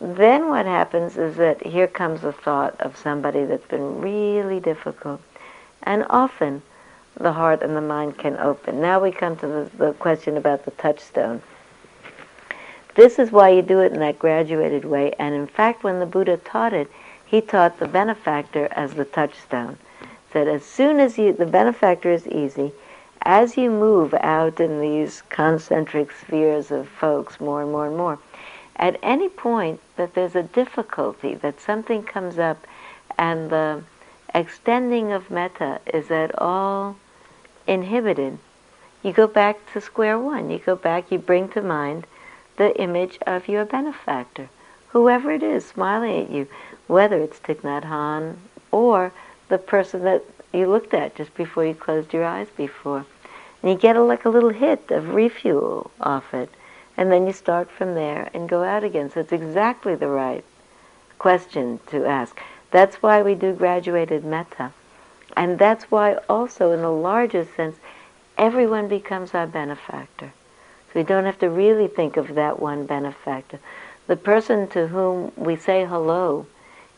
Then 0.00 0.48
what 0.48 0.66
happens 0.66 1.16
is 1.16 1.36
that 1.36 1.66
here 1.66 1.88
comes 1.88 2.22
a 2.22 2.32
thought 2.32 2.80
of 2.80 2.96
somebody 2.96 3.44
that's 3.44 3.66
been 3.66 4.00
really 4.00 4.60
difficult. 4.60 5.20
And 5.82 6.06
often 6.08 6.62
the 7.18 7.32
heart 7.32 7.62
and 7.62 7.76
the 7.76 7.80
mind 7.80 8.16
can 8.16 8.36
open. 8.36 8.80
Now 8.80 9.00
we 9.00 9.10
come 9.10 9.36
to 9.36 9.46
the, 9.46 9.70
the 9.76 9.92
question 9.94 10.36
about 10.36 10.64
the 10.64 10.70
touchstone. 10.72 11.42
This 12.94 13.18
is 13.18 13.32
why 13.32 13.50
you 13.50 13.62
do 13.62 13.80
it 13.80 13.92
in 13.92 14.00
that 14.00 14.18
graduated 14.18 14.84
way. 14.84 15.14
And 15.18 15.34
in 15.34 15.46
fact, 15.46 15.84
when 15.84 16.00
the 16.00 16.06
Buddha 16.06 16.36
taught 16.36 16.72
it, 16.72 16.90
he 17.24 17.40
taught 17.40 17.78
the 17.78 17.88
benefactor 17.88 18.68
as 18.72 18.94
the 18.94 19.04
touchstone. 19.04 19.78
Said 20.32 20.48
as 20.48 20.64
soon 20.64 21.00
as 21.00 21.18
you, 21.18 21.32
the 21.32 21.46
benefactor 21.46 22.10
is 22.10 22.26
easy, 22.26 22.72
as 23.22 23.56
you 23.56 23.70
move 23.70 24.14
out 24.14 24.60
in 24.60 24.80
these 24.80 25.22
concentric 25.28 26.12
spheres 26.12 26.70
of 26.70 26.88
folks 26.88 27.40
more 27.40 27.62
and 27.62 27.72
more 27.72 27.86
and 27.86 27.96
more, 27.96 28.18
at 28.78 28.98
any 29.02 29.28
point 29.28 29.80
that 29.96 30.14
there's 30.14 30.36
a 30.36 30.42
difficulty, 30.42 31.34
that 31.34 31.60
something 31.60 32.02
comes 32.02 32.38
up, 32.38 32.66
and 33.18 33.50
the 33.50 33.82
extending 34.34 35.12
of 35.12 35.30
metta 35.30 35.80
is 35.86 36.10
at 36.10 36.38
all 36.38 36.96
inhibited, 37.66 38.38
you 39.02 39.12
go 39.12 39.26
back 39.26 39.58
to 39.72 39.80
square 39.80 40.18
one. 40.18 40.50
You 40.50 40.58
go 40.58 40.76
back, 40.76 41.10
you 41.10 41.18
bring 41.18 41.48
to 41.50 41.62
mind 41.62 42.06
the 42.56 42.76
image 42.80 43.18
of 43.26 43.48
your 43.48 43.64
benefactor, 43.64 44.48
whoever 44.88 45.30
it 45.30 45.42
is 45.42 45.64
smiling 45.64 46.24
at 46.24 46.30
you, 46.30 46.48
whether 46.88 47.16
it's 47.16 47.38
Thich 47.38 47.60
Nhat 47.60 47.84
Hanh 47.84 48.36
or 48.72 49.12
the 49.48 49.58
person 49.58 50.02
that 50.04 50.24
you 50.52 50.66
looked 50.66 50.94
at 50.94 51.14
just 51.14 51.34
before 51.34 51.64
you 51.64 51.74
closed 51.74 52.12
your 52.12 52.24
eyes 52.24 52.48
before. 52.56 53.06
And 53.62 53.72
you 53.72 53.78
get 53.78 53.96
a, 53.96 54.02
like 54.02 54.24
a 54.24 54.30
little 54.30 54.50
hit 54.50 54.90
of 54.90 55.14
refuel 55.14 55.90
off 56.00 56.34
it. 56.34 56.50
And 56.98 57.12
then 57.12 57.28
you 57.28 57.32
start 57.32 57.70
from 57.70 57.94
there 57.94 58.28
and 58.34 58.48
go 58.48 58.64
out 58.64 58.82
again. 58.82 59.08
So 59.10 59.20
it's 59.20 59.32
exactly 59.32 59.94
the 59.94 60.08
right 60.08 60.44
question 61.18 61.78
to 61.86 62.04
ask. 62.04 62.38
That's 62.72 62.96
why 62.96 63.22
we 63.22 63.36
do 63.36 63.52
graduated 63.52 64.24
metta. 64.24 64.72
And 65.36 65.60
that's 65.60 65.84
why 65.92 66.14
also 66.28 66.72
in 66.72 66.82
the 66.82 66.90
largest 66.90 67.54
sense, 67.54 67.76
everyone 68.36 68.88
becomes 68.88 69.32
our 69.32 69.46
benefactor. 69.46 70.32
So 70.86 71.00
we 71.00 71.04
don't 71.04 71.24
have 71.24 71.38
to 71.38 71.48
really 71.48 71.86
think 71.86 72.16
of 72.16 72.34
that 72.34 72.58
one 72.58 72.84
benefactor. 72.84 73.60
The 74.08 74.16
person 74.16 74.66
to 74.70 74.88
whom 74.88 75.30
we 75.36 75.54
say 75.54 75.86
hello 75.86 76.46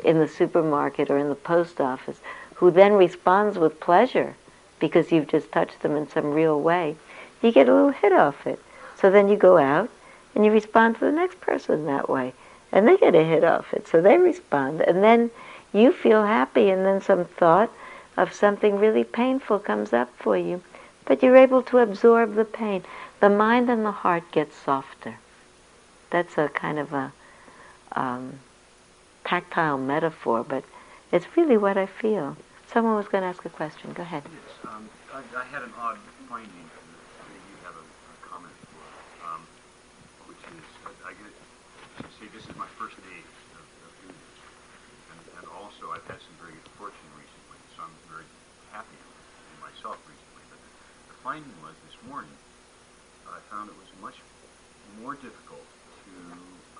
in 0.02 0.18
the 0.18 0.28
supermarket 0.28 1.10
or 1.10 1.18
in 1.18 1.28
the 1.28 1.34
post 1.34 1.78
office, 1.78 2.20
who 2.54 2.70
then 2.70 2.94
responds 2.94 3.58
with 3.58 3.80
pleasure 3.80 4.34
because 4.78 5.12
you've 5.12 5.28
just 5.28 5.52
touched 5.52 5.82
them 5.82 5.94
in 5.94 6.08
some 6.08 6.32
real 6.32 6.58
way, 6.58 6.96
you 7.42 7.52
get 7.52 7.68
a 7.68 7.74
little 7.74 7.90
hit 7.90 8.12
off 8.12 8.46
it. 8.46 8.58
So 9.00 9.10
then 9.10 9.28
you 9.28 9.36
go 9.36 9.58
out 9.58 9.90
and 10.34 10.44
you 10.44 10.52
respond 10.52 10.98
to 10.98 11.04
the 11.04 11.12
next 11.12 11.40
person 11.40 11.86
that 11.86 12.08
way. 12.08 12.34
And 12.72 12.86
they 12.86 12.96
get 12.96 13.14
a 13.14 13.24
hit 13.24 13.44
off 13.44 13.72
it. 13.72 13.88
So 13.88 14.00
they 14.00 14.18
respond. 14.18 14.80
And 14.80 15.02
then 15.02 15.30
you 15.72 15.92
feel 15.92 16.24
happy 16.24 16.70
and 16.70 16.84
then 16.84 17.00
some 17.00 17.24
thought 17.24 17.70
of 18.16 18.32
something 18.32 18.78
really 18.78 19.04
painful 19.04 19.58
comes 19.58 19.92
up 19.92 20.10
for 20.16 20.36
you. 20.36 20.62
But 21.04 21.22
you're 21.22 21.36
able 21.36 21.62
to 21.64 21.78
absorb 21.78 22.34
the 22.34 22.44
pain. 22.44 22.84
The 23.20 23.30
mind 23.30 23.70
and 23.70 23.84
the 23.84 23.90
heart 23.90 24.24
get 24.32 24.52
softer. 24.52 25.16
That's 26.10 26.38
a 26.38 26.48
kind 26.48 26.78
of 26.78 26.92
a 26.92 27.12
um, 27.92 28.38
tactile 29.24 29.78
metaphor, 29.78 30.44
but 30.44 30.64
it's 31.12 31.26
really 31.36 31.56
what 31.56 31.76
I 31.76 31.86
feel. 31.86 32.36
Someone 32.72 32.96
was 32.96 33.08
going 33.08 33.22
to 33.22 33.28
ask 33.28 33.44
a 33.44 33.48
question. 33.48 33.92
Go 33.92 34.02
ahead. 34.02 34.22
Yes, 34.24 34.72
um, 34.72 34.88
I, 35.12 35.18
I 35.38 35.44
had 35.44 35.62
an 35.62 35.72
odd 35.78 35.98
finding 51.22 51.52
was 51.60 51.76
this 51.84 51.96
morning, 52.08 52.32
I 53.28 53.38
found 53.52 53.68
it 53.68 53.76
was 53.76 53.92
much 54.00 54.16
more 55.04 55.14
difficult 55.20 55.64
to, 55.68 56.14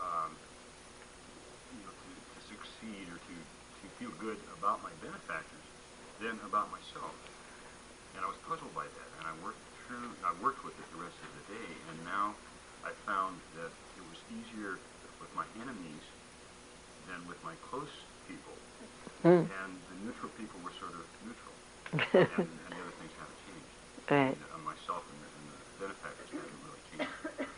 um, 0.01 0.33
you 1.77 1.83
know, 1.85 1.93
to, 1.93 2.09
to 2.09 2.41
succeed 2.49 3.05
or 3.13 3.21
to, 3.21 3.37
to 3.37 3.87
feel 4.01 4.13
good 4.17 4.41
about 4.57 4.81
my 4.81 4.91
benefactors 5.05 5.67
than 6.25 6.41
about 6.49 6.73
myself. 6.73 7.13
And 8.17 8.25
I 8.25 8.29
was 8.29 8.41
puzzled 8.49 8.73
by 8.73 8.89
that, 8.89 9.09
and 9.21 9.29
I 9.29 9.35
worked 9.45 9.61
through, 9.85 10.09
I 10.25 10.33
worked 10.41 10.65
with 10.65 10.75
it 10.75 10.89
the 10.89 11.01
rest 11.05 11.21
of 11.21 11.31
the 11.37 11.45
day, 11.61 11.71
and 11.93 11.97
now 12.09 12.33
I 12.83 12.97
found 13.05 13.37
that 13.61 13.71
it 13.71 14.05
was 14.09 14.19
easier 14.33 14.81
with 15.21 15.31
my 15.37 15.45
enemies 15.61 16.05
than 17.13 17.21
with 17.29 17.39
my 17.45 17.55
close 17.69 17.93
people. 18.25 18.57
Mm. 19.21 19.45
And 19.45 19.71
the 19.93 19.97
neutral 20.09 20.33
people 20.41 20.57
were 20.65 20.73
sort 20.81 20.97
of 20.97 21.05
neutral. 21.29 21.55
and, 21.93 22.49
and 22.49 22.73
the 22.73 22.81
other 22.81 22.97
things 22.97 23.13
changed. 23.21 23.40
Right. 24.11 24.37
Myself 24.65 25.05
and 25.13 25.23
the, 25.23 25.31
and 25.39 25.47
the 25.47 25.87
benefactors 25.87 26.31
haven't 26.33 26.51
really 26.67 26.99
changed. 26.99 27.51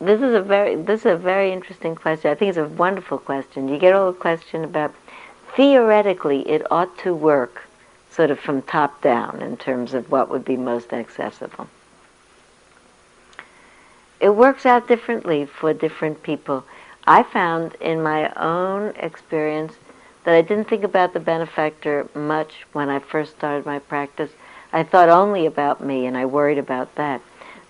This 0.00 0.20
is 0.20 0.34
a 0.34 0.42
very 0.42 0.74
this 0.74 1.00
is 1.00 1.06
a 1.06 1.16
very 1.16 1.52
interesting 1.52 1.94
question. 1.94 2.30
I 2.30 2.34
think 2.34 2.48
it's 2.48 2.58
a 2.58 2.66
wonderful 2.66 3.18
question. 3.18 3.68
You 3.68 3.78
get 3.78 3.94
all 3.94 4.10
the 4.10 4.18
question 4.18 4.64
about 4.64 4.92
theoretically 5.54 6.48
it 6.48 6.62
ought 6.72 6.98
to 6.98 7.14
work 7.14 7.68
sort 8.10 8.30
of 8.30 8.40
from 8.40 8.62
top 8.62 9.00
down 9.00 9.42
in 9.42 9.56
terms 9.56 9.94
of 9.94 10.10
what 10.10 10.28
would 10.28 10.44
be 10.44 10.56
most 10.56 10.92
accessible. 10.92 11.68
It 14.18 14.30
works 14.30 14.66
out 14.66 14.88
differently 14.88 15.46
for 15.46 15.72
different 15.72 16.22
people. 16.22 16.64
I 17.06 17.22
found 17.22 17.76
in 17.76 18.02
my 18.02 18.32
own 18.34 18.94
experience 18.96 19.74
that 20.24 20.34
I 20.34 20.42
didn't 20.42 20.68
think 20.68 20.84
about 20.84 21.12
the 21.12 21.20
benefactor 21.20 22.08
much 22.14 22.66
when 22.72 22.88
I 22.88 22.98
first 22.98 23.36
started 23.36 23.64
my 23.64 23.78
practice 23.78 24.30
I 24.72 24.82
thought 24.82 25.08
only 25.08 25.46
about 25.46 25.84
me 25.84 26.06
and 26.06 26.16
I 26.16 26.26
worried 26.26 26.58
about 26.58 26.94
that. 26.96 27.20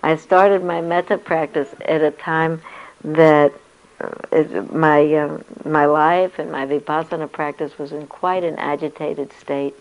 I 0.03 0.15
started 0.15 0.63
my 0.63 0.81
metta 0.81 1.17
practice 1.17 1.73
at 1.85 2.01
a 2.01 2.11
time 2.11 2.61
that 3.03 3.53
uh, 3.99 4.61
my 4.71 5.13
uh, 5.13 5.39
my 5.63 5.85
life 5.85 6.39
and 6.39 6.51
my 6.51 6.65
vipassana 6.65 7.31
practice 7.31 7.77
was 7.77 7.91
in 7.91 8.07
quite 8.07 8.43
an 8.43 8.57
agitated 8.57 9.31
state. 9.33 9.75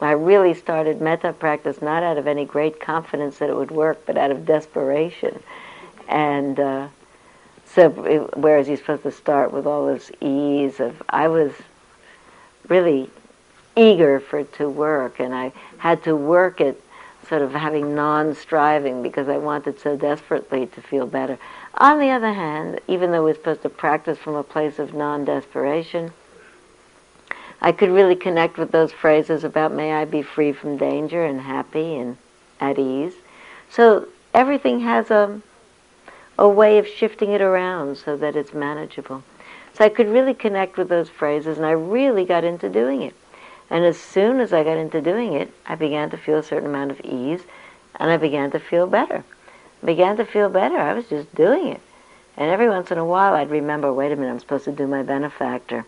I 0.00 0.12
really 0.12 0.54
started 0.54 1.00
metta 1.00 1.32
practice 1.32 1.80
not 1.80 2.02
out 2.02 2.18
of 2.18 2.26
any 2.26 2.44
great 2.44 2.80
confidence 2.80 3.38
that 3.38 3.50
it 3.50 3.56
would 3.56 3.70
work, 3.70 4.04
but 4.04 4.16
out 4.16 4.32
of 4.32 4.44
desperation. 4.44 5.40
And 6.08 6.58
uh, 6.58 6.88
so, 7.66 7.90
whereas 8.34 8.68
you're 8.68 8.76
supposed 8.76 9.04
to 9.04 9.12
start 9.12 9.52
with 9.52 9.66
all 9.66 9.86
this 9.86 10.10
ease 10.20 10.80
of, 10.80 11.00
I 11.08 11.28
was 11.28 11.52
really 12.68 13.10
eager 13.76 14.20
for 14.20 14.40
it 14.40 14.52
to 14.54 14.68
work, 14.68 15.20
and 15.20 15.34
I 15.34 15.52
had 15.78 16.02
to 16.04 16.14
work 16.14 16.60
it 16.60 16.82
sort 17.28 17.42
of 17.42 17.52
having 17.52 17.94
non-striving 17.94 19.02
because 19.02 19.28
I 19.28 19.38
wanted 19.38 19.80
so 19.80 19.96
desperately 19.96 20.66
to 20.66 20.80
feel 20.82 21.06
better. 21.06 21.38
On 21.78 21.98
the 21.98 22.10
other 22.10 22.32
hand, 22.32 22.80
even 22.88 23.12
though 23.12 23.24
we're 23.24 23.34
supposed 23.34 23.62
to 23.62 23.68
practice 23.68 24.18
from 24.18 24.34
a 24.34 24.42
place 24.42 24.78
of 24.78 24.92
non-desperation, 24.92 26.12
I 27.60 27.70
could 27.72 27.90
really 27.90 28.16
connect 28.16 28.58
with 28.58 28.72
those 28.72 28.92
phrases 28.92 29.44
about 29.44 29.72
may 29.72 29.92
I 29.92 30.04
be 30.04 30.22
free 30.22 30.52
from 30.52 30.76
danger 30.76 31.24
and 31.24 31.40
happy 31.40 31.96
and 31.96 32.16
at 32.60 32.78
ease. 32.78 33.14
So 33.70 34.08
everything 34.34 34.80
has 34.80 35.10
a, 35.10 35.40
a 36.36 36.48
way 36.48 36.78
of 36.78 36.88
shifting 36.88 37.30
it 37.30 37.40
around 37.40 37.98
so 37.98 38.16
that 38.16 38.34
it's 38.34 38.52
manageable. 38.52 39.22
So 39.74 39.84
I 39.84 39.88
could 39.88 40.08
really 40.08 40.34
connect 40.34 40.76
with 40.76 40.88
those 40.88 41.08
phrases 41.08 41.56
and 41.56 41.64
I 41.64 41.70
really 41.70 42.24
got 42.24 42.42
into 42.42 42.68
doing 42.68 43.02
it. 43.02 43.14
And 43.72 43.86
as 43.86 43.98
soon 43.98 44.40
as 44.40 44.52
I 44.52 44.64
got 44.64 44.76
into 44.76 45.00
doing 45.00 45.32
it, 45.32 45.50
I 45.64 45.76
began 45.76 46.10
to 46.10 46.18
feel 46.18 46.36
a 46.36 46.42
certain 46.42 46.68
amount 46.68 46.90
of 46.90 47.00
ease 47.00 47.40
and 47.96 48.10
I 48.10 48.18
began 48.18 48.50
to 48.50 48.58
feel 48.58 48.86
better. 48.86 49.24
I 49.82 49.86
began 49.86 50.18
to 50.18 50.26
feel 50.26 50.50
better. 50.50 50.76
I 50.76 50.92
was 50.92 51.06
just 51.06 51.34
doing 51.34 51.68
it. 51.68 51.80
And 52.36 52.50
every 52.50 52.68
once 52.68 52.90
in 52.90 52.98
a 52.98 53.04
while 53.04 53.32
I'd 53.32 53.48
remember, 53.48 53.90
wait 53.90 54.12
a 54.12 54.16
minute, 54.16 54.30
I'm 54.30 54.40
supposed 54.40 54.66
to 54.66 54.72
do 54.72 54.86
my 54.86 55.02
benefactor. 55.02 55.86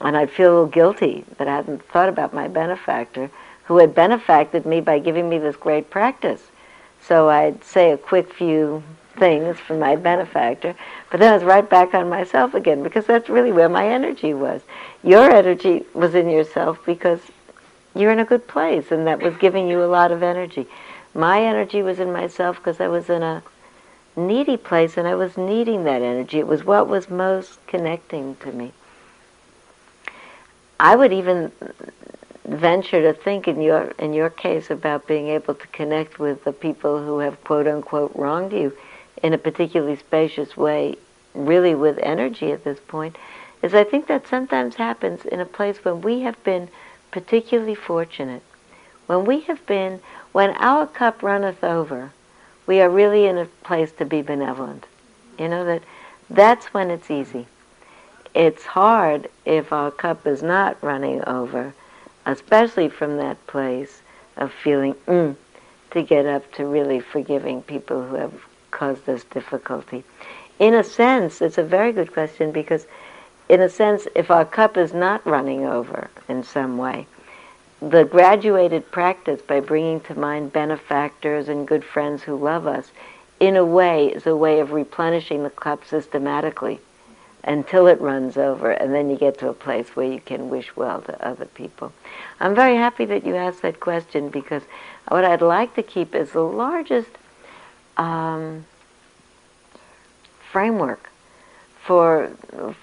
And 0.00 0.16
I'd 0.16 0.30
feel 0.30 0.48
a 0.48 0.54
little 0.54 0.66
guilty 0.66 1.26
that 1.36 1.46
I 1.46 1.56
hadn't 1.56 1.84
thought 1.88 2.08
about 2.08 2.32
my 2.32 2.48
benefactor 2.48 3.30
who 3.64 3.76
had 3.76 3.94
benefacted 3.94 4.64
me 4.64 4.80
by 4.80 4.98
giving 4.98 5.28
me 5.28 5.36
this 5.36 5.56
great 5.56 5.90
practice. 5.90 6.40
So 7.02 7.28
I'd 7.28 7.62
say 7.64 7.90
a 7.90 7.98
quick 7.98 8.32
few 8.32 8.82
things 9.20 9.60
from 9.60 9.78
my 9.78 9.94
benefactor, 9.94 10.74
but 11.10 11.20
then 11.20 11.30
I 11.30 11.36
was 11.36 11.44
right 11.44 11.68
back 11.68 11.94
on 11.94 12.08
myself 12.08 12.54
again 12.54 12.82
because 12.82 13.06
that's 13.06 13.28
really 13.28 13.52
where 13.52 13.68
my 13.68 13.86
energy 13.86 14.34
was. 14.34 14.62
Your 15.04 15.30
energy 15.30 15.84
was 15.94 16.16
in 16.16 16.28
yourself 16.28 16.80
because 16.84 17.20
you're 17.94 18.10
in 18.10 18.18
a 18.18 18.24
good 18.24 18.48
place 18.48 18.90
and 18.90 19.06
that 19.06 19.22
was 19.22 19.36
giving 19.36 19.68
you 19.68 19.84
a 19.84 19.86
lot 19.86 20.10
of 20.10 20.24
energy. 20.24 20.66
My 21.14 21.42
energy 21.42 21.82
was 21.82 22.00
in 22.00 22.12
myself 22.12 22.56
because 22.56 22.80
I 22.80 22.88
was 22.88 23.08
in 23.10 23.22
a 23.22 23.42
needy 24.16 24.56
place 24.56 24.96
and 24.96 25.06
I 25.06 25.14
was 25.14 25.36
needing 25.36 25.84
that 25.84 26.02
energy. 26.02 26.38
It 26.38 26.46
was 26.46 26.64
what 26.64 26.88
was 26.88 27.10
most 27.10 27.64
connecting 27.66 28.36
to 28.36 28.50
me. 28.50 28.72
I 30.80 30.96
would 30.96 31.12
even 31.12 31.52
venture 32.46 33.02
to 33.02 33.12
think 33.12 33.46
in 33.46 33.60
your 33.60 33.92
in 33.98 34.12
your 34.12 34.30
case 34.30 34.70
about 34.70 35.06
being 35.06 35.28
able 35.28 35.54
to 35.54 35.66
connect 35.68 36.18
with 36.18 36.42
the 36.44 36.52
people 36.52 37.04
who 37.04 37.18
have 37.18 37.42
quote 37.44 37.68
unquote 37.68 38.10
wronged 38.14 38.52
you 38.52 38.76
in 39.22 39.32
a 39.32 39.38
particularly 39.38 39.96
spacious 39.96 40.56
way, 40.56 40.96
really 41.34 41.74
with 41.74 41.98
energy 41.98 42.52
at 42.52 42.64
this 42.64 42.80
point, 42.80 43.16
is 43.62 43.74
I 43.74 43.84
think 43.84 44.06
that 44.06 44.26
sometimes 44.26 44.76
happens 44.76 45.24
in 45.24 45.40
a 45.40 45.44
place 45.44 45.84
when 45.84 46.00
we 46.00 46.20
have 46.20 46.42
been 46.44 46.68
particularly 47.10 47.74
fortunate. 47.74 48.42
When 49.06 49.24
we 49.24 49.40
have 49.40 49.64
been 49.66 50.00
when 50.32 50.50
our 50.50 50.86
cup 50.86 51.22
runneth 51.22 51.64
over, 51.64 52.12
we 52.66 52.80
are 52.80 52.88
really 52.88 53.26
in 53.26 53.36
a 53.36 53.46
place 53.46 53.92
to 53.92 54.04
be 54.04 54.22
benevolent. 54.22 54.86
You 55.38 55.48
know 55.48 55.64
that 55.64 55.82
that's 56.28 56.72
when 56.72 56.90
it's 56.90 57.10
easy. 57.10 57.46
It's 58.34 58.64
hard 58.64 59.28
if 59.44 59.72
our 59.72 59.90
cup 59.90 60.26
is 60.26 60.42
not 60.42 60.82
running 60.82 61.22
over 61.26 61.74
especially 62.26 62.88
from 62.88 63.16
that 63.16 63.46
place 63.46 64.02
of 64.36 64.52
feeling 64.52 64.94
mm, 65.06 65.36
to 65.90 66.02
get 66.02 66.26
up 66.26 66.50
to 66.52 66.64
really 66.64 67.00
forgiving 67.00 67.62
people 67.62 68.06
who 68.06 68.14
have 68.16 68.34
caused 68.70 69.08
us 69.08 69.24
difficulty. 69.24 70.04
In 70.58 70.74
a 70.74 70.84
sense, 70.84 71.40
it's 71.40 71.58
a 71.58 71.62
very 71.62 71.92
good 71.92 72.12
question 72.12 72.52
because, 72.52 72.86
in 73.48 73.60
a 73.60 73.68
sense, 73.68 74.06
if 74.14 74.30
our 74.30 74.44
cup 74.44 74.76
is 74.76 74.92
not 74.92 75.26
running 75.26 75.64
over 75.64 76.10
in 76.28 76.44
some 76.44 76.76
way, 76.76 77.06
the 77.80 78.04
graduated 78.04 78.90
practice 78.90 79.40
by 79.40 79.60
bringing 79.60 80.00
to 80.00 80.18
mind 80.18 80.52
benefactors 80.52 81.48
and 81.48 81.66
good 81.66 81.84
friends 81.84 82.22
who 82.22 82.36
love 82.36 82.66
us, 82.66 82.90
in 83.40 83.56
a 83.56 83.64
way, 83.64 84.08
is 84.08 84.26
a 84.26 84.36
way 84.36 84.60
of 84.60 84.72
replenishing 84.72 85.42
the 85.42 85.50
cup 85.50 85.86
systematically 85.86 86.78
until 87.42 87.86
it 87.86 87.98
runs 88.00 88.36
over, 88.36 88.70
and 88.70 88.92
then 88.92 89.08
you 89.08 89.16
get 89.16 89.38
to 89.38 89.48
a 89.48 89.54
place 89.54 89.96
where 89.96 90.12
you 90.12 90.20
can 90.20 90.50
wish 90.50 90.76
well 90.76 91.00
to 91.00 91.26
other 91.26 91.46
people. 91.46 91.90
I'm 92.38 92.54
very 92.54 92.76
happy 92.76 93.06
that 93.06 93.24
you 93.24 93.34
asked 93.34 93.62
that 93.62 93.80
question 93.80 94.28
because 94.28 94.62
what 95.08 95.24
I'd 95.24 95.40
like 95.40 95.74
to 95.76 95.82
keep 95.82 96.14
is 96.14 96.32
the 96.32 96.42
largest 96.42 97.10
um, 98.00 98.64
framework 100.50 101.10
for 101.84 102.30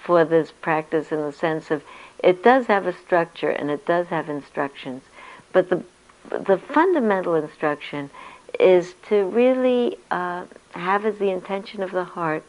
for 0.04 0.24
this 0.26 0.52
practice 0.62 1.12
in 1.12 1.22
the 1.22 1.32
sense 1.32 1.70
of 1.72 1.84
it 2.24 2.44
does 2.44 2.66
have 2.68 2.88
a 2.88 2.94
structure 2.94 3.50
and 3.50 3.70
it 3.70 3.86
does 3.86 4.08
have 4.08 4.30
instructions, 4.30 5.04
but 5.52 5.70
the 5.70 5.84
the 6.30 6.58
fundamental 6.58 7.36
instruction 7.36 8.10
is 8.60 8.96
to 9.08 9.26
really 9.26 9.98
uh, 10.12 10.46
have 10.72 11.06
as 11.06 11.18
the 11.18 11.30
intention 11.30 11.84
of 11.84 11.92
the 11.92 12.04
heart 12.04 12.44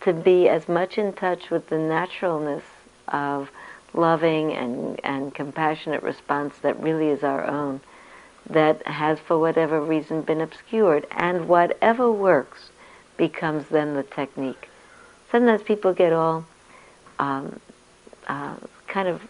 to 0.00 0.12
be 0.12 0.48
as 0.48 0.68
much 0.68 0.98
in 0.98 1.12
touch 1.12 1.50
with 1.50 1.68
the 1.68 1.78
naturalness 1.78 2.64
of 3.08 3.50
loving 3.94 4.52
and, 4.52 5.00
and 5.04 5.34
compassionate 5.34 6.02
response 6.02 6.56
that 6.58 6.80
really 6.80 7.08
is 7.08 7.24
our 7.24 7.44
own, 7.44 7.80
that 8.50 8.86
has 8.86 9.18
for 9.18 9.38
whatever 9.38 9.80
reason 9.80 10.22
been 10.22 10.40
obscured. 10.40 11.06
And 11.10 11.48
whatever 11.48 12.10
works 12.10 12.70
becomes 13.16 13.68
then 13.68 13.94
the 13.94 14.02
technique. 14.02 14.68
Sometimes 15.30 15.62
people 15.62 15.92
get 15.92 16.12
all 16.12 16.46
um, 17.18 17.60
uh, 18.26 18.56
kind 18.86 19.08
of 19.08 19.22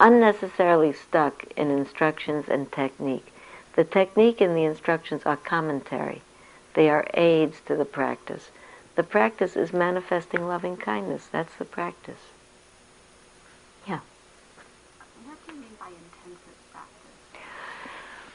unnecessarily 0.00 0.92
stuck 0.92 1.44
in 1.56 1.70
instructions 1.70 2.46
and 2.48 2.70
technique. 2.72 3.32
The 3.74 3.84
technique 3.84 4.40
and 4.40 4.56
the 4.56 4.64
instructions 4.64 5.22
are 5.26 5.36
commentary. 5.36 6.22
They 6.74 6.88
are 6.90 7.06
aids 7.14 7.60
to 7.66 7.76
the 7.76 7.84
practice. 7.84 8.50
The 8.94 9.02
practice 9.02 9.56
is 9.56 9.72
manifesting 9.72 10.46
loving 10.46 10.76
kindness. 10.76 11.28
That's 11.30 11.54
the 11.56 11.66
practice. 11.66 12.20
Yeah. 13.86 14.00
What 15.24 15.36
do 15.46 15.54
you 15.54 15.60
mean 15.60 15.70
by 15.78 15.88
intensive 15.88 16.56
practice? 16.72 17.42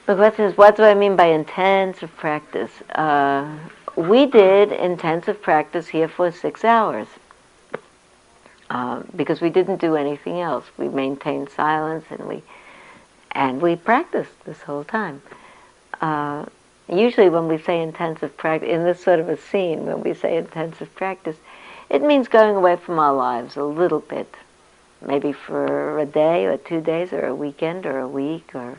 The 0.07 0.15
question 0.15 0.45
is, 0.45 0.57
what 0.57 0.75
do 0.75 0.83
I 0.83 0.95
mean 0.95 1.15
by 1.15 1.27
intensive 1.27 2.15
practice? 2.17 2.71
Uh, 2.95 3.47
we 3.95 4.25
did 4.25 4.71
intensive 4.71 5.41
practice 5.41 5.87
here 5.87 6.07
for 6.07 6.31
six 6.31 6.65
hours 6.65 7.07
uh, 8.71 9.03
because 9.15 9.41
we 9.41 9.51
didn't 9.51 9.79
do 9.79 9.95
anything 9.95 10.41
else. 10.41 10.65
We 10.77 10.89
maintained 10.89 11.49
silence 11.49 12.05
and 12.09 12.27
we 12.27 12.41
and 13.33 13.61
we 13.61 13.75
practiced 13.75 14.43
this 14.43 14.61
whole 14.63 14.83
time. 14.83 15.21
Uh, 16.01 16.45
usually 16.89 17.29
when 17.29 17.47
we 17.47 17.57
say 17.57 17.81
intensive 17.81 18.35
practice, 18.35 18.69
in 18.69 18.83
this 18.83 19.01
sort 19.01 19.19
of 19.19 19.29
a 19.29 19.37
scene, 19.37 19.85
when 19.85 20.01
we 20.01 20.13
say 20.13 20.35
intensive 20.35 20.93
practice, 20.95 21.37
it 21.89 22.01
means 22.01 22.27
going 22.27 22.55
away 22.55 22.75
from 22.75 22.99
our 22.99 23.13
lives 23.13 23.55
a 23.55 23.63
little 23.63 23.99
bit, 24.01 24.35
maybe 25.05 25.31
for 25.31 25.99
a 25.99 26.05
day 26.05 26.45
or 26.45 26.57
two 26.57 26.81
days 26.81 27.13
or 27.13 27.25
a 27.25 27.35
weekend 27.35 27.85
or 27.85 27.99
a 27.99 28.07
week 28.07 28.51
or 28.53 28.77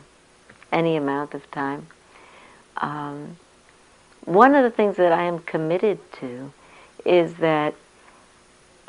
any 0.73 0.95
amount 0.95 1.33
of 1.33 1.49
time. 1.51 1.87
Um, 2.77 3.37
one 4.25 4.55
of 4.55 4.63
the 4.63 4.71
things 4.71 4.97
that 4.97 5.11
I 5.11 5.23
am 5.23 5.39
committed 5.39 5.99
to 6.19 6.51
is 7.05 7.35
that 7.35 7.75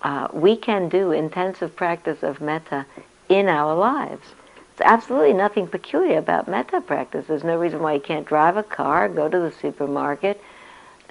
uh, 0.02 0.28
we 0.32 0.56
can 0.56 0.88
do 0.88 1.12
intensive 1.12 1.76
practice 1.76 2.22
of 2.22 2.40
metta 2.40 2.86
in 3.28 3.48
our 3.48 3.74
lives. 3.74 4.28
There's 4.76 4.90
absolutely 4.90 5.32
nothing 5.32 5.66
peculiar 5.66 6.18
about 6.18 6.48
metta 6.48 6.80
practice. 6.80 7.26
There's 7.26 7.44
no 7.44 7.58
reason 7.58 7.80
why 7.80 7.94
you 7.94 8.00
can't 8.00 8.26
drive 8.26 8.56
a 8.56 8.62
car, 8.62 9.08
go 9.08 9.28
to 9.28 9.38
the 9.38 9.52
supermarket, 9.52 10.40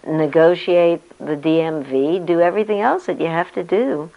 negotiate 0.05 1.01
the 1.19 1.37
DMV, 1.37 2.25
do 2.25 2.41
everything 2.41 2.81
else 2.81 3.05
that 3.05 3.19
you 3.19 3.27
have 3.27 3.51
to 3.53 3.63
do, 3.63 4.11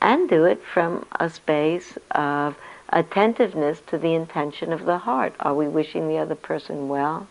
and 0.00 0.28
do 0.28 0.44
it 0.44 0.62
from 0.62 1.06
a 1.18 1.30
space 1.30 1.96
of 2.10 2.56
attentiveness 2.94 3.80
to 3.88 3.98
the 3.98 4.14
intention 4.14 4.72
of 4.72 4.84
the 4.84 4.98
heart. 4.98 5.34
Are 5.40 5.54
we 5.54 5.66
wishing 5.66 6.08
the 6.08 6.18
other 6.18 6.36
person 6.36 6.88
well? 6.88 7.26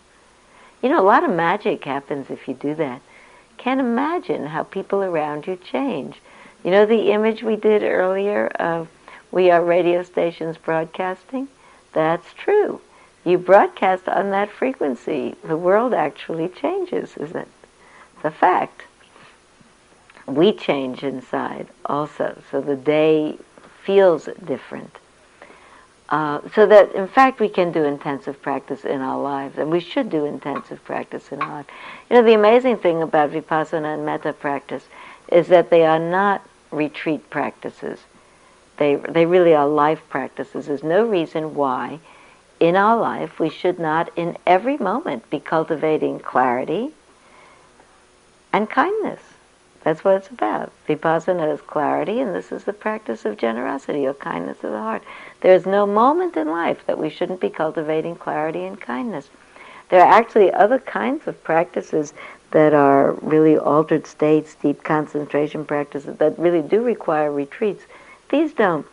You 0.81 0.89
know, 0.89 0.99
a 0.99 1.01
lot 1.01 1.23
of 1.23 1.31
magic 1.31 1.85
happens 1.85 2.29
if 2.29 2.49
you 2.49 2.53
do 2.53 2.75
that. 2.75 3.01
Can't 3.57 3.79
imagine 3.79 4.47
how 4.47 4.63
people 4.63 5.01
around 5.01 5.47
you 5.47 5.55
change. 5.55 6.21
You 6.65 6.71
know 6.71 6.85
the 6.85 7.11
image 7.11 7.43
we 7.43 7.55
did 7.55 7.81
earlier 7.81 8.47
of 8.47 8.89
we 9.31 9.49
are 9.49 9.63
radio 9.63 10.03
stations 10.03 10.57
broadcasting? 10.57 11.47
That's 11.93 12.33
true. 12.33 12.81
You 13.23 13.37
broadcast 13.37 14.09
on 14.09 14.31
that 14.31 14.51
frequency. 14.51 15.35
The 15.45 15.57
world 15.57 15.93
actually 15.93 16.49
changes, 16.49 17.15
isn't 17.15 17.37
it? 17.37 17.47
It's 18.17 18.25
a 18.25 18.31
fact. 18.31 18.83
We 20.25 20.51
change 20.51 21.03
inside 21.03 21.67
also, 21.85 22.41
so 22.51 22.59
the 22.59 22.75
day 22.75 23.37
feels 23.81 24.27
different. 24.45 24.97
Uh, 26.13 26.39
so 26.53 26.67
that, 26.67 26.93
in 26.93 27.07
fact, 27.07 27.39
we 27.39 27.49
can 27.49 27.71
do 27.71 27.85
intensive 27.85 28.39
practice 28.39 28.85
in 28.85 29.01
our 29.01 29.19
lives, 29.19 29.57
and 29.57 29.71
we 29.71 29.79
should 29.79 30.11
do 30.11 30.25
intensive 30.25 30.83
practice 30.85 31.31
in 31.31 31.41
our 31.41 31.49
life. 31.49 31.65
You 32.07 32.17
know, 32.17 32.21
the 32.21 32.35
amazing 32.35 32.77
thing 32.77 33.01
about 33.01 33.31
vipassana 33.31 33.95
and 33.95 34.05
metta 34.05 34.31
practice 34.31 34.85
is 35.29 35.47
that 35.47 35.71
they 35.71 35.87
are 35.87 35.97
not 35.97 36.47
retreat 36.69 37.31
practices. 37.31 37.97
They, 38.77 38.93
they 38.97 39.25
really 39.25 39.55
are 39.55 39.67
life 39.67 40.03
practices. 40.07 40.67
There's 40.67 40.83
no 40.83 41.03
reason 41.03 41.55
why 41.55 41.99
in 42.59 42.75
our 42.75 42.95
life 42.95 43.39
we 43.39 43.49
should 43.49 43.79
not, 43.79 44.15
in 44.15 44.37
every 44.45 44.77
moment, 44.77 45.27
be 45.31 45.39
cultivating 45.39 46.19
clarity 46.19 46.91
and 48.51 48.69
kindness. 48.69 49.21
That's 49.83 50.03
what 50.03 50.15
it's 50.15 50.29
about. 50.29 50.71
Vipassana 50.87 51.53
is 51.53 51.59
clarity, 51.61 52.21
and 52.21 52.33
this 52.33 52.53
is 52.53 52.63
the 52.63 52.71
practice 52.71 53.25
of 53.25 53.37
generosity 53.37 54.07
or 54.07 54.13
kindness 54.13 54.63
of 54.63 54.71
the 54.71 54.77
heart. 54.77 55.03
There 55.43 55.53
is 55.53 55.65
no 55.65 55.85
moment 55.85 56.37
in 56.37 56.49
life 56.49 56.87
that 56.87 56.97
we 56.97 57.09
shouldn't 57.09 57.41
be 57.41 57.49
cultivating 57.49 58.15
clarity 58.15 58.63
and 58.63 58.79
kindness. 58.79 59.27
There 59.89 59.99
are 59.99 60.09
actually 60.09 60.53
other 60.53 60.79
kinds 60.79 61.27
of 61.27 61.43
practices 61.43 62.13
that 62.51 62.73
are 62.73 63.11
really 63.21 63.57
altered 63.57 64.07
states, 64.07 64.55
deep 64.55 64.83
concentration 64.83 65.65
practices 65.65 66.15
that 66.15 66.39
really 66.39 66.61
do 66.61 66.81
require 66.81 67.29
retreats. 67.29 67.83
These 68.29 68.53
don't. 68.53 68.87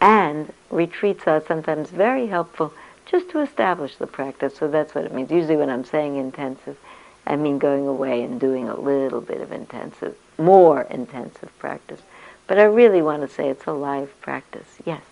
And 0.00 0.52
retreats 0.70 1.26
are 1.26 1.42
sometimes 1.44 1.90
very 1.90 2.28
helpful 2.28 2.72
just 3.04 3.28
to 3.30 3.40
establish 3.40 3.96
the 3.96 4.06
practice. 4.06 4.54
So 4.54 4.68
that's 4.68 4.94
what 4.94 5.04
it 5.04 5.12
means. 5.12 5.32
Usually 5.32 5.56
when 5.56 5.68
I'm 5.68 5.84
saying 5.84 6.14
intensive, 6.14 6.78
I 7.26 7.34
mean 7.34 7.58
going 7.58 7.88
away 7.88 8.22
and 8.22 8.38
doing 8.38 8.68
a 8.68 8.78
little 8.78 9.20
bit 9.20 9.40
of 9.40 9.50
intensive, 9.50 10.14
more 10.38 10.82
intensive 10.82 11.50
practice. 11.58 12.02
But 12.46 12.60
I 12.60 12.64
really 12.64 13.02
want 13.02 13.22
to 13.22 13.28
say 13.28 13.48
it's 13.48 13.66
a 13.66 13.72
live 13.72 14.14
practice. 14.20 14.78
Yes. 14.84 15.02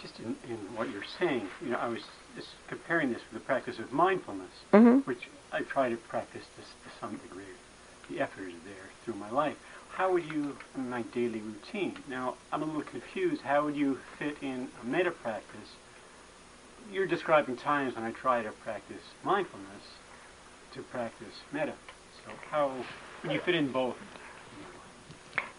Just 0.00 0.18
in, 0.20 0.36
in 0.48 0.56
what 0.76 0.90
you're 0.90 1.04
saying, 1.18 1.48
you 1.62 1.70
know, 1.70 1.78
I 1.78 1.88
was 1.88 2.02
just 2.36 2.48
comparing 2.68 3.12
this 3.12 3.22
with 3.30 3.42
the 3.42 3.46
practice 3.46 3.78
of 3.78 3.92
mindfulness, 3.92 4.52
Mm-hmm. 4.72 4.98
which 5.00 5.28
I 5.52 5.62
try 5.62 5.90
to 5.90 5.96
practice 5.96 6.44
this 6.56 6.66
to 6.66 7.00
some 7.00 7.16
degree. 7.16 7.44
The 8.08 8.20
effort 8.20 8.48
is 8.48 8.54
there 8.64 8.90
through 9.04 9.14
my 9.14 9.30
life 9.30 9.56
how 10.00 10.12
would 10.12 10.24
you, 10.32 10.56
in 10.76 10.88
my 10.88 11.02
daily 11.02 11.40
routine, 11.40 11.94
now 12.08 12.34
I'm 12.52 12.62
a 12.62 12.64
little 12.64 12.82
confused, 12.82 13.42
how 13.42 13.64
would 13.64 13.76
you 13.76 13.98
fit 14.18 14.36
in 14.40 14.68
a 14.80 14.86
metta 14.86 15.10
practice? 15.10 15.68
You're 16.90 17.06
describing 17.06 17.56
times 17.56 17.96
when 17.96 18.04
I 18.04 18.12
try 18.12 18.42
to 18.42 18.50
practice 18.50 19.02
mindfulness 19.24 19.82
to 20.72 20.82
practice 20.82 21.34
metta. 21.52 21.74
So 22.24 22.32
how 22.50 22.72
would 23.22 23.32
you 23.32 23.40
fit 23.40 23.54
in 23.54 23.70
both? 23.70 23.96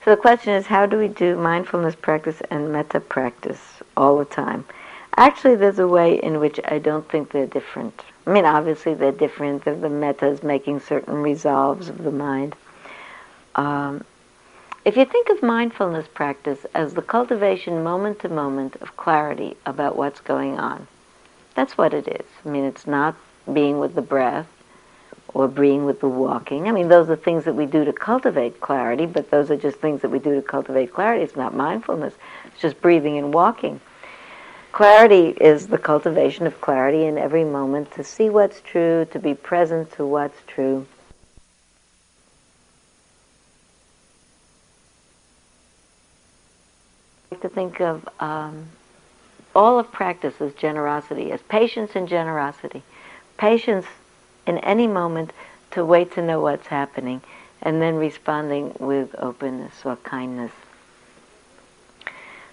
So 0.03 0.11
the 0.11 0.17
question 0.17 0.53
is, 0.53 0.65
how 0.65 0.87
do 0.87 0.97
we 0.97 1.07
do 1.07 1.37
mindfulness 1.37 1.95
practice 1.95 2.41
and 2.49 2.71
metta 2.71 2.99
practice 2.99 3.80
all 3.95 4.17
the 4.17 4.25
time? 4.25 4.65
Actually, 5.17 5.55
there's 5.55 5.79
a 5.79 5.87
way 5.87 6.15
in 6.21 6.39
which 6.39 6.59
I 6.65 6.79
don't 6.79 7.07
think 7.09 7.31
they're 7.31 7.45
different. 7.45 8.01
I 8.25 8.31
mean, 8.31 8.45
obviously 8.45 8.93
they're 8.93 9.11
different. 9.11 9.65
The, 9.65 9.75
the 9.75 9.89
metta 9.89 10.27
is 10.27 10.43
making 10.43 10.79
certain 10.79 11.15
resolves 11.15 11.89
of 11.89 12.03
the 12.03 12.11
mind. 12.11 12.55
Um, 13.55 14.03
if 14.85 14.97
you 14.97 15.05
think 15.05 15.29
of 15.29 15.43
mindfulness 15.43 16.07
practice 16.07 16.65
as 16.73 16.93
the 16.93 17.01
cultivation 17.01 17.83
moment 17.83 18.19
to 18.19 18.29
moment 18.29 18.77
of 18.77 18.97
clarity 18.97 19.55
about 19.65 19.95
what's 19.95 20.21
going 20.21 20.57
on, 20.57 20.87
that's 21.55 21.77
what 21.77 21.93
it 21.93 22.07
is. 22.07 22.25
I 22.45 22.49
mean, 22.49 22.63
it's 22.63 22.87
not 22.87 23.15
being 23.51 23.79
with 23.79 23.95
the 23.95 24.01
breath 24.01 24.47
or 25.33 25.47
being 25.47 25.85
with 25.85 25.99
the 25.99 26.07
walking. 26.07 26.67
I 26.67 26.71
mean, 26.71 26.87
those 26.87 27.09
are 27.09 27.15
things 27.15 27.45
that 27.45 27.53
we 27.53 27.65
do 27.65 27.85
to 27.85 27.93
cultivate 27.93 28.59
clarity, 28.59 29.05
but 29.05 29.29
those 29.29 29.51
are 29.51 29.57
just 29.57 29.77
things 29.77 30.01
that 30.01 30.09
we 30.09 30.19
do 30.19 30.35
to 30.35 30.41
cultivate 30.41 30.93
clarity. 30.93 31.23
It's 31.23 31.35
not 31.35 31.53
mindfulness, 31.55 32.13
just 32.61 32.79
breathing 32.81 33.17
and 33.17 33.33
walking. 33.33 33.81
Clarity 34.71 35.29
is 35.41 35.67
the 35.67 35.77
cultivation 35.77 36.47
of 36.47 36.61
clarity 36.61 37.05
in 37.05 37.17
every 37.17 37.43
moment 37.43 37.91
to 37.91 38.03
see 38.03 38.29
what's 38.29 38.61
true, 38.61 39.05
to 39.11 39.19
be 39.19 39.33
present 39.33 39.91
to 39.93 40.05
what's 40.05 40.37
true. 40.47 40.85
To 47.41 47.49
think 47.49 47.81
of 47.81 48.07
um, 48.19 48.67
all 49.55 49.79
of 49.79 49.91
practice 49.91 50.35
as 50.39 50.53
generosity, 50.53 51.31
as 51.31 51.41
patience 51.41 51.91
and 51.95 52.07
generosity. 52.07 52.83
Patience 53.37 53.87
in 54.45 54.59
any 54.59 54.85
moment 54.85 55.33
to 55.71 55.83
wait 55.83 56.13
to 56.13 56.21
know 56.21 56.39
what's 56.39 56.67
happening, 56.67 57.21
and 57.61 57.81
then 57.81 57.95
responding 57.95 58.75
with 58.79 59.15
openness 59.17 59.73
or 59.83 59.95
kindness. 59.97 60.51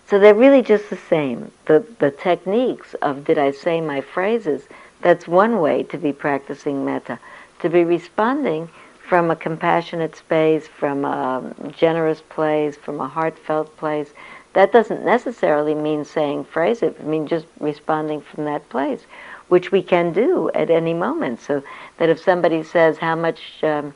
So 0.08 0.18
they're 0.18 0.34
really 0.34 0.62
just 0.62 0.88
the 0.88 0.96
same. 0.96 1.52
The, 1.66 1.84
the 1.98 2.10
techniques 2.10 2.94
of 3.02 3.24
did 3.24 3.36
I 3.36 3.50
say 3.50 3.82
my 3.82 4.00
phrases, 4.00 4.62
that's 5.02 5.28
one 5.28 5.60
way 5.60 5.82
to 5.84 5.98
be 5.98 6.12
practicing 6.14 6.82
metta. 6.82 7.18
To 7.60 7.68
be 7.68 7.84
responding 7.84 8.70
from 9.06 9.30
a 9.30 9.36
compassionate 9.36 10.16
space, 10.16 10.66
from 10.66 11.04
a 11.04 11.54
generous 11.76 12.22
place, 12.22 12.76
from 12.76 13.00
a 13.00 13.08
heartfelt 13.08 13.76
place. 13.76 14.10
That 14.54 14.72
doesn't 14.72 15.04
necessarily 15.04 15.74
mean 15.74 16.06
saying 16.06 16.44
phrases, 16.44 16.94
it 16.94 17.04
means 17.04 17.28
just 17.28 17.46
responding 17.60 18.22
from 18.22 18.44
that 18.44 18.66
place, 18.70 19.02
which 19.48 19.72
we 19.72 19.82
can 19.82 20.12
do 20.12 20.50
at 20.54 20.70
any 20.70 20.94
moment. 20.94 21.40
So 21.40 21.62
that 21.98 22.08
if 22.08 22.18
somebody 22.18 22.62
says, 22.62 22.96
How 22.96 23.14
much 23.14 23.62
um, 23.62 23.92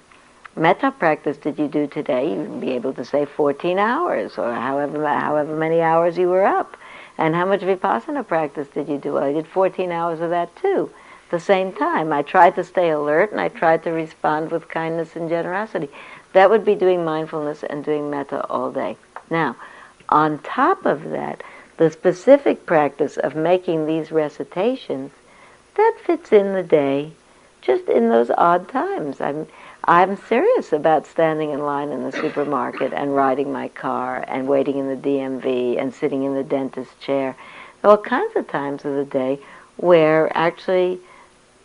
metta 0.56 0.90
practice 0.90 1.36
did 1.36 1.58
you 1.58 1.68
do 1.68 1.86
today? 1.86 2.30
You'd 2.30 2.60
be 2.60 2.72
able 2.72 2.92
to 2.94 3.04
say 3.04 3.24
14 3.24 3.78
hours 3.78 4.38
or 4.38 4.52
however, 4.54 5.06
however 5.06 5.56
many 5.56 5.80
hours 5.80 6.18
you 6.18 6.28
were 6.28 6.44
up. 6.44 6.76
And 7.18 7.34
how 7.34 7.44
much 7.44 7.60
vipassana 7.60 8.26
practice 8.26 8.68
did 8.68 8.88
you 8.88 8.98
do? 8.98 9.14
Well, 9.14 9.24
I 9.24 9.32
did 9.32 9.46
14 9.46 9.92
hours 9.92 10.20
of 10.20 10.30
that 10.30 10.54
too. 10.56 10.90
At 11.26 11.30
the 11.30 11.40
same 11.40 11.72
time, 11.72 12.12
I 12.12 12.22
tried 12.22 12.54
to 12.56 12.64
stay 12.64 12.90
alert 12.90 13.32
and 13.32 13.40
I 13.40 13.48
tried 13.48 13.82
to 13.84 13.90
respond 13.90 14.50
with 14.50 14.68
kindness 14.68 15.16
and 15.16 15.28
generosity. 15.28 15.88
That 16.32 16.50
would 16.50 16.64
be 16.64 16.74
doing 16.74 17.04
mindfulness 17.04 17.62
and 17.62 17.84
doing 17.84 18.10
metta 18.10 18.46
all 18.46 18.70
day. 18.72 18.96
Now, 19.30 19.56
on 20.08 20.38
top 20.40 20.84
of 20.84 21.10
that, 21.10 21.42
the 21.78 21.90
specific 21.90 22.66
practice 22.66 23.16
of 23.16 23.34
making 23.34 23.86
these 23.86 24.12
recitations, 24.12 25.12
that 25.74 25.96
fits 26.04 26.32
in 26.32 26.52
the 26.52 26.62
day, 26.62 27.12
just 27.62 27.88
in 27.88 28.08
those 28.08 28.30
odd 28.30 28.68
times. 28.68 29.20
I'm, 29.20 29.46
I'm 29.84 30.16
serious 30.16 30.72
about 30.72 31.06
standing 31.06 31.50
in 31.50 31.60
line 31.60 31.88
in 31.88 32.04
the 32.04 32.12
supermarket 32.12 32.92
and 32.92 33.16
riding 33.16 33.50
my 33.50 33.66
car 33.68 34.24
and 34.28 34.46
waiting 34.46 34.78
in 34.78 34.88
the 34.88 34.96
DMV 34.96 35.80
and 35.80 35.92
sitting 35.92 36.22
in 36.22 36.34
the 36.34 36.44
dentist 36.44 37.00
chair. 37.00 37.34
All 37.82 37.98
kinds 37.98 38.36
of 38.36 38.46
times 38.46 38.84
of 38.84 38.94
the 38.94 39.04
day 39.04 39.40
where 39.78 40.30
actually 40.36 41.00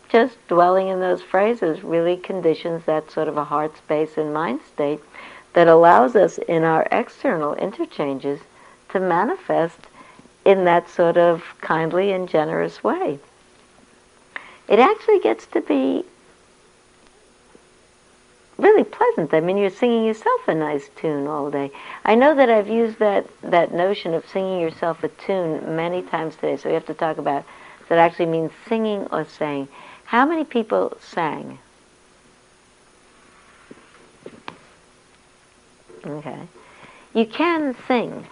just 0.08 0.36
dwelling 0.48 0.88
in 0.88 0.98
those 0.98 1.22
phrases 1.22 1.84
really 1.84 2.16
conditions 2.16 2.84
that 2.86 3.08
sort 3.08 3.28
of 3.28 3.36
a 3.36 3.44
heart 3.44 3.76
space 3.76 4.16
and 4.16 4.34
mind 4.34 4.60
state 4.72 5.00
that 5.52 5.68
allows 5.68 6.16
us 6.16 6.38
in 6.38 6.64
our 6.64 6.88
external 6.90 7.54
interchanges 7.54 8.40
to 8.88 8.98
manifest 8.98 9.78
in 10.44 10.64
that 10.64 10.88
sort 10.90 11.16
of 11.16 11.44
kindly 11.60 12.10
and 12.10 12.28
generous 12.28 12.82
way. 12.82 13.20
It 14.66 14.80
actually 14.80 15.20
gets 15.20 15.46
to 15.46 15.60
be 15.60 16.04
really 18.58 18.84
pleasant. 18.84 19.32
I 19.32 19.40
mean, 19.40 19.56
you're 19.56 19.70
singing 19.70 20.04
yourself 20.04 20.46
a 20.48 20.54
nice 20.54 20.90
tune 20.96 21.26
all 21.26 21.50
day. 21.50 21.70
I 22.04 22.14
know 22.16 22.34
that 22.34 22.50
I've 22.50 22.68
used 22.68 22.98
that, 22.98 23.26
that 23.42 23.72
notion 23.72 24.14
of 24.14 24.28
singing 24.28 24.60
yourself 24.60 25.02
a 25.04 25.08
tune 25.08 25.76
many 25.76 26.02
times 26.02 26.34
today, 26.34 26.56
so 26.56 26.68
we 26.68 26.74
have 26.74 26.86
to 26.86 26.94
talk 26.94 27.18
about 27.18 27.44
that 27.88 27.98
actually 27.98 28.26
means 28.26 28.52
singing 28.68 29.06
or 29.10 29.24
saying. 29.24 29.68
How 30.04 30.26
many 30.26 30.44
people 30.44 30.96
sang? 31.00 31.58
Okay. 36.04 36.40
You 37.14 37.26
can 37.26 37.74
sing 37.86 38.26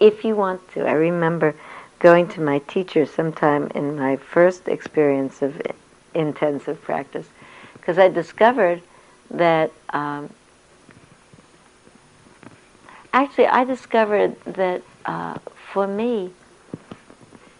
if 0.00 0.24
you 0.24 0.36
want 0.36 0.66
to. 0.72 0.86
I 0.86 0.92
remember 0.92 1.54
going 1.98 2.28
to 2.28 2.40
my 2.40 2.60
teacher 2.60 3.06
sometime 3.06 3.70
in 3.74 3.96
my 3.96 4.16
first 4.16 4.68
experience 4.68 5.42
of 5.42 5.60
intensive 6.14 6.80
practice 6.82 7.28
because 7.74 7.98
I 7.98 8.08
discovered 8.08 8.82
that 9.30 9.72
um, 9.90 10.30
actually 13.12 13.46
I 13.46 13.64
discovered 13.64 14.40
that 14.44 14.82
uh, 15.04 15.38
for 15.72 15.86
me, 15.86 16.30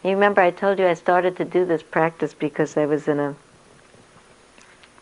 you 0.05 0.11
remember 0.11 0.41
I 0.41 0.51
told 0.51 0.79
you 0.79 0.87
I 0.87 0.95
started 0.95 1.37
to 1.37 1.45
do 1.45 1.65
this 1.65 1.83
practice 1.83 2.35
because 2.35 2.77
I 2.77 2.87
was 2.87 3.09
in 3.09 3.19
a 3.19 3.35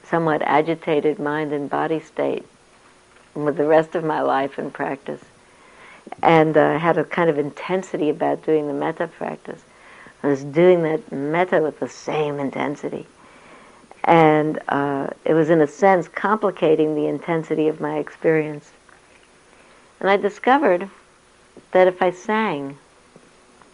somewhat 0.05 0.43
agitated 0.43 1.19
mind 1.19 1.53
and 1.53 1.69
body 1.69 2.01
state 2.01 2.47
with 3.35 3.57
the 3.57 3.67
rest 3.67 3.95
of 3.95 4.05
my 4.05 4.21
life 4.21 4.59
in 4.59 4.71
practice. 4.71 5.21
And 6.23 6.57
uh, 6.57 6.79
had 6.79 6.97
a 6.97 7.05
kind 7.05 7.29
of 7.29 7.39
intensity 7.39 8.09
about 8.09 8.45
doing 8.45 8.69
the 8.69 8.73
metta 8.73 9.09
practice. 9.09 9.63
I 10.23 10.29
was 10.29 10.45
doing 10.45 10.83
that 10.85 11.13
metta 11.13 11.61
with 11.61 11.81
the 11.81 11.89
same 11.89 12.39
intensity 12.39 13.07
and 14.07 14.61
uh, 14.69 15.09
it 15.25 15.35
was 15.35 15.51
in 15.51 15.61
a 15.61 15.67
sense 15.67 16.07
complicating 16.07 16.95
the 16.95 17.07
intensity 17.07 17.67
of 17.67 17.81
my 17.81 17.99
experience. 17.99 18.71
And 20.01 20.09
I 20.09 20.17
discovered 20.17 20.89
that 21.73 21.89
if 21.89 22.01
I 22.01 22.13
sang, 22.13 22.79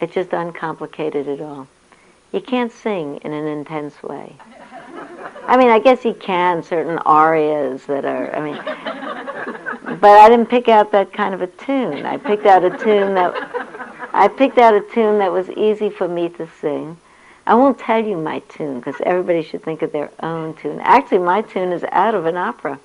it 0.01 0.11
just 0.11 0.33
uncomplicated 0.33 1.27
it 1.27 1.39
all. 1.39 1.67
You 2.31 2.41
can't 2.41 2.71
sing 2.71 3.17
in 3.17 3.31
an 3.31 3.45
intense 3.45 4.01
way. 4.01 4.35
I 5.45 5.55
mean, 5.55 5.69
I 5.69 5.77
guess 5.77 6.03
you 6.03 6.15
can 6.15 6.63
certain 6.63 6.97
arias 6.99 7.85
that 7.85 8.05
are. 8.05 8.35
I 8.35 8.39
mean, 8.41 9.99
but 9.99 10.19
I 10.19 10.29
didn't 10.29 10.47
pick 10.47 10.67
out 10.67 10.91
that 10.93 11.13
kind 11.13 11.35
of 11.35 11.41
a 11.41 11.47
tune. 11.47 12.05
I 12.05 12.17
picked 12.17 12.45
out 12.45 12.63
a 12.63 12.71
tune 12.71 13.13
that 13.13 13.33
I 14.13 14.27
picked 14.29 14.57
out 14.57 14.73
a 14.73 14.81
tune 14.81 15.19
that 15.19 15.31
was 15.31 15.49
easy 15.51 15.89
for 15.89 16.07
me 16.07 16.29
to 16.29 16.47
sing 16.59 16.97
I 17.45 17.55
won't 17.55 17.77
tell 17.77 18.03
you 18.03 18.15
my 18.15 18.39
tune 18.39 18.79
because 18.79 18.95
everybody 19.05 19.43
should 19.43 19.63
think 19.63 19.81
of 19.81 19.91
their 19.91 20.11
own 20.21 20.53
tune. 20.55 20.79
Actually, 20.81 21.19
my 21.19 21.41
tune 21.41 21.73
is 21.73 21.83
out 21.91 22.15
of 22.15 22.25
an 22.25 22.37
opera, 22.37 22.79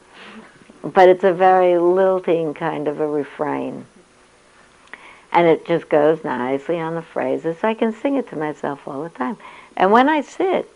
but 0.82 1.08
it's 1.08 1.24
a 1.24 1.32
very 1.32 1.78
lilting 1.78 2.54
kind 2.54 2.88
of 2.88 3.00
a 3.00 3.06
refrain. 3.06 3.86
And 5.30 5.46
it 5.46 5.66
just 5.66 5.88
goes 5.88 6.24
nicely 6.24 6.80
on 6.80 6.94
the 6.94 7.02
phrases. 7.02 7.62
I 7.62 7.74
can 7.74 7.92
sing 7.92 8.16
it 8.16 8.28
to 8.30 8.36
myself 8.36 8.88
all 8.88 9.02
the 9.02 9.10
time. 9.10 9.36
And 9.76 9.92
when 9.92 10.08
I 10.08 10.22
sit, 10.22 10.68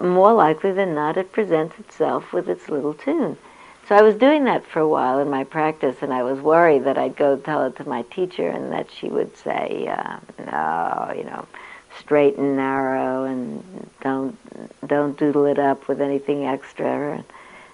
more 0.00 0.32
likely 0.32 0.72
than 0.72 0.94
not, 0.94 1.16
it 1.16 1.32
presents 1.32 1.78
itself 1.78 2.32
with 2.32 2.48
its 2.48 2.68
little 2.68 2.94
tune. 2.94 3.38
So 3.88 3.96
I 3.96 4.02
was 4.02 4.16
doing 4.16 4.44
that 4.44 4.66
for 4.66 4.80
a 4.80 4.88
while 4.88 5.18
in 5.18 5.30
my 5.30 5.44
practice, 5.44 5.96
and 6.02 6.12
I 6.12 6.22
was 6.22 6.38
worried 6.40 6.84
that 6.84 6.98
I'd 6.98 7.16
go 7.16 7.38
tell 7.38 7.64
it 7.64 7.76
to 7.76 7.88
my 7.88 8.02
teacher 8.02 8.48
and 8.48 8.70
that 8.70 8.90
she 8.90 9.08
would 9.08 9.34
say, 9.38 9.88
uh, 9.88 10.18
no, 10.38 11.14
you 11.16 11.24
know, 11.24 11.46
straight 11.98 12.36
and 12.36 12.56
narrow 12.56 13.24
and 13.24 13.62
don't 14.00 14.36
don't 14.86 15.18
doodle 15.18 15.46
it 15.46 15.58
up 15.58 15.88
with 15.88 16.00
anything 16.00 16.46
extra. 16.46 17.24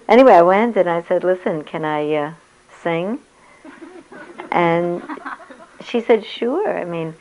Anyway, 0.07 0.33
I 0.33 0.41
went 0.41 0.75
and 0.75 0.89
I 0.89 1.01
said, 1.03 1.23
"Listen, 1.23 1.63
can 1.63 1.85
I 1.85 2.13
uh, 2.13 2.33
sing?" 2.81 3.19
And 4.51 5.01
she 5.83 6.01
said, 6.01 6.25
"Sure." 6.25 6.77
I 6.77 6.85
mean, 6.85 7.13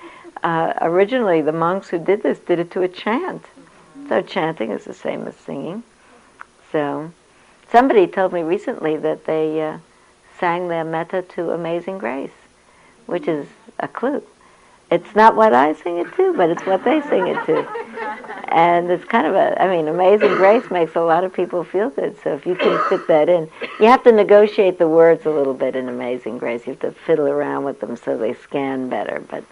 uh, 0.43 0.75
originally 0.81 1.41
the 1.41 1.53
monks 1.53 1.89
who 1.89 1.99
did 1.99 2.23
this 2.23 2.39
did 2.39 2.59
it 2.59 2.71
to 2.73 2.83
a 2.83 2.89
chant, 2.89 3.45
so 4.09 4.21
chanting 4.23 4.71
is 4.71 4.85
the 4.85 4.95
same 4.95 5.27
as 5.27 5.37
singing. 5.37 5.83
So, 6.71 7.13
somebody 7.71 8.07
told 8.07 8.33
me 8.33 8.43
recently 8.43 8.97
that 8.97 9.25
they 9.25 9.63
uh, 9.63 9.79
sang 10.39 10.69
their 10.69 10.85
metta 10.85 11.23
to 11.23 11.53
Amazing 11.53 11.99
Grace, 11.99 12.39
which 13.07 13.29
is 13.29 13.47
a 13.79 13.89
clue. 13.89 14.23
It's 14.91 15.15
not 15.15 15.35
what 15.35 15.53
I 15.53 15.73
sing 15.73 15.99
it 15.99 16.13
to, 16.15 16.35
but 16.35 16.51
it's 16.51 16.65
what 16.67 16.85
they 16.85 17.01
sing 17.03 17.27
it 17.27 17.45
to. 17.47 17.67
And 18.49 18.91
it's 18.91 19.05
kind 19.05 19.27
of 19.27 19.35
a, 19.35 19.61
I 19.61 19.67
mean, 19.69 19.89
Amazing 19.89 20.35
Grace 20.37 20.71
makes 20.71 20.95
a 20.95 21.01
lot 21.01 21.25
of 21.25 21.33
people 21.33 21.65
feel 21.65 21.91
good. 21.91 22.17
So 22.23 22.35
if 22.35 22.47
you 22.47 22.55
can 22.55 22.79
fit 22.89 23.07
that 23.09 23.29
in, 23.29 23.49
you 23.81 23.87
have 23.87 24.05
to 24.05 24.13
negotiate 24.13 24.79
the 24.79 24.89
words 24.89 25.27
a 25.27 25.31
little 25.31 25.55
bit 25.55 25.75
in 25.75 25.89
Amazing 25.89 26.39
Grace. 26.39 26.67
You 26.67 26.75
have 26.75 26.81
to 26.81 26.93
fiddle 26.93 27.27
around 27.27 27.65
with 27.65 27.81
them 27.81 27.97
so 27.97 28.17
they 28.17 28.35
scan 28.35 28.89
better. 28.89 29.23
But 29.29 29.45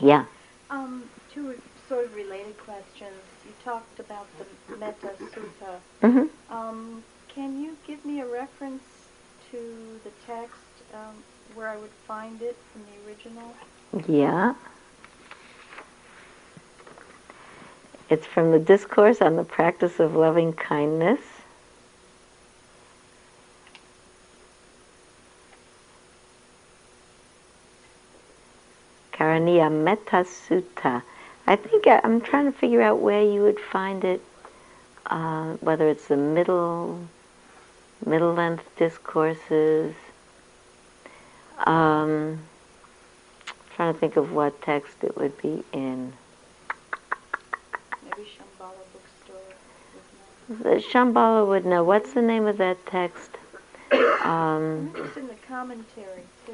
yeah. 0.00 0.24
Um, 0.70 1.04
to 1.34 1.54
sort 1.88 2.06
of 2.06 2.14
related 2.14 2.58
questions. 2.58 3.14
You 3.44 3.52
talked 3.64 4.00
about 4.00 4.26
the 4.38 4.76
Metta 4.76 5.10
Sutta. 5.18 5.78
hmm 6.00 6.52
Um, 6.52 7.04
can 7.28 7.62
you 7.62 7.76
give 7.86 8.04
me 8.04 8.20
a 8.20 8.26
reference 8.26 8.82
to 9.52 10.00
the 10.02 10.10
text 10.26 10.56
um, 10.94 11.14
where 11.54 11.68
I 11.68 11.76
would 11.76 11.90
find 12.08 12.42
it 12.42 12.56
from 12.72 12.82
the 12.82 13.08
original? 13.08 13.54
Yeah. 14.06 14.54
It's 18.08 18.26
from 18.26 18.52
the 18.52 18.58
Discourse 18.58 19.20
on 19.20 19.36
the 19.36 19.44
Practice 19.44 19.98
of 19.98 20.14
Loving 20.14 20.52
Kindness. 20.52 21.20
Karaniya 29.12 29.72
Metta 29.72 30.24
Sutta. 30.24 31.02
I 31.46 31.56
think 31.56 31.86
I, 31.86 32.00
I'm 32.04 32.20
trying 32.20 32.52
to 32.52 32.56
figure 32.56 32.82
out 32.82 33.00
where 33.00 33.22
you 33.22 33.42
would 33.42 33.58
find 33.58 34.04
it, 34.04 34.20
uh, 35.06 35.54
whether 35.54 35.88
it's 35.88 36.08
the 36.08 36.16
middle, 36.16 37.00
middle 38.04 38.34
length 38.34 38.64
discourses. 38.76 39.94
Um, 41.66 42.40
trying 43.76 43.92
to 43.92 44.00
think 44.00 44.16
of 44.16 44.32
what 44.32 44.60
text 44.62 45.04
it 45.04 45.16
would 45.18 45.36
be 45.40 45.62
in. 45.72 46.14
Maybe 48.02 48.26
Shambhala 48.26 48.82
bookstore. 50.48 50.80
Shambhala 50.90 51.46
would 51.46 51.66
know. 51.66 51.84
What's 51.84 52.14
the 52.14 52.22
name 52.22 52.46
of 52.46 52.56
that 52.58 52.84
text? 52.86 53.30
Um. 54.24 54.92
It's 54.96 55.16
in 55.16 55.28
the 55.28 55.34
commentary 55.46 56.22
too. 56.46 56.52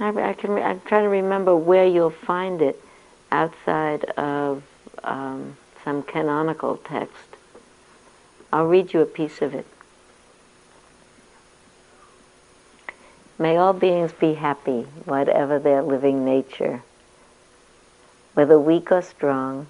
I, 0.00 0.30
I 0.30 0.32
can. 0.32 0.52
re- 0.52 0.62
I'm 0.62 0.80
trying 0.80 1.02
to 1.02 1.10
remember 1.10 1.54
where 1.54 1.86
you'll 1.86 2.08
find 2.08 2.62
it 2.62 2.82
outside 3.30 4.04
of 4.16 4.62
um, 5.04 5.58
some 5.84 6.02
canonical 6.02 6.78
text. 6.78 7.36
I'll 8.50 8.66
read 8.66 8.94
you 8.94 9.00
a 9.02 9.06
piece 9.06 9.42
of 9.42 9.54
it. 9.54 9.66
May 13.42 13.56
all 13.56 13.72
beings 13.72 14.12
be 14.12 14.34
happy, 14.34 14.82
whatever 15.04 15.58
their 15.58 15.82
living 15.82 16.24
nature, 16.24 16.80
whether 18.34 18.56
weak 18.56 18.92
or 18.92 19.02
strong, 19.02 19.66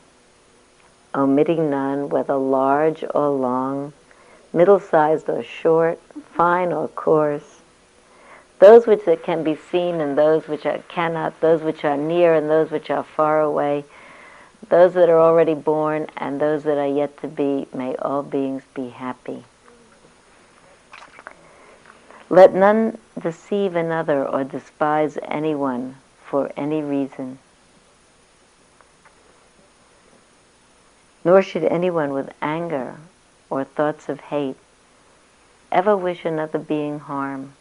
omitting 1.15 1.71
none, 1.71 2.11
whether 2.11 2.35
large 2.35 3.03
or 3.15 3.31
long, 3.31 3.95
middle-sized 4.53 5.27
or 5.31 5.43
short, 5.43 5.99
fine 6.35 6.71
or 6.71 6.89
coarse, 6.89 7.63
those 8.59 8.87
which 8.87 9.07
can 9.23 9.43
be 9.43 9.57
seen 9.57 10.03
and 10.03 10.19
those 10.19 10.47
which 10.49 10.67
are 10.67 10.83
cannot, 10.89 11.41
those 11.41 11.63
which 11.63 11.83
are 11.83 11.97
near 11.97 12.35
and 12.35 12.51
those 12.51 12.71
which 12.71 12.91
are 12.91 13.03
far 13.03 13.41
away, 13.41 13.87
those 14.69 14.93
that 14.93 15.09
are 15.09 15.19
already 15.19 15.55
born 15.55 16.09
and 16.19 16.39
those 16.39 16.65
that 16.65 16.77
are 16.77 16.95
yet 16.95 17.19
to 17.23 17.27
be, 17.27 17.67
may 17.73 17.97
all 17.97 18.23
beings 18.23 18.65
be 18.75 18.91
happy. 18.91 19.45
Let 22.33 22.55
none 22.55 22.97
deceive 23.21 23.77
another 23.77 24.27
or 24.27 24.43
despise 24.43 25.19
anyone 25.23 25.97
for 26.25 26.51
any 26.57 26.81
reason. 26.81 27.39
Nor 31.27 31.43
should 31.43 31.65
anyone 31.65 32.15
with 32.15 32.33
anger 32.41 32.97
or 33.51 33.65
thoughts 33.65 34.09
of 34.09 34.21
hate 34.21 34.57
ever 35.71 35.95
wish 35.95 36.25
another 36.25 36.59
being 36.59 37.01
harm. 37.01 37.53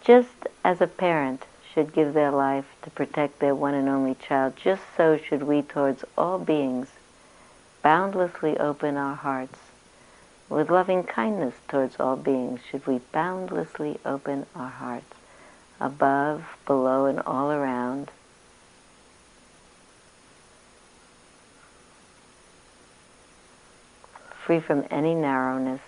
Just 0.00 0.46
as 0.64 0.80
a 0.80 0.86
parent 0.86 1.44
should 1.68 1.92
give 1.92 2.14
their 2.14 2.30
life 2.30 2.66
to 2.82 2.90
protect 2.90 3.40
their 3.40 3.56
one 3.56 3.74
and 3.74 3.88
only 3.88 4.14
child, 4.14 4.54
just 4.56 4.82
so 4.96 5.18
should 5.18 5.42
we 5.42 5.60
towards 5.60 6.04
all 6.16 6.38
beings 6.38 6.86
boundlessly 7.82 8.56
open 8.58 8.96
our 8.96 9.16
hearts. 9.16 9.65
With 10.48 10.70
loving 10.70 11.02
kindness 11.02 11.54
towards 11.68 11.96
all 11.98 12.16
beings 12.16 12.60
should 12.70 12.86
we 12.86 13.00
boundlessly 13.12 13.98
open 14.04 14.46
our 14.54 14.68
hearts, 14.68 15.14
above, 15.80 16.56
below, 16.66 17.06
and 17.06 17.20
all 17.20 17.50
around. 17.50 18.10
Free 24.44 24.60
from 24.60 24.84
any 24.90 25.14
narrowness, 25.14 25.80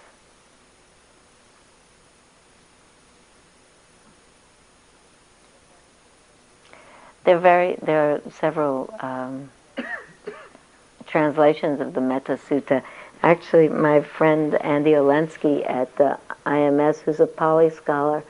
There 7.28 7.36
are 7.36 7.40
very 7.40 7.76
there 7.82 8.12
are 8.12 8.22
several 8.30 8.88
um, 9.00 9.50
translations 11.06 11.78
of 11.78 11.92
the 11.92 12.00
Metta 12.00 12.38
Sutta. 12.38 12.82
Actually, 13.28 13.68
my 13.68 14.00
friend 14.00 14.54
Andy 14.54 14.92
Olendzki 14.92 15.62
at 15.68 15.94
the 15.96 16.18
IMS, 16.46 17.00
who's 17.00 17.20
a 17.20 17.26
Pali 17.26 17.68
scholar, 17.68 18.24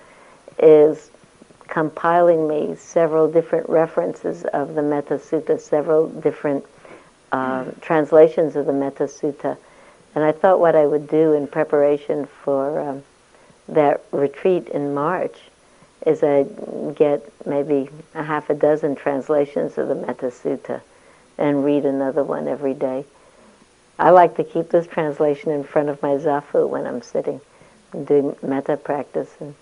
is 0.59 1.13
compiling 1.69 2.49
me 2.49 2.75
several 2.75 3.31
different 3.31 3.69
references 3.69 4.43
of 4.47 4.75
the 4.75 4.83
Metta 4.83 5.15
Sutta, 5.15 5.61
several 5.61 6.09
different 6.09 6.67
uh, 7.31 7.67
translations 7.81 8.57
of 8.57 8.67
the 8.67 8.73
Metta 8.73 9.05
Sutta. 9.05 9.57
And 10.17 10.25
I 10.25 10.33
thought 10.33 10.59
what 10.59 10.75
I 10.75 10.85
would 10.85 11.07
do 11.07 11.33
in 11.33 11.47
preparation 11.47 12.27
for 12.27 12.81
um, 12.81 13.05
that 13.69 14.03
retreat 14.11 14.67
in 14.71 14.95
March 14.95 15.39
is 16.07 16.25
I 16.25 16.43
get 16.97 17.23
maybe 17.47 17.89
a 18.17 18.25
half 18.25 18.51
a 18.51 18.55
dozen 18.55 18.97
translations 18.97 19.79
of 19.79 19.87
the 19.87 19.95
Metta 19.95 20.33
Sutta 20.33 20.81
and 21.39 21.65
read 21.65 21.85
another 21.85 22.25
one 22.25 22.49
every 22.49 22.75
day. 22.75 23.05
I 23.99 24.11
like 24.11 24.37
to 24.37 24.45
keep 24.45 24.69
this 24.69 24.87
translation 24.87 25.51
in 25.51 25.65
front 25.65 25.89
of 25.89 26.01
my 26.03 26.11
zafu 26.11 26.69
when 26.69 26.87
I'm 26.87 27.03
sitting 27.03 27.41
and 27.93 28.07
doing 28.07 28.37
metta 28.43 28.77
practice, 28.77 29.35
and 29.41 29.55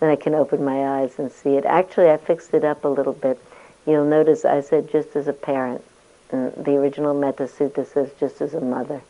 then 0.00 0.10
I 0.10 0.16
can 0.16 0.34
open 0.34 0.64
my 0.64 1.00
eyes 1.00 1.18
and 1.18 1.30
see 1.30 1.56
it. 1.56 1.64
Actually, 1.64 2.10
I 2.10 2.16
fixed 2.16 2.52
it 2.54 2.64
up 2.64 2.84
a 2.84 2.88
little 2.88 3.12
bit. 3.12 3.38
You'll 3.86 4.04
notice 4.04 4.44
I 4.44 4.60
said 4.60 4.90
just 4.90 5.14
as 5.14 5.28
a 5.28 5.32
parent. 5.32 5.84
And 6.30 6.52
the 6.64 6.76
original 6.76 7.14
Metta 7.14 7.44
Sutta 7.44 7.86
says 7.86 8.10
just 8.18 8.40
as 8.40 8.54
a 8.54 8.60
mother. 8.60 9.02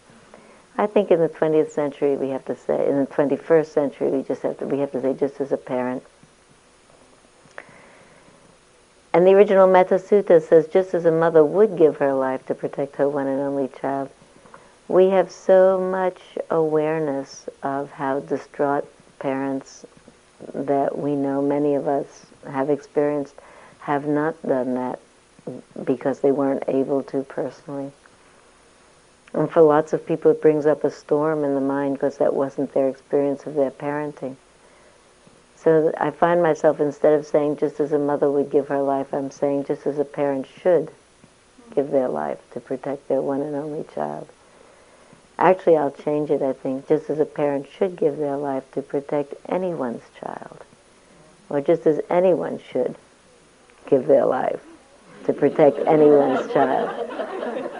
I 0.77 0.87
think 0.87 1.11
in 1.11 1.21
the 1.21 1.31
20th 1.31 1.71
century 1.71 2.17
we 2.17 2.29
have 2.29 2.45
to 2.45 2.57
say, 2.57 2.87
in 2.87 3.01
the 3.01 3.07
21st 3.07 3.67
century 3.67 4.11
we 4.11 4.23
just 4.23 4.43
have 4.43 4.59
to, 4.59 4.67
we 4.67 4.81
have 4.81 4.93
to 4.93 5.01
say 5.01 5.15
just 5.15 5.41
as 5.41 5.53
a 5.53 5.57
parent. 5.57 6.03
And 9.15 9.27
the 9.27 9.33
original 9.33 9.67
Metta 9.67 9.95
Sutta 9.95 10.43
says, 10.43 10.69
just 10.69 10.93
as 10.93 11.07
a 11.07 11.11
mother 11.11 11.43
would 11.43 11.79
give 11.79 11.97
her 11.97 12.13
life 12.13 12.45
to 12.47 12.55
protect 12.55 12.97
her 12.97 13.09
one 13.09 13.27
and 13.27 13.41
only 13.41 13.69
child, 13.81 14.11
we 14.89 15.09
have 15.11 15.31
so 15.31 15.81
much 15.81 16.21
awareness 16.51 17.49
of 17.63 17.91
how 17.91 18.21
distraught 18.21 18.89
parents 19.19 19.85
that 20.55 20.97
we 20.97 21.15
know 21.15 21.43
many 21.43 21.75
of 21.75 21.89
us 21.89 22.27
have 22.49 22.71
experienced 22.71 23.35
have 23.81 24.07
not 24.07 24.41
done 24.47 24.75
that 24.75 24.99
because 25.85 26.21
they 26.21 26.31
weren't 26.31 26.65
able 26.69 27.03
to 27.05 27.23
personally. 27.23 27.91
And 29.33 29.51
for 29.51 29.63
lots 29.63 29.93
of 29.93 30.07
people, 30.07 30.31
it 30.31 30.41
brings 30.41 30.67
up 30.67 30.85
a 30.85 30.91
storm 30.91 31.45
in 31.45 31.55
the 31.55 31.61
mind 31.61 31.95
because 31.95 32.19
that 32.19 32.35
wasn't 32.35 32.73
their 32.73 32.89
experience 32.89 33.47
of 33.47 33.55
their 33.55 33.71
parenting. 33.71 34.37
So 35.57 35.93
I 35.99 36.11
find 36.11 36.43
myself, 36.43 36.81
instead 36.81 37.13
of 37.15 37.27
saying 37.27 37.57
just 37.57 37.81
as 37.81 37.93
a 37.93 37.99
mother 37.99 38.31
would 38.31 38.51
give 38.51 38.69
her 38.69 38.83
life, 38.83 39.13
I'm 39.13 39.31
saying 39.31 39.65
just 39.65 39.87
as 39.87 39.99
a 39.99 40.05
parent 40.05 40.47
should 40.47 40.91
give 41.75 41.91
their 41.91 42.09
life 42.09 42.39
to 42.53 42.61
protect 42.61 43.09
their 43.09 43.21
one 43.21 43.41
and 43.43 43.57
only 43.57 43.85
child. 43.93 44.29
Actually, 45.39 45.77
I'll 45.77 45.91
change 45.91 46.31
it, 46.31 46.41
I 46.43 46.55
think, 46.55 46.89
just 46.89 47.11
as 47.11 47.21
a 47.21 47.27
parent 47.27 47.67
should 47.69 47.97
give 47.97 48.17
their 48.17 48.37
life 48.37 48.71
to 48.73 48.83
protect 48.83 49.35
anyone's 49.49 50.03
child. 50.19 50.65
Or 51.51 51.61
just 51.61 51.87
as 51.87 52.01
anyone 52.09 52.59
should 52.73 52.97
give 53.89 54.07
their 54.07 54.25
life 54.25 54.61
to 55.27 55.33
protect 55.33 55.79
anyone's 55.87 56.51
child. 56.53 56.91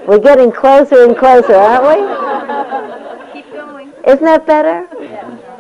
We're 0.07 0.19
getting 0.19 0.53
closer 0.53 1.05
and 1.05 1.17
closer, 1.17 1.55
aren't 1.55 3.33
Keep 3.33 3.53
going. 3.53 3.87
we? 3.87 4.13
Isn't 4.13 4.25
that 4.25 4.47
better? 4.47 4.87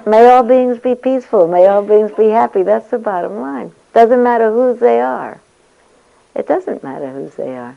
May 0.09 0.29
all 0.29 0.45
beings 0.45 0.79
be 0.79 0.95
peaceful. 0.95 1.49
May 1.49 1.67
all 1.67 1.83
beings 1.83 2.13
be 2.17 2.29
happy. 2.29 2.63
That's 2.63 2.89
the 2.89 2.99
bottom 2.99 3.41
line. 3.41 3.73
Doesn't 3.93 4.23
matter 4.23 4.53
whose 4.53 4.79
they 4.79 5.01
are. 5.01 5.41
It 6.35 6.47
doesn't 6.47 6.85
matter 6.85 7.11
whose 7.11 7.35
they 7.35 7.57
are. 7.57 7.77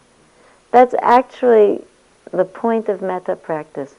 That's 0.72 0.94
actually 1.02 1.84
the 2.32 2.46
point 2.46 2.90
of 2.90 3.02
metta 3.02 3.36
practice. 3.36 3.96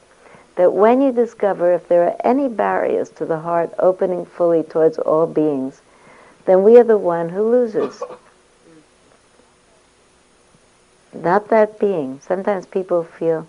That 0.61 0.73
when 0.73 1.01
you 1.01 1.11
discover 1.11 1.73
if 1.73 1.87
there 1.87 2.03
are 2.03 2.15
any 2.23 2.47
barriers 2.47 3.09
to 3.13 3.25
the 3.25 3.39
heart 3.39 3.73
opening 3.79 4.27
fully 4.27 4.61
towards 4.61 4.99
all 4.99 5.25
beings, 5.25 5.81
then 6.45 6.61
we 6.61 6.77
are 6.77 6.83
the 6.83 6.99
one 6.99 7.29
who 7.29 7.49
loses. 7.49 8.03
Not 11.15 11.47
that 11.47 11.79
being. 11.79 12.19
Sometimes 12.21 12.67
people 12.67 13.03
feel 13.03 13.47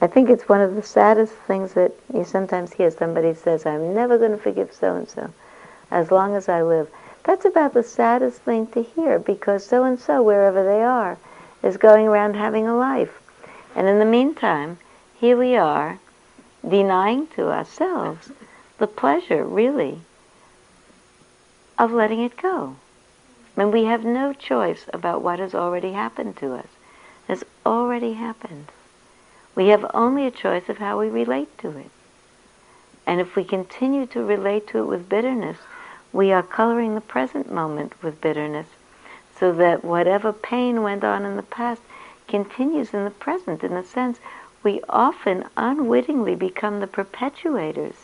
I 0.00 0.06
think 0.06 0.30
it's 0.30 0.48
one 0.48 0.60
of 0.60 0.76
the 0.76 0.84
saddest 0.84 1.32
things 1.48 1.72
that 1.72 1.90
you 2.14 2.22
sometimes 2.22 2.74
hear. 2.74 2.92
Somebody 2.92 3.34
says, 3.34 3.66
I'm 3.66 3.92
never 3.92 4.16
going 4.16 4.30
to 4.30 4.38
forgive 4.38 4.72
so 4.72 4.94
and 4.94 5.08
so 5.08 5.32
as 5.90 6.12
long 6.12 6.36
as 6.36 6.48
I 6.48 6.62
live. 6.62 6.88
That's 7.24 7.44
about 7.44 7.74
the 7.74 7.82
saddest 7.82 8.42
thing 8.42 8.68
to 8.68 8.84
hear 8.84 9.18
because 9.18 9.66
so 9.66 9.82
and 9.82 9.98
so, 9.98 10.22
wherever 10.22 10.62
they 10.62 10.84
are, 10.84 11.18
is 11.64 11.76
going 11.76 12.06
around 12.06 12.34
having 12.34 12.68
a 12.68 12.76
life. 12.76 13.20
And 13.74 13.88
in 13.88 13.98
the 13.98 14.04
meantime, 14.04 14.78
here 15.18 15.36
we 15.36 15.56
are 15.56 15.98
denying 16.68 17.26
to 17.28 17.50
ourselves 17.50 18.30
the 18.78 18.86
pleasure, 18.86 19.44
really, 19.44 20.00
of 21.78 21.92
letting 21.92 22.22
it 22.22 22.36
go. 22.36 22.76
And 23.56 23.72
we 23.72 23.84
have 23.84 24.04
no 24.04 24.32
choice 24.32 24.84
about 24.92 25.22
what 25.22 25.38
has 25.38 25.54
already 25.54 25.92
happened 25.92 26.36
to 26.38 26.54
us. 26.54 26.66
Has 27.28 27.44
already 27.64 28.12
happened. 28.12 28.66
We 29.54 29.68
have 29.68 29.90
only 29.94 30.26
a 30.26 30.30
choice 30.30 30.68
of 30.68 30.78
how 30.78 31.00
we 31.00 31.08
relate 31.08 31.56
to 31.58 31.70
it. 31.70 31.90
And 33.06 33.20
if 33.20 33.36
we 33.36 33.44
continue 33.44 34.06
to 34.06 34.22
relate 34.22 34.66
to 34.68 34.78
it 34.78 34.86
with 34.86 35.08
bitterness, 35.08 35.58
we 36.12 36.32
are 36.32 36.42
coloring 36.42 36.94
the 36.94 37.00
present 37.00 37.50
moment 37.50 37.92
with 38.02 38.20
bitterness 38.20 38.66
so 39.38 39.52
that 39.52 39.84
whatever 39.84 40.32
pain 40.32 40.82
went 40.82 41.04
on 41.04 41.24
in 41.24 41.36
the 41.36 41.42
past 41.42 41.82
continues 42.28 42.92
in 42.92 43.04
the 43.04 43.10
present. 43.10 43.62
In 43.62 43.72
a 43.72 43.84
sense, 43.84 44.18
we 44.66 44.80
often 44.88 45.44
unwittingly 45.56 46.34
become 46.34 46.80
the 46.80 46.88
perpetuators 46.88 47.94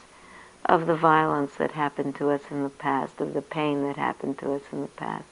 of 0.65 0.87
the 0.87 0.95
violence 0.95 1.57
that 1.57 1.73
happened 1.73 2.15
to 2.15 2.31
us 2.31 2.41
in 2.53 2.63
the 2.63 2.69
past, 2.69 3.21
of 3.21 3.35
the 3.35 3.43
pain 3.43 3.83
that 3.83 3.97
happened 3.97 4.39
to 4.39 4.53
us 4.53 4.63
in 4.71 4.81
the 4.81 4.87
past. 4.87 5.25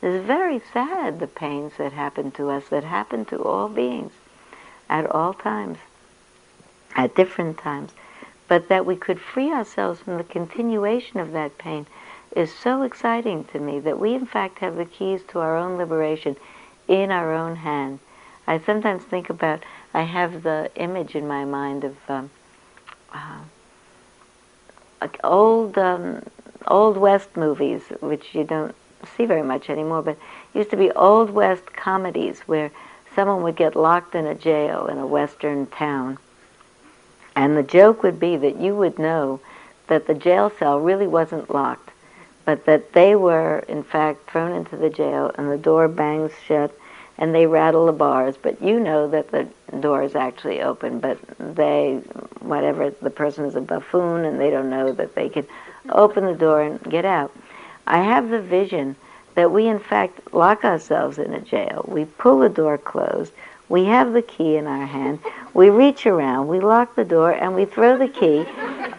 It's 0.00 0.24
very 0.24 0.62
sad, 0.72 1.18
the 1.18 1.26
pains 1.26 1.72
that 1.78 1.92
happen 1.92 2.30
to 2.38 2.50
us, 2.50 2.68
that 2.68 2.84
happen 2.84 3.24
to 3.24 3.42
all 3.42 3.68
beings 3.68 4.12
at 4.88 5.10
all 5.10 5.34
times, 5.34 5.78
at 6.94 7.16
different 7.16 7.58
times. 7.58 7.90
But 8.46 8.68
that 8.68 8.86
we 8.86 8.94
could 8.94 9.18
free 9.20 9.50
ourselves 9.50 9.98
from 9.98 10.18
the 10.18 10.22
continuation 10.38 11.18
of 11.18 11.32
that 11.32 11.58
pain 11.58 11.88
is 12.36 12.54
so 12.54 12.82
exciting 12.82 13.42
to 13.46 13.58
me 13.58 13.80
that 13.80 13.98
we, 13.98 14.14
in 14.14 14.24
fact, 14.24 14.60
have 14.60 14.76
the 14.76 14.84
keys 14.84 15.24
to 15.30 15.40
our 15.40 15.56
own 15.56 15.78
liberation 15.78 16.36
in 16.86 17.10
our 17.10 17.32
own 17.34 17.56
hand. 17.56 17.98
I 18.50 18.58
sometimes 18.58 19.04
think 19.04 19.30
about, 19.30 19.62
I 19.94 20.02
have 20.02 20.42
the 20.42 20.72
image 20.74 21.14
in 21.14 21.28
my 21.28 21.44
mind 21.44 21.84
of 21.84 21.96
um, 22.08 22.30
uh, 23.14 23.42
old, 25.22 25.78
um, 25.78 26.24
old 26.66 26.96
West 26.96 27.36
movies, 27.36 27.82
which 28.00 28.34
you 28.34 28.42
don't 28.42 28.74
see 29.16 29.24
very 29.24 29.44
much 29.44 29.70
anymore, 29.70 30.02
but 30.02 30.18
used 30.52 30.70
to 30.70 30.76
be 30.76 30.90
old 30.90 31.30
West 31.30 31.72
comedies 31.74 32.40
where 32.40 32.72
someone 33.14 33.44
would 33.44 33.54
get 33.54 33.76
locked 33.76 34.16
in 34.16 34.26
a 34.26 34.34
jail 34.34 34.88
in 34.88 34.98
a 34.98 35.06
western 35.06 35.66
town. 35.66 36.18
And 37.36 37.56
the 37.56 37.62
joke 37.62 38.02
would 38.02 38.18
be 38.18 38.36
that 38.36 38.56
you 38.56 38.74
would 38.74 38.98
know 38.98 39.38
that 39.86 40.08
the 40.08 40.14
jail 40.14 40.50
cell 40.58 40.80
really 40.80 41.06
wasn't 41.06 41.54
locked, 41.54 41.90
but 42.44 42.66
that 42.66 42.94
they 42.94 43.14
were, 43.14 43.60
in 43.68 43.84
fact, 43.84 44.28
thrown 44.28 44.50
into 44.50 44.76
the 44.76 44.90
jail 44.90 45.30
and 45.36 45.48
the 45.52 45.56
door 45.56 45.86
bangs 45.86 46.32
shut 46.48 46.76
and 47.20 47.34
they 47.34 47.46
rattle 47.46 47.84
the 47.86 47.92
bars, 47.92 48.36
but 48.40 48.60
you 48.62 48.80
know 48.80 49.06
that 49.06 49.30
the 49.30 49.46
door 49.78 50.02
is 50.02 50.14
actually 50.16 50.62
open, 50.62 50.98
but 50.98 51.18
they, 51.38 51.96
whatever, 52.40 52.90
the 52.90 53.10
person 53.10 53.44
is 53.44 53.54
a 53.54 53.60
buffoon 53.60 54.24
and 54.24 54.40
they 54.40 54.50
don't 54.50 54.70
know 54.70 54.90
that 54.92 55.14
they 55.14 55.28
can 55.28 55.46
open 55.90 56.24
the 56.24 56.34
door 56.34 56.62
and 56.62 56.82
get 56.84 57.04
out. 57.04 57.30
I 57.86 57.98
have 58.02 58.30
the 58.30 58.40
vision 58.40 58.96
that 59.34 59.52
we 59.52 59.68
in 59.68 59.78
fact 59.78 60.32
lock 60.32 60.64
ourselves 60.64 61.18
in 61.18 61.34
a 61.34 61.40
jail. 61.40 61.84
We 61.86 62.06
pull 62.06 62.38
the 62.38 62.48
door 62.48 62.78
closed. 62.78 63.32
We 63.68 63.84
have 63.84 64.14
the 64.14 64.22
key 64.22 64.56
in 64.56 64.66
our 64.66 64.86
hand. 64.86 65.20
We 65.52 65.68
reach 65.70 66.06
around, 66.06 66.48
we 66.48 66.58
lock 66.58 66.96
the 66.96 67.04
door, 67.04 67.32
and 67.32 67.54
we 67.54 67.66
throw 67.66 67.98
the 67.98 68.08
key 68.08 68.44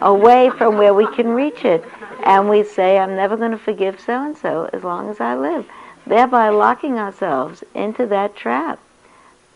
away 0.00 0.50
from 0.50 0.78
where 0.78 0.94
we 0.94 1.06
can 1.14 1.28
reach 1.28 1.64
it. 1.64 1.84
And 2.24 2.48
we 2.48 2.62
say, 2.62 2.98
I'm 2.98 3.16
never 3.16 3.36
going 3.36 3.50
to 3.50 3.58
forgive 3.58 4.00
so 4.00 4.24
and 4.24 4.36
so 4.38 4.70
as 4.72 4.84
long 4.84 5.10
as 5.10 5.20
I 5.20 5.34
live. 5.34 5.66
Thereby 6.06 6.48
locking 6.48 6.98
ourselves 6.98 7.62
into 7.74 8.06
that 8.06 8.36
trap 8.36 8.78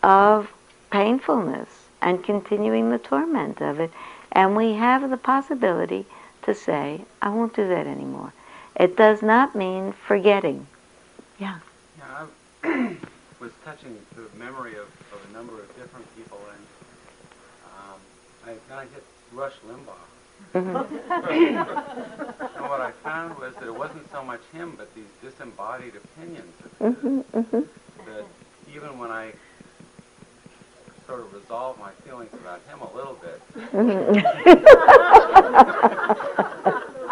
of 0.03 0.51
painfulness 0.91 1.67
and 2.01 2.23
continuing 2.23 2.89
the 2.89 2.97
torment 2.99 3.61
of 3.61 3.79
it. 3.79 3.91
And 4.31 4.55
we 4.55 4.73
have 4.73 5.09
the 5.09 5.17
possibility 5.17 6.05
to 6.43 6.53
say, 6.53 7.01
I 7.21 7.29
won't 7.29 7.55
do 7.55 7.67
that 7.67 7.87
anymore. 7.87 8.33
It 8.75 8.95
does 8.95 9.21
not 9.21 9.55
mean 9.55 9.93
forgetting. 9.93 10.67
Yeah. 11.39 11.59
Yeah, 11.97 12.27
I 12.63 12.95
was 13.39 13.51
touching 13.65 13.97
the 14.15 14.27
memory 14.37 14.73
of, 14.73 14.87
of 15.11 15.29
a 15.29 15.33
number 15.33 15.59
of 15.59 15.67
different 15.75 16.05
people, 16.15 16.39
and 16.51 16.65
um, 17.65 17.99
I, 18.45 18.55
then 18.69 18.77
I 18.77 18.81
hit 18.83 19.03
Rush 19.33 19.53
Limbaugh. 19.67 20.06
And 20.53 20.73
what 20.75 20.87
I 22.81 22.91
found 23.03 23.37
was 23.37 23.53
that 23.55 23.65
it 23.67 23.75
wasn't 23.75 24.09
so 24.11 24.23
much 24.23 24.39
him, 24.53 24.73
but 24.77 24.93
these 24.95 25.05
disembodied 25.21 25.93
opinions 25.95 26.53
of 26.65 26.71
his, 26.77 26.95
Mm-hmm, 26.95 27.19
mm-hmm. 27.37 27.61
that 28.05 28.25
even 28.75 28.97
when 28.99 29.11
I 29.11 29.31
sort 31.05 31.19
of 31.21 31.33
resolve 31.33 31.77
my 31.79 31.91
feelings 32.05 32.33
about 32.33 32.61
him 32.69 32.79
a 32.81 32.93
little 32.95 33.17
bit, 33.21 33.41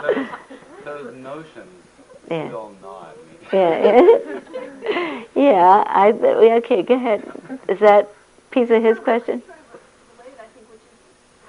those, 0.01 0.27
those 0.83 1.15
notions 1.15 1.71
Yeah. 2.29 2.47
still 2.47 2.71
gnaw 2.81 3.09
at 3.09 3.17
me. 3.17 3.23
Yeah. 3.53 4.01
yeah. 5.35 5.83
I. 5.87 6.11
Okay. 6.11 6.81
Go 6.83 6.95
ahead. 6.95 7.21
Is 7.69 7.79
that 7.79 8.09
piece 8.51 8.69
of 8.71 8.81
his 8.83 8.97
question? 8.99 9.41
Sort 9.45 9.57
of 9.57 9.63
related, 10.17 10.39
I 10.41 10.47
think, 10.57 10.67
which 10.71 10.81
is 10.81 10.89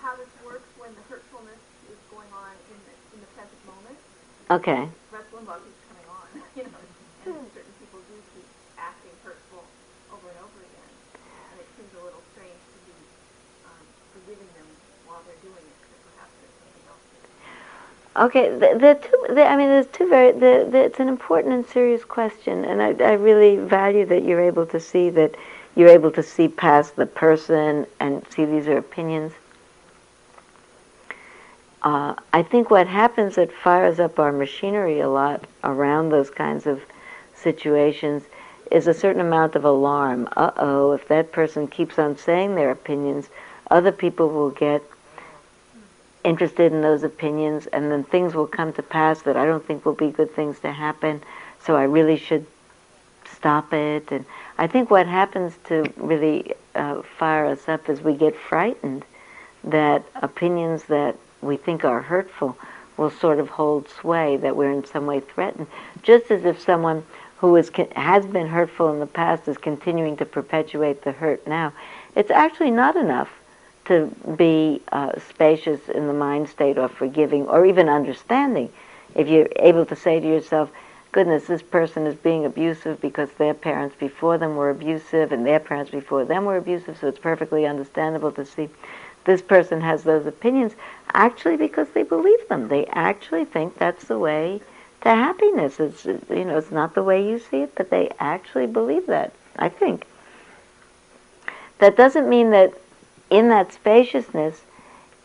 how 0.03 0.15
this 0.17 0.29
works 0.45 0.69
when 0.79 0.91
the 0.95 1.01
hurtfulness 1.09 1.59
is 1.91 1.97
going 2.13 2.29
on 2.37 2.53
in 2.71 2.77
the, 2.85 2.93
in 3.17 3.21
the 3.25 3.31
present 3.33 3.59
moment. 3.67 3.97
Okay. 4.49 4.89
Rush 5.11 5.27
Limbaugh 5.35 5.59
keeps 5.59 5.83
coming 5.91 6.07
on, 6.07 6.27
you 6.55 6.63
know, 6.63 6.79
and 7.27 7.51
certain 7.51 7.75
people 7.83 7.99
do 8.07 8.15
keep 8.31 8.47
acting 8.79 9.11
hurtful 9.27 9.67
over 10.15 10.31
and 10.31 10.39
over 10.39 10.59
again. 10.63 10.91
And 11.51 11.59
it 11.59 11.67
seems 11.75 11.91
a 11.99 12.03
little 12.07 12.23
strange 12.31 12.55
to 12.55 12.79
be 12.87 12.95
um, 13.67 13.83
forgiving 14.15 14.47
them 14.55 14.69
while 15.11 15.19
they're 15.27 15.43
doing 15.43 15.67
it, 15.67 15.79
but 15.91 15.99
perhaps 16.15 16.31
there's 16.39 16.55
something 16.63 16.87
else. 16.87 17.03
Okay, 18.31 18.47
the, 18.55 18.79
the 18.79 18.95
two. 19.03 19.35
The, 19.35 19.43
I 19.43 19.57
mean, 19.57 19.67
there's 19.67 19.91
two 19.91 20.09
very. 20.09 20.31
The, 20.31 20.71
the, 20.71 20.79
it's 20.79 21.01
an 21.01 21.09
important 21.09 21.53
and 21.53 21.67
serious 21.67 22.05
question, 22.05 22.65
and 22.65 22.81
I, 22.81 22.95
I 23.03 23.13
really 23.15 23.57
value 23.57 24.07
that 24.07 24.23
you're 24.23 24.41
able 24.41 24.67
to 24.67 24.79
see 24.79 25.11
that 25.11 25.35
you're 25.75 25.91
able 25.91 26.13
to 26.13 26.23
see 26.23 26.47
past 26.47 26.95
the 26.95 27.07
person 27.07 27.85
and 27.99 28.23
see 28.31 28.45
these 28.45 28.69
are 28.69 28.79
opinions. 28.79 29.33
Uh, 31.87 32.17
I 32.33 32.43
think 32.43 32.69
what 32.69 32.89
happens 32.89 33.37
that 33.37 33.53
fires 33.53 34.01
up 34.01 34.19
our 34.19 34.33
machinery 34.33 34.99
a 34.99 35.09
lot 35.09 35.45
around 35.63 36.09
those 36.09 36.31
kinds 36.31 36.67
of 36.67 36.83
situations 37.33 38.25
is 38.73 38.89
a 38.89 38.93
certain 38.93 39.21
amount 39.21 39.55
of 39.55 39.65
alarm. 39.65 40.29
Uh 40.37 40.51
oh, 40.57 40.91
if 40.91 41.07
that 41.07 41.31
person 41.31 41.69
keeps 41.69 41.97
on 41.97 42.19
saying 42.19 42.57
their 42.57 42.73
opinions, 42.73 43.29
other 43.71 43.93
people 43.93 44.29
will 44.31 44.51
get 44.51 44.83
interested 46.25 46.73
in 46.73 46.83
those 46.83 47.05
opinions, 47.05 47.69
and 47.69 47.93
then 47.93 48.03
things 48.03 48.35
will 48.35 48.49
come 48.49 48.73
to 48.73 48.83
pass 48.83 49.23
that 49.23 49.37
I 49.37 49.47
don't 49.47 49.65
think 49.65 49.87
will 49.87 49.95
be 49.95 50.11
good 50.11 50.35
things 50.35 50.59
to 50.61 50.73
happen. 50.73 51.23
So 51.61 51.77
I 51.77 51.85
really 51.85 52.17
should 52.17 52.47
stop 53.31 53.73
it. 53.73 54.11
And 54.11 54.25
I 54.59 54.67
think 54.67 54.91
what 54.91 55.07
happens 55.07 55.57
to 55.67 55.85
really 55.99 56.53
uh, 56.75 57.03
fire 57.03 57.47
us 57.47 57.69
up 57.69 57.89
is 57.89 58.01
we 58.01 58.15
get 58.15 58.35
frightened 58.35 59.05
that 59.63 60.03
opinions 60.17 60.83
that 60.87 61.15
we 61.43 61.57
think 61.57 61.85
are 61.85 62.03
hurtful 62.03 62.57
will 62.97 63.11
sort 63.11 63.39
of 63.39 63.49
hold 63.49 63.89
sway, 63.89 64.37
that 64.39 64.57
we're 64.57 64.73
in 64.73 64.85
some 64.85 65.07
way 65.07 65.21
threatened. 65.21 65.67
Just 66.03 66.31
as 66.31 66.45
if 66.45 66.61
someone 66.61 67.05
who 67.39 67.55
is, 67.57 67.71
has 67.95 68.25
been 68.25 68.49
hurtful 68.49 68.91
in 68.93 69.01
the 69.01 69.07
past 69.07 69.47
is 69.49 69.59
continuing 69.59 70.17
to 70.17 70.25
perpetuate 70.25 71.03
the 71.03 71.13
hurt 71.13 71.47
now. 71.47 71.73
It's 72.15 72.31
actually 72.31 72.71
not 72.71 72.97
enough 72.97 73.31
to 73.87 74.07
be 74.37 74.83
uh, 74.91 75.13
spacious 75.29 75.89
in 75.89 76.07
the 76.07 76.13
mind 76.13 76.49
state 76.49 76.79
or 76.79 76.89
forgiving 76.89 77.47
or 77.47 77.67
even 77.67 77.89
understanding. 77.89 78.73
If 79.15 79.29
you're 79.29 79.49
able 79.57 79.87
to 79.87 79.97
say 79.97 80.19
to 80.19 80.27
yourself, 80.27 80.71
goodness, 81.13 81.47
this 81.47 81.63
person 81.63 82.07
is 82.07 82.17
being 82.17 82.45
abusive 82.45 83.01
because 83.01 83.31
their 83.33 83.55
parents 83.55 83.95
before 83.97 84.39
them 84.39 84.57
were 84.57 84.71
abusive 84.71 85.33
and 85.33 85.47
their 85.47 85.61
parents 85.61 85.91
before 85.91 86.25
them 86.25 86.47
were 86.47 86.57
abusive, 86.57 86.99
so 86.99 87.09
it's 87.09 87.19
perfectly 87.19 87.67
understandable 87.67 88.33
to 88.33 88.45
see 88.45 88.69
this 89.25 89.43
person 89.43 89.81
has 89.81 90.05
those 90.05 90.27
opinions 90.27 90.75
actually 91.13 91.57
because 91.57 91.89
they 91.95 92.03
believe 92.03 92.49
them. 92.49 92.69
They 92.69 92.87
actually 92.87 93.45
think 93.45 93.79
that's 93.79 94.05
the 94.05 94.19
way 94.19 94.61
to 95.03 95.09
happiness. 95.09 95.79
It's 95.81 96.05
you 96.05 96.45
know, 96.45 96.59
it's 96.59 96.71
not 96.71 96.95
the 96.95 97.03
way 97.03 97.29
you 97.29 97.39
see 97.39 97.63
it, 97.63 97.75
but 97.75 97.91
they 97.91 98.11
actually 98.19 98.67
believe 98.67 99.07
that, 99.07 99.33
I 99.57 99.69
think. 99.69 100.07
That 101.79 101.97
doesn't 101.97 102.29
mean 102.29 102.51
that 102.51 102.73
in 103.31 103.49
that 103.49 103.73
spaciousness, 103.73 104.63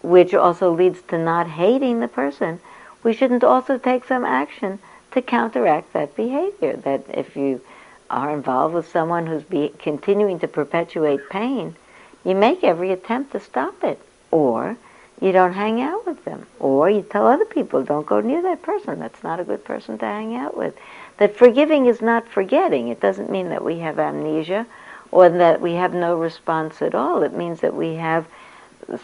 which 0.01 0.33
also 0.33 0.71
leads 0.71 1.01
to 1.03 1.17
not 1.17 1.47
hating 1.47 1.99
the 1.99 2.07
person, 2.07 2.59
we 3.03 3.13
shouldn't 3.13 3.43
also 3.43 3.77
take 3.77 4.05
some 4.05 4.25
action 4.25 4.79
to 5.11 5.21
counteract 5.21 5.93
that 5.93 6.15
behavior. 6.15 6.75
That 6.77 7.05
if 7.13 7.35
you 7.35 7.61
are 8.09 8.33
involved 8.33 8.75
with 8.75 8.87
someone 8.87 9.27
who's 9.27 9.43
be, 9.43 9.73
continuing 9.79 10.39
to 10.39 10.47
perpetuate 10.47 11.29
pain, 11.29 11.75
you 12.23 12.35
make 12.35 12.63
every 12.63 12.91
attempt 12.91 13.31
to 13.31 13.39
stop 13.39 13.83
it. 13.83 13.99
Or 14.29 14.77
you 15.21 15.31
don't 15.31 15.53
hang 15.53 15.79
out 15.81 16.05
with 16.05 16.25
them. 16.25 16.47
Or 16.59 16.89
you 16.89 17.03
tell 17.03 17.27
other 17.27 17.45
people, 17.45 17.83
don't 17.83 18.05
go 18.05 18.19
near 18.19 18.41
that 18.41 18.63
person. 18.63 18.99
That's 18.99 19.23
not 19.23 19.39
a 19.39 19.43
good 19.43 19.63
person 19.63 19.97
to 19.99 20.05
hang 20.05 20.35
out 20.35 20.57
with. 20.57 20.75
That 21.17 21.37
forgiving 21.37 21.85
is 21.85 22.01
not 22.01 22.27
forgetting. 22.27 22.87
It 22.87 22.99
doesn't 22.99 23.29
mean 23.29 23.49
that 23.49 23.63
we 23.63 23.79
have 23.79 23.99
amnesia 23.99 24.65
or 25.11 25.29
that 25.29 25.61
we 25.61 25.73
have 25.73 25.93
no 25.93 26.17
response 26.17 26.81
at 26.81 26.95
all. 26.95 27.21
It 27.21 27.33
means 27.33 27.59
that 27.59 27.75
we 27.75 27.95
have 27.95 28.25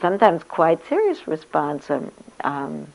sometimes 0.02 0.44
quite 0.44 0.86
serious 0.88 1.28
response, 1.28 1.90
um, 1.92 2.12
um, 2.44 2.88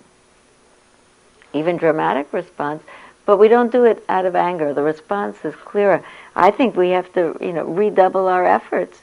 even 1.53 1.77
dramatic 1.77 2.32
response, 2.32 2.82
but 3.24 3.36
we 3.36 3.47
don't 3.47 3.70
do 3.70 3.85
it 3.85 4.05
out 4.09 4.27
of 4.27 4.35
anger. 4.35 4.74
The 4.74 4.82
response 4.82 5.44
is 5.44 5.55
clearer. 5.55 6.05
I 6.35 6.51
think 6.51 6.74
we 6.74 6.90
have 6.90 7.12
to, 7.12 7.36
you 7.40 7.53
know, 7.53 7.65
redouble 7.65 8.27
our 8.27 8.44
efforts 8.44 9.02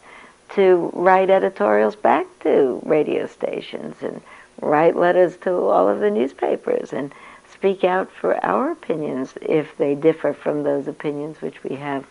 to 0.56 0.92
write 0.94 1.30
editorials 1.30 1.96
back 1.96 2.26
to 2.42 2.82
radio 2.84 3.28
stations 3.28 3.96
and 4.02 4.22
write 4.62 4.96
letters 4.96 5.38
to 5.38 5.52
all 5.52 5.88
of 5.88 6.00
the 6.00 6.10
newspapers 6.10 6.94
and 6.94 7.14
speak 7.52 7.84
out 7.84 8.12
for 8.12 8.44
our 8.46 8.72
opinions 8.72 9.34
if 9.42 9.76
they 9.78 9.96
differ 9.96 10.34
from 10.34 10.64
those 10.64 10.88
opinions 10.88 11.42
which 11.42 11.64
we 11.64 11.76
have, 11.76 12.06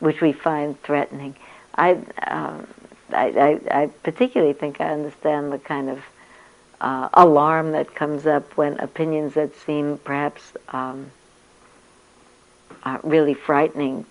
which 0.00 0.20
we 0.20 0.32
find 0.32 0.80
threatening. 0.82 1.34
I, 1.74 1.92
um, 2.26 2.66
I, 3.10 3.60
I, 3.70 3.82
I, 3.82 3.86
particularly 4.02 4.52
think 4.52 4.80
I 4.80 4.86
understand 4.86 5.52
the 5.52 5.58
kind 5.58 5.90
of 5.90 6.02
uh, 6.80 7.08
alarm 7.14 7.72
that 7.72 7.94
comes 7.94 8.26
up 8.26 8.56
when 8.56 8.78
opinions 8.80 9.34
that 9.34 9.54
seem 9.56 9.98
perhaps 9.98 10.52
um, 10.68 11.10
uh, 12.84 12.98
really 13.02 13.34
frightening 13.34 14.04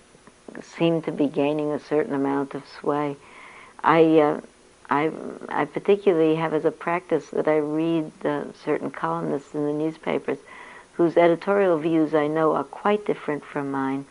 seem 0.62 1.02
to 1.02 1.12
be 1.12 1.26
gaining 1.26 1.72
a 1.72 1.80
certain 1.80 2.14
amount 2.14 2.54
of 2.54 2.62
sway. 2.80 3.16
I, 3.84 4.18
uh, 4.18 4.40
I, 4.88 5.10
I 5.50 5.66
particularly 5.66 6.36
have 6.36 6.54
as 6.54 6.64
a 6.64 6.70
practice 6.70 7.28
that 7.30 7.46
I 7.46 7.58
read 7.58 8.10
uh, 8.24 8.44
certain 8.64 8.90
columnists 8.90 9.54
in 9.54 9.66
the 9.66 9.74
newspapers 9.74 10.38
whose 10.94 11.18
editorial 11.18 11.76
views 11.76 12.14
I 12.14 12.26
know 12.26 12.54
are 12.54 12.64
quite 12.64 13.04
different 13.04 13.44
from 13.44 13.70
mine, 13.70 14.06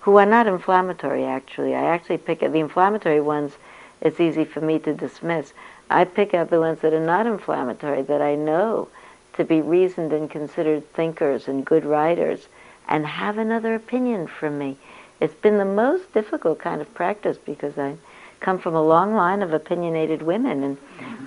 who 0.00 0.16
are 0.16 0.24
not 0.24 0.46
inflammatory 0.46 1.24
actually. 1.24 1.74
I 1.74 1.84
actually 1.84 2.16
pick 2.16 2.42
up 2.42 2.52
the 2.52 2.60
inflammatory 2.60 3.20
ones, 3.20 3.52
it's 4.00 4.20
easy 4.20 4.46
for 4.46 4.62
me 4.62 4.78
to 4.78 4.94
dismiss. 4.94 5.52
I 5.90 6.04
pick 6.04 6.32
out 6.32 6.48
the 6.48 6.60
ones 6.60 6.80
that 6.80 6.94
are 6.94 7.04
not 7.04 7.26
inflammatory, 7.26 8.00
that 8.02 8.22
I 8.22 8.36
know 8.36 8.88
to 9.34 9.44
be 9.44 9.60
reasoned 9.60 10.14
and 10.14 10.30
considered 10.30 10.90
thinkers 10.94 11.46
and 11.46 11.64
good 11.64 11.84
writers, 11.84 12.48
and 12.88 13.04
have 13.04 13.36
another 13.36 13.74
opinion 13.74 14.26
from 14.28 14.58
me. 14.58 14.78
It's 15.20 15.34
been 15.34 15.58
the 15.58 15.64
most 15.66 16.14
difficult 16.14 16.58
kind 16.58 16.80
of 16.80 16.94
practice 16.94 17.36
because 17.36 17.76
I 17.76 17.96
come 18.40 18.58
from 18.58 18.74
a 18.74 18.82
long 18.82 19.14
line 19.14 19.42
of 19.42 19.52
opinionated 19.52 20.22
women, 20.22 20.62
and 20.64 20.78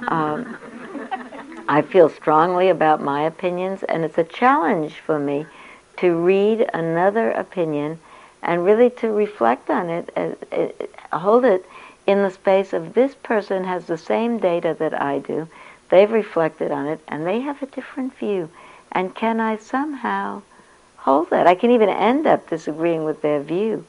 um, 0.08 0.58
I 1.68 1.82
feel 1.82 2.10
strongly 2.10 2.70
about 2.70 3.02
my 3.02 3.24
opinions, 3.24 3.84
and 3.84 4.04
it's 4.04 4.18
a 4.18 4.24
challenge 4.24 4.96
for 4.96 5.20
me 5.20 5.46
to 5.98 6.16
read 6.16 6.70
another 6.74 7.32
opinion 7.32 8.00
and 8.42 8.66
really 8.66 8.90
to 8.90 9.08
reflect 9.08 9.70
on 9.70 9.90
it, 9.90 10.10
uh, 10.18 11.18
hold 11.18 11.46
it 11.46 11.66
in 12.06 12.22
the 12.22 12.30
space 12.30 12.74
of 12.74 12.94
this 12.94 13.16
person 13.16 13.64
has 13.64 13.86
the 13.86 13.98
same 13.98 14.38
data 14.38 14.76
that 14.80 15.00
I 15.02 15.20
do, 15.20 15.48
they've 15.90 16.12
reflected 16.12 16.72
on 16.72 16.88
it, 16.88 17.00
and 17.08 17.26
they 17.26 17.40
have 17.40 17.62
a 17.62 17.68
different 17.68 18.16
view. 18.18 18.50
And 18.92 19.16
can 19.16 19.40
I 19.40 19.58
somehow 19.58 20.42
hold 20.98 21.30
that? 21.30 21.48
I 21.48 21.56
can 21.56 21.72
even 21.72 21.90
end 21.90 22.28
up 22.28 22.50
disagreeing 22.50 23.06
with 23.06 23.22
their 23.22 23.42
view, 23.42 23.86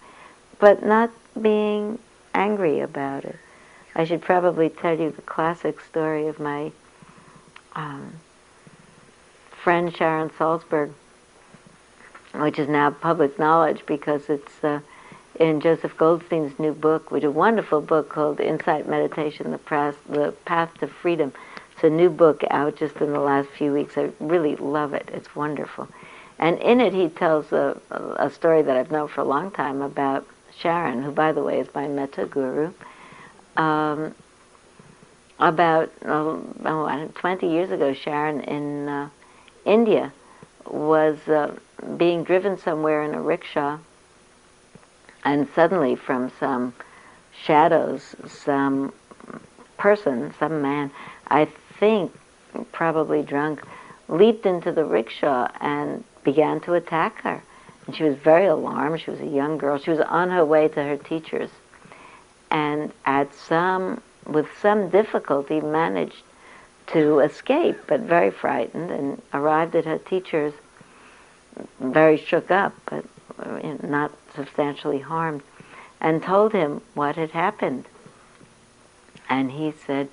but 0.60 0.84
not 0.84 1.10
being 1.40 1.98
angry 2.34 2.80
about 2.80 3.24
it. 3.24 3.36
I 3.94 4.04
should 4.04 4.22
probably 4.22 4.68
tell 4.68 4.98
you 4.98 5.10
the 5.10 5.22
classic 5.22 5.80
story 5.80 6.26
of 6.26 6.40
my 6.40 6.72
um, 7.74 8.14
friend 9.62 9.94
Sharon 9.96 10.30
Salzberg, 10.30 10.92
which 12.34 12.58
is 12.58 12.68
now 12.68 12.90
public 12.90 13.38
knowledge 13.38 13.86
because 13.86 14.28
it's 14.28 14.64
uh, 14.64 14.80
in 15.38 15.60
Joseph 15.60 15.96
Goldstein's 15.96 16.58
new 16.58 16.72
book, 16.72 17.10
which 17.10 17.24
is 17.24 17.28
a 17.28 17.30
wonderful 17.30 17.80
book 17.80 18.08
called 18.08 18.40
Insight 18.40 18.88
Meditation, 18.88 19.50
the, 19.50 19.58
Path, 19.58 19.96
the 20.08 20.32
Path 20.44 20.76
to 20.78 20.86
Freedom. 20.86 21.32
It's 21.72 21.84
a 21.84 21.90
new 21.90 22.10
book 22.10 22.42
out 22.50 22.76
just 22.76 22.96
in 22.96 23.12
the 23.12 23.20
last 23.20 23.48
few 23.50 23.72
weeks. 23.72 23.96
I 23.96 24.10
really 24.20 24.56
love 24.56 24.94
it. 24.94 25.08
It's 25.12 25.34
wonderful. 25.34 25.88
And 26.38 26.58
in 26.58 26.80
it, 26.80 26.92
he 26.92 27.08
tells 27.08 27.52
a, 27.52 27.80
a 27.90 28.30
story 28.30 28.62
that 28.62 28.76
I've 28.76 28.90
known 28.90 29.08
for 29.08 29.20
a 29.20 29.24
long 29.24 29.50
time 29.50 29.82
about 29.82 30.26
Sharon, 30.58 31.02
who, 31.02 31.10
by 31.10 31.32
the 31.32 31.42
way, 31.42 31.60
is 31.60 31.68
my 31.74 31.88
metta 31.88 32.26
guru. 32.26 32.72
Um, 33.56 34.14
about 35.38 35.90
oh, 36.04 37.10
20 37.14 37.48
years 37.48 37.70
ago, 37.70 37.92
Sharon 37.92 38.40
in 38.40 38.88
uh, 38.88 39.08
India 39.64 40.12
was 40.66 41.18
uh, 41.28 41.54
being 41.96 42.24
driven 42.24 42.58
somewhere 42.58 43.02
in 43.02 43.14
a 43.14 43.20
rickshaw, 43.20 43.78
and 45.24 45.48
suddenly 45.54 45.96
from 45.96 46.30
some 46.38 46.74
shadows, 47.32 48.14
some 48.26 48.92
person, 49.76 50.32
some 50.38 50.62
man, 50.62 50.90
I 51.28 51.46
think 51.78 52.12
probably 52.72 53.22
drunk, 53.22 53.62
leaped 54.08 54.46
into 54.46 54.70
the 54.70 54.84
rickshaw 54.84 55.48
and 55.60 56.04
began 56.22 56.60
to 56.60 56.74
attack 56.74 57.22
her. 57.22 57.42
And 57.86 57.96
she 57.96 58.04
was 58.04 58.16
very 58.16 58.46
alarmed. 58.46 59.00
She 59.00 59.10
was 59.10 59.20
a 59.20 59.26
young 59.26 59.58
girl. 59.58 59.78
She 59.78 59.90
was 59.90 60.00
on 60.00 60.30
her 60.30 60.44
way 60.44 60.68
to 60.68 60.82
her 60.82 60.96
teacher's. 60.96 61.50
And 62.50 62.92
at 63.04 63.34
some 63.34 64.00
with 64.26 64.46
some 64.60 64.88
difficulty, 64.88 65.60
managed 65.60 66.22
to 66.88 67.20
escape, 67.20 67.76
but 67.86 68.00
very 68.00 68.30
frightened, 68.30 68.90
and 68.90 69.22
arrived 69.32 69.74
at 69.74 69.84
her 69.84 69.98
teacher's 69.98 70.54
very 71.80 72.16
shook 72.16 72.50
up, 72.50 72.74
but 72.86 73.04
not 73.82 74.12
substantially 74.34 74.98
harmed, 74.98 75.42
and 76.00 76.22
told 76.22 76.52
him 76.52 76.80
what 76.94 77.16
had 77.16 77.30
happened. 77.30 77.86
And 79.28 79.50
he 79.50 79.72
said, 79.86 80.08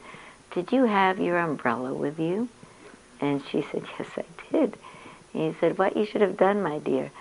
Did 0.53 0.71
you 0.71 0.85
have 0.85 1.19
your 1.19 1.37
umbrella 1.37 1.93
with 1.93 2.19
you? 2.19 2.47
And 3.19 3.43
she 3.49 3.65
said, 3.71 3.83
Yes, 3.97 4.07
I 4.17 4.23
did. 4.51 4.77
And 5.33 5.53
he 5.53 5.59
said, 5.59 5.77
What 5.77 5.97
you 5.97 6.05
should 6.05 6.21
have 6.21 6.37
done, 6.37 6.61
my 6.61 6.79
dear, 6.79 7.11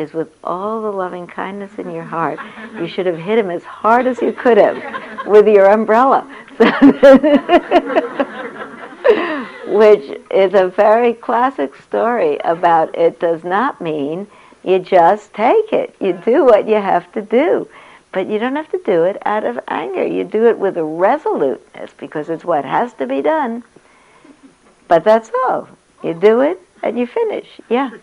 is 0.00 0.12
with 0.12 0.32
all 0.42 0.80
the 0.80 0.90
loving 0.90 1.26
kindness 1.26 1.78
in 1.78 1.90
your 1.90 2.04
heart, 2.04 2.38
you 2.76 2.88
should 2.88 3.06
have 3.06 3.18
hit 3.18 3.38
him 3.38 3.50
as 3.50 3.62
hard 3.62 4.06
as 4.06 4.20
you 4.22 4.32
could 4.32 4.56
have 4.56 5.26
with 5.26 5.46
your 5.46 5.70
umbrella. 5.70 6.22
Which 9.66 10.20
is 10.30 10.54
a 10.54 10.68
very 10.68 11.12
classic 11.14 11.76
story 11.76 12.38
about 12.44 12.96
it 12.98 13.20
does 13.20 13.44
not 13.44 13.80
mean 13.80 14.26
you 14.64 14.78
just 14.78 15.32
take 15.32 15.72
it. 15.72 15.94
You 16.00 16.20
do 16.24 16.44
what 16.44 16.68
you 16.68 16.76
have 16.76 17.10
to 17.12 17.22
do. 17.22 17.68
But 18.12 18.26
you 18.26 18.38
don't 18.40 18.56
have 18.56 18.70
to 18.72 18.80
do 18.84 19.04
it 19.04 19.22
out 19.24 19.44
of 19.44 19.60
anger. 19.68 20.04
You 20.04 20.24
do 20.24 20.46
it 20.46 20.58
with 20.58 20.76
a 20.76 20.84
resoluteness 20.84 21.92
because 21.96 22.28
it's 22.28 22.44
what 22.44 22.64
has 22.64 22.92
to 22.94 23.06
be 23.06 23.22
done. 23.22 23.62
But 24.88 25.04
that's 25.04 25.30
all. 25.44 25.68
You 26.02 26.14
do 26.14 26.40
it 26.40 26.60
and 26.82 26.98
you 26.98 27.06
finish. 27.06 27.46
Yeah. 27.68 27.90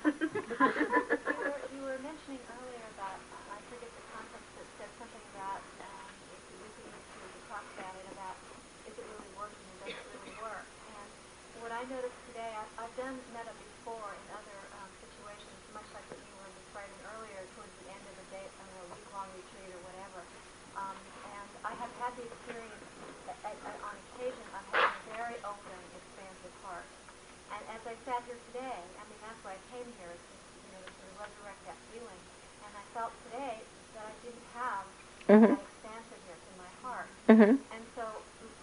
sat 28.08 28.24
here 28.24 28.40
today, 28.56 28.80
I 28.96 29.04
mean, 29.12 29.20
that's 29.20 29.36
why 29.44 29.52
I 29.52 29.60
came 29.68 29.84
here, 30.00 30.08
is 30.16 30.24
to, 30.24 30.36
you 30.64 30.72
know, 30.72 30.80
to 30.80 31.06
resurrect 31.20 31.60
that 31.68 31.76
feeling. 31.92 32.22
And 32.64 32.72
I 32.72 32.84
felt 32.96 33.12
today 33.28 33.60
that 34.00 34.04
I 34.08 34.16
didn't 34.24 34.48
have 34.56 34.88
mm-hmm. 35.28 35.54
that 35.54 35.60
expansiveness 35.60 36.42
in 36.48 36.56
my 36.58 36.72
heart. 36.84 37.10
Mm-hmm. 37.28 37.54
And 37.60 37.84
so 37.96 38.04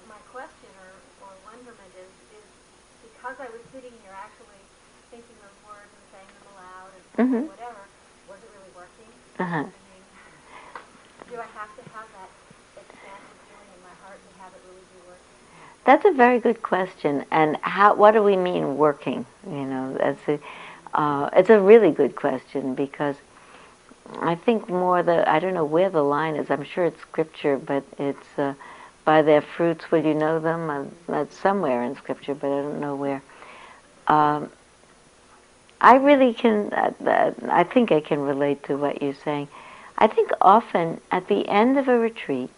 my 0.09 0.21
question 0.33 0.73
or, 0.81 0.93
or 1.29 1.33
wonderment 1.45 1.93
is, 2.01 2.11
is 2.41 2.47
because 3.05 3.37
I 3.41 3.49
was 3.53 3.63
sitting 3.73 3.93
here 4.03 4.17
actually 4.17 4.63
thinking 5.13 5.37
those 5.45 5.59
words 5.69 5.89
and 5.93 6.05
saying 6.13 6.31
them 6.33 6.47
aloud 6.57 6.91
and 6.97 7.05
mm-hmm. 7.21 7.43
whatever, 7.53 7.83
was 8.29 8.41
it 8.41 8.51
really 8.57 8.73
working? 8.73 9.11
Uh-huh. 9.39 9.63
I 9.63 9.69
mean, 9.69 10.05
do 11.31 11.35
I 11.37 11.49
have 11.53 11.71
to 11.77 11.83
have 11.93 12.09
that 12.17 12.31
expansive 12.81 13.39
feeling 13.49 13.71
in 13.77 13.81
my 13.85 13.95
heart 14.03 14.19
to 14.19 14.33
have 14.41 14.53
it 14.57 14.63
really 14.67 14.87
be 14.89 15.01
working? 15.05 15.37
That's 15.85 16.05
a 16.05 16.13
very 16.13 16.41
good 16.41 16.63
question. 16.63 17.25
And 17.31 17.57
how? 17.61 17.95
What 17.95 18.13
do 18.13 18.23
we 18.23 18.37
mean 18.37 18.77
working? 18.77 19.27
You 19.47 19.65
know, 19.67 19.97
that's 19.99 20.29
a, 20.29 20.41
uh, 20.95 21.31
it's 21.35 21.51
a 21.51 21.61
really 21.61 21.91
good 21.91 22.17
question 22.17 22.75
because 22.75 23.17
I 24.21 24.35
think 24.35 24.69
more 24.69 25.03
the 25.03 25.29
I 25.29 25.39
don't 25.39 25.55
know 25.55 25.65
where 25.65 25.91
the 25.91 26.03
line 26.03 26.37
is. 26.37 26.51
I'm 26.51 26.65
sure 26.65 26.85
it's 26.85 27.01
scripture, 27.01 27.57
but 27.57 27.85
it's 27.99 28.39
uh, 28.39 28.55
by 29.05 29.23
their 29.23 29.41
fruits 29.41 29.91
will 29.91 30.05
you 30.05 30.15
know 30.15 30.39
them. 30.39 30.71
Uh, 30.71 30.85
that's 31.07 31.37
somewhere 31.37 31.83
in 31.83 31.97
scripture, 31.97 32.35
but 32.35 32.49
I 32.49 32.63
don't 32.63 32.81
know 32.81 32.97
where. 32.97 33.23
Um, 34.07 34.51
I 35.81 35.97
really 35.97 36.35
can. 36.35 36.73
Uh, 36.73 37.33
I 37.49 37.65
think 37.65 37.93
I 37.93 38.01
can 38.01 38.21
relate 38.21 38.65
to 38.65 38.77
what 38.77 39.03
you're 39.03 39.15
saying. 39.15 39.49
I 39.97 40.07
think 40.07 40.31
often 40.41 41.01
at 41.11 41.29
the 41.29 41.49
end 41.49 41.79
of 41.79 41.89
a 41.89 41.99
retreat, 41.99 42.51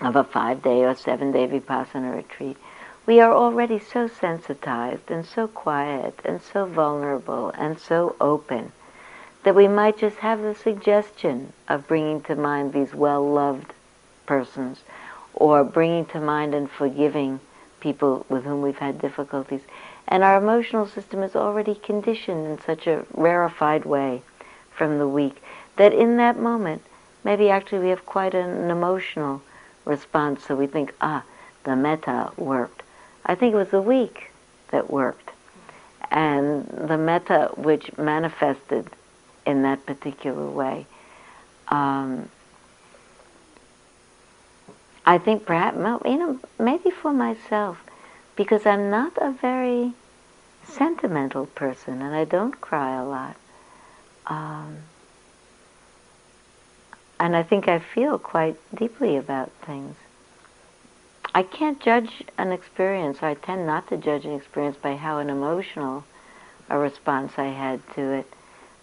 of 0.00 0.16
a 0.16 0.24
five 0.24 0.62
day 0.62 0.84
or 0.84 0.94
seven 0.94 1.32
day 1.32 1.48
Vipassana 1.48 2.14
retreat, 2.14 2.56
we 3.06 3.20
are 3.20 3.32
already 3.32 3.78
so 3.80 4.06
sensitized 4.06 5.10
and 5.10 5.26
so 5.26 5.48
quiet 5.48 6.20
and 6.24 6.40
so 6.40 6.66
vulnerable 6.66 7.50
and 7.50 7.78
so 7.78 8.14
open 8.20 8.72
that 9.42 9.54
we 9.54 9.68
might 9.68 9.98
just 9.98 10.16
have 10.16 10.42
the 10.42 10.54
suggestion 10.54 11.52
of 11.68 11.88
bringing 11.88 12.20
to 12.22 12.36
mind 12.36 12.72
these 12.72 12.94
well 12.94 13.26
loved 13.28 13.72
persons 14.26 14.80
or 15.34 15.64
bringing 15.64 16.04
to 16.06 16.20
mind 16.20 16.54
and 16.54 16.70
forgiving 16.70 17.40
people 17.80 18.26
with 18.28 18.44
whom 18.44 18.62
we've 18.62 18.78
had 18.78 19.00
difficulties. 19.00 19.62
And 20.06 20.22
our 20.22 20.36
emotional 20.36 20.86
system 20.86 21.22
is 21.22 21.34
already 21.34 21.74
conditioned 21.74 22.46
in 22.46 22.60
such 22.60 22.86
a 22.86 23.06
rarefied 23.14 23.84
way 23.84 24.22
from 24.70 24.98
the 24.98 25.08
week 25.08 25.42
that 25.76 25.92
in 25.92 26.16
that 26.18 26.38
moment, 26.38 26.82
maybe 27.24 27.48
actually 27.48 27.78
we 27.78 27.88
have 27.88 28.04
quite 28.04 28.34
an 28.34 28.70
emotional 28.70 29.40
response. 29.84 30.44
So 30.44 30.54
we 30.56 30.66
think, 30.66 30.94
ah, 31.00 31.22
the 31.64 31.76
metta 31.76 32.32
worked. 32.36 32.82
I 33.24 33.34
think 33.34 33.54
it 33.54 33.56
was 33.56 33.70
the 33.70 33.82
week 33.82 34.30
that 34.70 34.90
worked. 34.90 35.30
And 36.10 36.66
the 36.66 36.98
metta 36.98 37.50
which 37.56 37.96
manifested 37.96 38.90
in 39.46 39.62
that 39.62 39.84
particular 39.86 40.46
way. 40.48 40.86
Um, 41.68 42.28
I 45.06 45.18
think 45.18 45.46
perhaps, 45.46 45.76
you 46.04 46.16
know, 46.16 46.38
maybe 46.58 46.90
for 46.90 47.12
myself, 47.12 47.78
because 48.36 48.66
I'm 48.66 48.90
not 48.90 49.12
a 49.16 49.32
very 49.32 49.92
sentimental 50.64 51.46
person 51.46 52.02
and 52.02 52.14
I 52.14 52.24
don't 52.24 52.60
cry 52.60 52.96
a 53.00 53.04
lot. 53.04 53.36
Um, 54.26 54.78
and 57.18 57.36
I 57.36 57.42
think 57.42 57.68
I 57.68 57.78
feel 57.78 58.18
quite 58.18 58.56
deeply 58.74 59.16
about 59.16 59.50
things. 59.66 59.96
I 61.34 61.42
can't 61.42 61.78
judge 61.80 62.24
an 62.38 62.50
experience, 62.50 63.18
or 63.22 63.26
I 63.26 63.34
tend 63.34 63.66
not 63.66 63.88
to 63.88 63.96
judge 63.96 64.24
an 64.24 64.34
experience 64.34 64.76
by 64.76 64.96
how 64.96 65.18
an 65.18 65.30
emotional 65.30 66.04
a 66.68 66.78
response 66.78 67.32
I 67.36 67.48
had 67.48 67.80
to 67.94 68.00
it. 68.00 68.32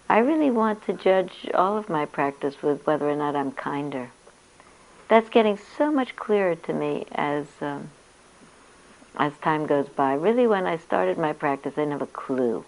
I 0.10 0.20
really 0.20 0.52
want 0.52 0.86
to 0.86 0.94
judge 0.94 1.48
all 1.54 1.78
of 1.78 1.90
my 1.90 2.06
practice 2.06 2.62
with 2.62 2.86
whether 2.88 3.10
or 3.10 3.16
not 3.16 3.36
I'm 3.36 3.52
kinder. 3.52 4.10
That's 5.10 5.30
getting 5.30 5.60
so 5.78 5.92
much 5.92 6.16
clearer 6.16 6.56
to 6.56 6.74
me 6.74 7.06
as 7.12 7.46
um, 7.62 7.90
as 9.18 9.34
time 9.40 9.66
goes 9.66 9.90
by. 9.90 10.14
Really, 10.14 10.48
when 10.48 10.66
I 10.66 10.78
started 10.78 11.18
my 11.18 11.34
practice, 11.34 11.74
I 11.74 11.82
didn't 11.82 11.92
have 11.92 12.02
a 12.02 12.08
clue. 12.08 12.64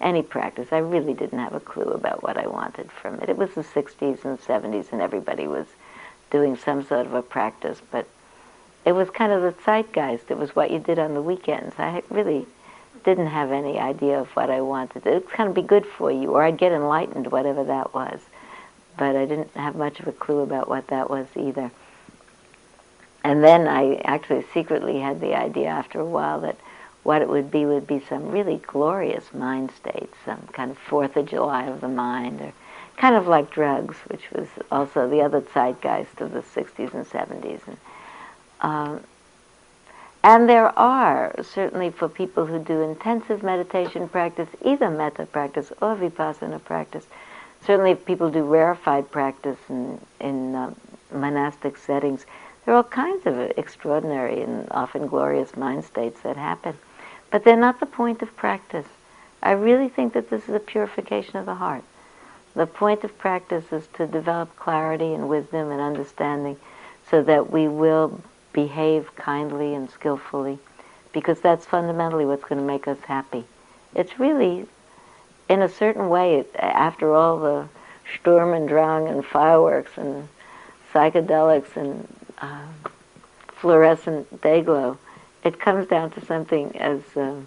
Any 0.00 0.22
practice, 0.22 0.72
I 0.72 0.78
really 0.78 1.14
didn't 1.14 1.38
have 1.38 1.54
a 1.54 1.60
clue 1.60 1.84
about 1.92 2.22
what 2.22 2.36
I 2.36 2.46
wanted 2.46 2.90
from 2.90 3.20
it. 3.20 3.28
It 3.28 3.36
was 3.36 3.54
the 3.54 3.62
60s 3.62 4.24
and 4.24 4.40
70s, 4.40 4.92
and 4.92 5.00
everybody 5.00 5.46
was 5.46 5.66
doing 6.30 6.56
some 6.56 6.84
sort 6.84 7.06
of 7.06 7.14
a 7.14 7.22
practice, 7.22 7.80
but 7.90 8.08
it 8.84 8.92
was 8.92 9.08
kind 9.10 9.32
of 9.32 9.42
the 9.42 9.54
zeitgeist. 9.64 10.30
It 10.30 10.38
was 10.38 10.56
what 10.56 10.70
you 10.70 10.78
did 10.78 10.98
on 10.98 11.14
the 11.14 11.22
weekends. 11.22 11.74
I 11.78 12.02
really 12.10 12.46
didn't 13.04 13.28
have 13.28 13.52
any 13.52 13.78
idea 13.78 14.18
of 14.20 14.28
what 14.30 14.50
I 14.50 14.60
wanted. 14.60 15.06
It 15.06 15.24
was 15.24 15.32
kind 15.32 15.48
of 15.48 15.54
be 15.54 15.62
good 15.62 15.86
for 15.86 16.10
you, 16.10 16.30
or 16.30 16.42
I'd 16.42 16.58
get 16.58 16.72
enlightened, 16.72 17.30
whatever 17.30 17.64
that 17.64 17.94
was. 17.94 18.20
But 18.96 19.16
I 19.16 19.26
didn't 19.26 19.54
have 19.54 19.76
much 19.76 20.00
of 20.00 20.08
a 20.08 20.12
clue 20.12 20.40
about 20.40 20.68
what 20.68 20.88
that 20.88 21.10
was 21.10 21.26
either. 21.36 21.70
And 23.22 23.42
then 23.42 23.66
I 23.66 23.96
actually 24.04 24.44
secretly 24.52 25.00
had 25.00 25.20
the 25.20 25.34
idea 25.34 25.68
after 25.68 25.98
a 25.98 26.04
while 26.04 26.40
that 26.40 26.56
what 27.02 27.22
it 27.22 27.28
would 27.28 27.50
be 27.50 27.66
would 27.66 27.86
be 27.86 28.00
some 28.00 28.30
really 28.30 28.60
glorious 28.66 29.32
mind 29.32 29.70
states, 29.72 30.14
some 30.24 30.48
kind 30.52 30.70
of 30.70 30.78
Fourth 30.78 31.16
of 31.16 31.26
July 31.26 31.64
of 31.64 31.80
the 31.80 31.88
mind, 31.88 32.40
or 32.40 32.52
kind 32.96 33.14
of 33.14 33.26
like 33.26 33.50
drugs, 33.50 33.96
which 34.08 34.30
was 34.30 34.48
also 34.70 35.08
the 35.08 35.20
other 35.20 35.42
zeitgeist 35.52 36.20
of 36.20 36.32
the 36.32 36.40
60s 36.40 36.94
and 36.94 37.06
70s. 37.06 37.60
And, 37.66 37.76
um, 38.60 39.00
and 40.24 40.48
there 40.48 40.76
are, 40.78 41.34
certainly 41.42 41.90
for 41.90 42.08
people 42.08 42.46
who 42.46 42.58
do 42.58 42.80
intensive 42.80 43.42
meditation 43.42 44.08
practice, 44.08 44.48
either 44.64 44.88
metta 44.88 45.26
practice 45.26 45.70
or 45.82 45.94
vipassana 45.94 46.64
practice, 46.64 47.06
certainly 47.66 47.94
people 47.94 48.30
do 48.30 48.42
rarefied 48.42 49.10
practice 49.10 49.58
in, 49.68 50.00
in 50.20 50.54
uh, 50.54 50.72
monastic 51.12 51.76
settings, 51.76 52.24
there 52.64 52.72
are 52.72 52.78
all 52.78 52.84
kinds 52.84 53.26
of 53.26 53.38
extraordinary 53.58 54.40
and 54.40 54.66
often 54.70 55.08
glorious 55.08 55.58
mind 55.58 55.84
states 55.84 56.22
that 56.22 56.38
happen. 56.38 56.74
But 57.30 57.44
they're 57.44 57.54
not 57.54 57.78
the 57.78 57.84
point 57.84 58.22
of 58.22 58.34
practice. 58.34 58.86
I 59.42 59.50
really 59.50 59.90
think 59.90 60.14
that 60.14 60.30
this 60.30 60.48
is 60.48 60.54
a 60.54 60.58
purification 60.58 61.36
of 61.36 61.44
the 61.44 61.56
heart. 61.56 61.84
The 62.54 62.66
point 62.66 63.04
of 63.04 63.18
practice 63.18 63.70
is 63.72 63.86
to 63.98 64.06
develop 64.06 64.56
clarity 64.56 65.12
and 65.12 65.28
wisdom 65.28 65.70
and 65.70 65.82
understanding 65.82 66.56
so 67.10 67.22
that 67.24 67.50
we 67.50 67.68
will 67.68 68.22
behave 68.54 69.14
kindly 69.16 69.74
and 69.74 69.90
skillfully 69.90 70.58
because 71.12 71.40
that's 71.40 71.66
fundamentally 71.66 72.24
what's 72.24 72.44
going 72.44 72.60
to 72.60 72.66
make 72.66 72.88
us 72.88 72.98
happy. 73.06 73.44
It's 73.94 74.18
really, 74.18 74.66
in 75.48 75.60
a 75.60 75.68
certain 75.68 76.08
way, 76.08 76.44
after 76.58 77.14
all 77.14 77.38
the 77.38 77.68
Sturm 78.14 78.52
und 78.52 78.68
Drang 78.68 79.06
and 79.06 79.24
fireworks 79.24 79.92
and 79.96 80.28
psychedelics 80.92 81.76
and 81.76 82.08
uh, 82.38 82.66
fluorescent 83.48 84.40
day 84.40 84.62
glow, 84.62 84.98
it 85.44 85.60
comes 85.60 85.86
down 85.86 86.10
to 86.12 86.24
something 86.24 86.76
as 86.76 87.00
um, 87.16 87.46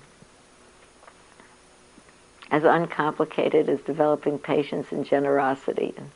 as 2.49 2.63
uncomplicated 2.63 3.67
as 3.67 3.79
developing 3.81 4.39
patience 4.39 4.87
and 4.91 5.05
generosity 5.05 5.93
and 5.97 6.09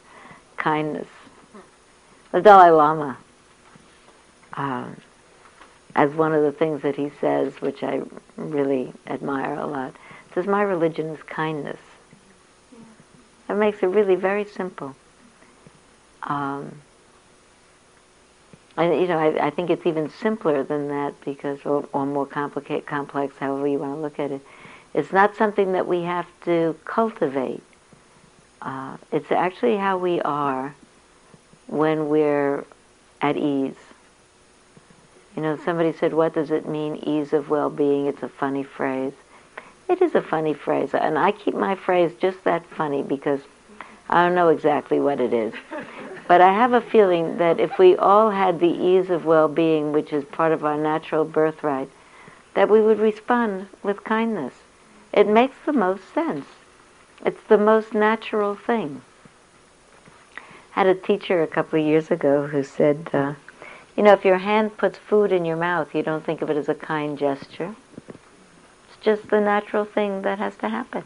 kindness. 0.55 1.07
The 2.31 2.41
Dalai 2.41 2.69
Lama, 2.69 3.17
um, 4.53 4.95
as 5.95 6.11
one 6.11 6.33
of 6.33 6.43
the 6.43 6.51
things 6.51 6.81
that 6.81 6.95
he 6.95 7.11
says, 7.19 7.53
which 7.61 7.83
I 7.83 8.01
really 8.37 8.93
admire 9.07 9.55
a 9.55 9.67
lot, 9.67 9.95
says, 10.33 10.47
"My 10.47 10.61
religion 10.61 11.07
is 11.07 11.21
kindness." 11.23 11.79
That 13.47 13.57
makes 13.57 13.83
it 13.83 13.87
really 13.87 14.15
very 14.15 14.45
simple. 14.45 14.95
Um, 16.23 16.81
I, 18.77 18.93
you 18.93 19.07
know, 19.07 19.17
I, 19.17 19.47
I, 19.47 19.49
think 19.49 19.69
it's 19.69 19.85
even 19.85 20.09
simpler 20.09 20.63
than 20.63 20.87
that 20.87 21.13
because, 21.25 21.59
or, 21.65 21.87
or 21.91 22.05
more 22.05 22.25
complicated, 22.25 22.85
complex, 22.85 23.35
however 23.37 23.67
you 23.67 23.79
want 23.79 23.95
to 23.97 24.01
look 24.01 24.19
at 24.19 24.31
it. 24.31 24.41
It's 24.93 25.11
not 25.11 25.35
something 25.35 25.73
that 25.73 25.87
we 25.87 26.03
have 26.03 26.27
to 26.45 26.77
cultivate. 26.85 27.63
Uh, 28.61 28.97
it's 29.11 29.31
actually 29.31 29.77
how 29.77 29.97
we 29.97 30.21
are 30.21 30.75
when 31.67 32.07
we're 32.09 32.65
at 33.21 33.35
ease. 33.35 33.75
You 35.35 35.41
know, 35.41 35.57
somebody 35.63 35.93
said, 35.93 36.13
what 36.13 36.33
does 36.33 36.51
it 36.51 36.67
mean, 36.67 36.97
ease 36.97 37.33
of 37.33 37.49
well-being? 37.49 38.07
It's 38.07 38.23
a 38.23 38.29
funny 38.29 38.63
phrase. 38.63 39.13
It 39.87 40.01
is 40.01 40.15
a 40.15 40.21
funny 40.21 40.53
phrase, 40.53 40.93
and 40.93 41.17
I 41.17 41.31
keep 41.31 41.53
my 41.53 41.75
phrase 41.75 42.11
just 42.19 42.43
that 42.43 42.65
funny 42.65 43.03
because 43.03 43.41
I 44.09 44.25
don't 44.25 44.35
know 44.35 44.49
exactly 44.49 44.99
what 44.99 45.19
it 45.19 45.33
is. 45.33 45.53
But 46.27 46.41
I 46.41 46.53
have 46.53 46.73
a 46.73 46.81
feeling 46.81 47.37
that 47.37 47.59
if 47.59 47.77
we 47.77 47.95
all 47.95 48.29
had 48.29 48.59
the 48.59 48.67
ease 48.67 49.09
of 49.09 49.25
well-being, 49.25 49.91
which 49.91 50.13
is 50.13 50.23
part 50.25 50.51
of 50.51 50.63
our 50.63 50.77
natural 50.77 51.25
birthright, 51.25 51.89
that 52.53 52.69
we 52.69 52.81
would 52.81 52.99
respond 52.99 53.67
with 53.83 54.03
kindness. 54.03 54.53
It 55.13 55.27
makes 55.27 55.55
the 55.65 55.73
most 55.73 56.13
sense. 56.13 56.45
It's 57.25 57.43
the 57.43 57.57
most 57.57 57.93
natural 57.93 58.55
thing. 58.55 59.01
I 60.75 60.83
had 60.83 60.87
a 60.87 60.95
teacher 60.95 61.41
a 61.41 61.47
couple 61.47 61.79
of 61.79 61.85
years 61.85 62.09
ago 62.11 62.47
who 62.47 62.63
said, 62.63 63.09
uh, 63.13 63.33
you 63.95 64.03
know, 64.03 64.13
if 64.13 64.25
your 64.25 64.37
hand 64.37 64.77
puts 64.77 64.97
food 64.97 65.31
in 65.31 65.45
your 65.45 65.57
mouth, 65.57 65.93
you 65.93 66.03
don't 66.03 66.25
think 66.25 66.41
of 66.41 66.49
it 66.49 66.57
as 66.57 66.69
a 66.69 66.75
kind 66.75 67.17
gesture. 67.17 67.75
It's 68.07 68.97
just 69.01 69.29
the 69.29 69.41
natural 69.41 69.85
thing 69.85 70.21
that 70.21 70.37
has 70.39 70.55
to 70.57 70.69
happen. 70.69 71.03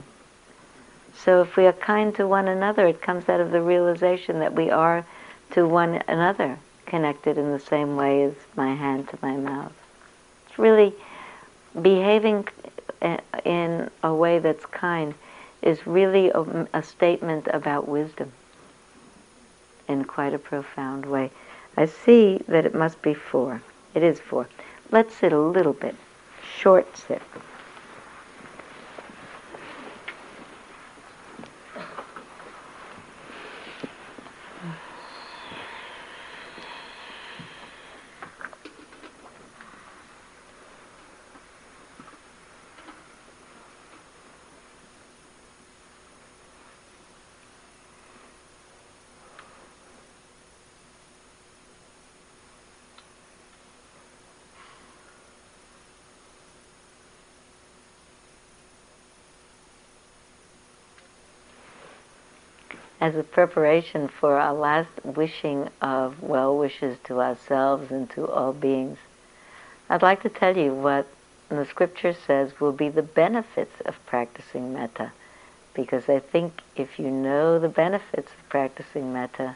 So 1.15 1.41
if 1.41 1.55
we 1.55 1.65
are 1.65 1.73
kind 1.73 2.13
to 2.15 2.27
one 2.27 2.47
another, 2.47 2.87
it 2.87 3.01
comes 3.01 3.27
out 3.29 3.39
of 3.39 3.51
the 3.51 3.61
realization 3.61 4.39
that 4.39 4.53
we 4.53 4.69
are 4.69 5.05
to 5.51 5.67
one 5.67 6.03
another, 6.07 6.59
connected 6.85 7.37
in 7.37 7.51
the 7.51 7.59
same 7.59 7.95
way 7.95 8.23
as 8.23 8.33
my 8.55 8.75
hand 8.75 9.09
to 9.09 9.17
my 9.21 9.35
mouth. 9.35 9.73
It's 10.47 10.59
really 10.59 10.93
behaving 11.81 12.47
in 13.45 13.89
a 14.03 14.13
way 14.13 14.39
that's 14.39 14.65
kind 14.65 15.13
is 15.61 15.87
really 15.87 16.29
a, 16.29 16.67
a 16.73 16.83
statement 16.83 17.47
about 17.51 17.87
wisdom 17.87 18.31
in 19.87 20.03
quite 20.05 20.33
a 20.33 20.39
profound 20.39 21.05
way. 21.05 21.31
I 21.77 21.85
see 21.85 22.39
that 22.47 22.65
it 22.65 22.73
must 22.73 23.01
be 23.01 23.13
four. 23.13 23.61
It 23.93 24.03
is 24.03 24.19
four. 24.19 24.47
Let's 24.91 25.15
sit 25.15 25.33
a 25.33 25.39
little 25.39 25.73
bit. 25.73 25.95
Short 26.57 26.95
sit. 26.97 27.21
As 63.05 63.15
a 63.15 63.21
preparation 63.21 64.07
for 64.07 64.39
our 64.39 64.55
last 64.55 64.89
wishing 65.03 65.69
of 65.79 66.23
well 66.23 66.57
wishes 66.57 66.97
to 67.03 67.21
ourselves 67.21 67.91
and 67.91 68.09
to 68.09 68.27
all 68.27 68.51
beings, 68.51 68.97
I'd 69.87 70.01
like 70.01 70.23
to 70.23 70.29
tell 70.29 70.57
you 70.57 70.73
what 70.73 71.05
the 71.47 71.67
scripture 71.67 72.13
says 72.13 72.59
will 72.59 72.71
be 72.71 72.89
the 72.89 73.03
benefits 73.03 73.79
of 73.85 74.03
practicing 74.07 74.73
metta. 74.73 75.11
Because 75.75 76.09
I 76.09 76.17
think 76.17 76.63
if 76.75 76.97
you 76.97 77.11
know 77.11 77.59
the 77.59 77.69
benefits 77.69 78.31
of 78.31 78.49
practicing 78.49 79.13
metta, 79.13 79.53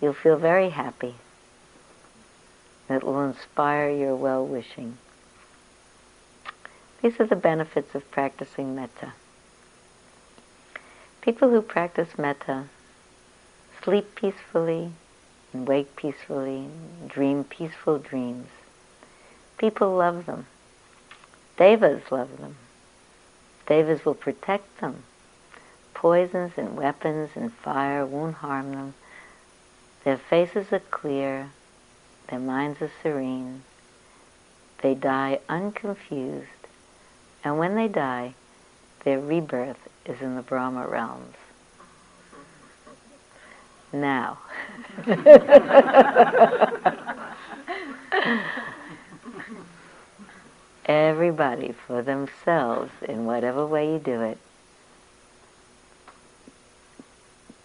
you'll 0.00 0.14
feel 0.14 0.38
very 0.38 0.70
happy. 0.70 1.16
It 2.88 3.04
will 3.04 3.22
inspire 3.22 3.90
your 3.90 4.16
well 4.16 4.46
wishing. 4.46 4.96
These 7.02 7.20
are 7.20 7.26
the 7.26 7.36
benefits 7.36 7.94
of 7.94 8.10
practicing 8.10 8.74
metta. 8.74 9.12
People 11.20 11.50
who 11.50 11.60
practice 11.60 12.16
metta 12.16 12.64
sleep 13.88 14.14
peacefully 14.16 14.92
and 15.54 15.66
wake 15.66 15.96
peacefully, 15.96 16.66
dream 17.06 17.42
peaceful 17.42 17.98
dreams. 17.98 18.48
People 19.56 19.96
love 19.96 20.26
them. 20.26 20.44
Devas 21.56 22.02
love 22.10 22.36
them. 22.38 22.54
Devas 23.66 24.04
will 24.04 24.14
protect 24.14 24.82
them. 24.82 25.04
Poisons 25.94 26.52
and 26.58 26.76
weapons 26.76 27.30
and 27.34 27.50
fire 27.50 28.04
won't 28.04 28.34
harm 28.34 28.72
them. 28.72 28.92
Their 30.04 30.18
faces 30.18 30.70
are 30.70 30.80
clear. 30.80 31.48
Their 32.28 32.40
minds 32.40 32.82
are 32.82 32.92
serene. 33.02 33.62
They 34.82 34.94
die 34.94 35.38
unconfused. 35.48 36.66
And 37.42 37.58
when 37.58 37.74
they 37.74 37.88
die, 37.88 38.34
their 39.04 39.18
rebirth 39.18 39.88
is 40.04 40.20
in 40.20 40.36
the 40.36 40.42
Brahma 40.42 40.86
realms. 40.86 41.36
Now. 43.92 44.38
Everybody 50.86 51.74
for 51.86 52.02
themselves, 52.02 52.90
in 53.06 53.26
whatever 53.26 53.66
way 53.66 53.92
you 53.92 53.98
do 53.98 54.22
it, 54.22 54.38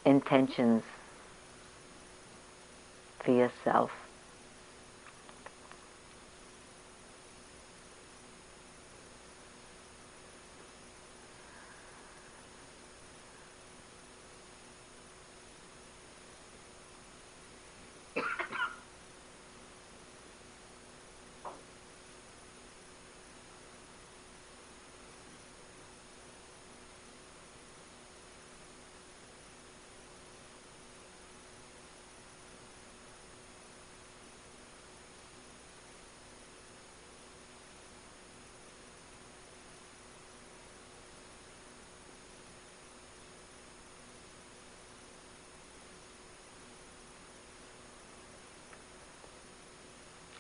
intentions 0.06 0.84
for 3.20 3.32
yourself. 3.32 3.92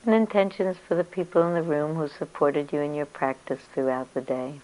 And 0.06 0.16
intentions 0.16 0.78
for 0.88 0.96
the 0.96 1.04
people 1.04 1.48
in 1.48 1.54
the 1.54 1.64
room 1.64 1.96
who 1.96 2.08
supported 2.08 2.72
you 2.74 2.80
in 2.80 2.94
your 2.94 3.06
practice 3.06 3.62
throughout 3.74 4.14
the 4.14 4.22
day. 4.22 4.60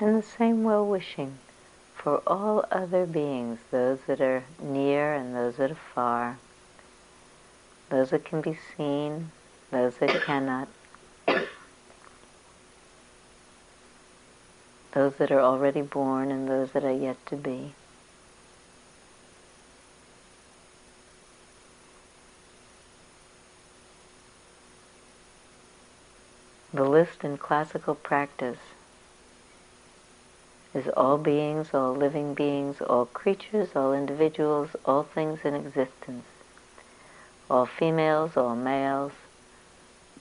And 0.00 0.16
the 0.16 0.26
same 0.26 0.64
well 0.64 0.86
wishing 0.86 1.38
for 1.94 2.22
all 2.26 2.64
other 2.70 3.04
beings, 3.04 3.58
those 3.70 3.98
that 4.06 4.20
are 4.20 4.42
near 4.62 5.12
and 5.12 5.36
those 5.36 5.56
that 5.56 5.70
are 5.70 5.74
far, 5.94 6.38
those 7.90 8.08
that 8.08 8.24
can 8.24 8.40
be 8.40 8.58
seen, 8.76 9.30
those 9.70 9.94
that 9.98 10.22
cannot, 10.22 10.68
those 14.92 15.14
that 15.16 15.30
are 15.30 15.40
already 15.40 15.82
born 15.82 16.30
and 16.30 16.48
those 16.48 16.72
that 16.72 16.84
are 16.84 16.90
yet 16.90 17.18
to 17.26 17.36
be. 17.36 17.74
The 26.72 26.88
list 26.88 27.24
in 27.24 27.36
classical 27.36 27.94
practice 27.94 28.58
is 30.74 30.88
all 30.96 31.18
beings, 31.18 31.68
all 31.74 31.94
living 31.94 32.34
beings, 32.34 32.80
all 32.80 33.06
creatures, 33.06 33.68
all 33.74 33.92
individuals, 33.92 34.70
all 34.84 35.02
things 35.02 35.40
in 35.44 35.54
existence, 35.54 36.24
all 37.50 37.66
females, 37.66 38.36
all 38.36 38.54
males, 38.54 39.12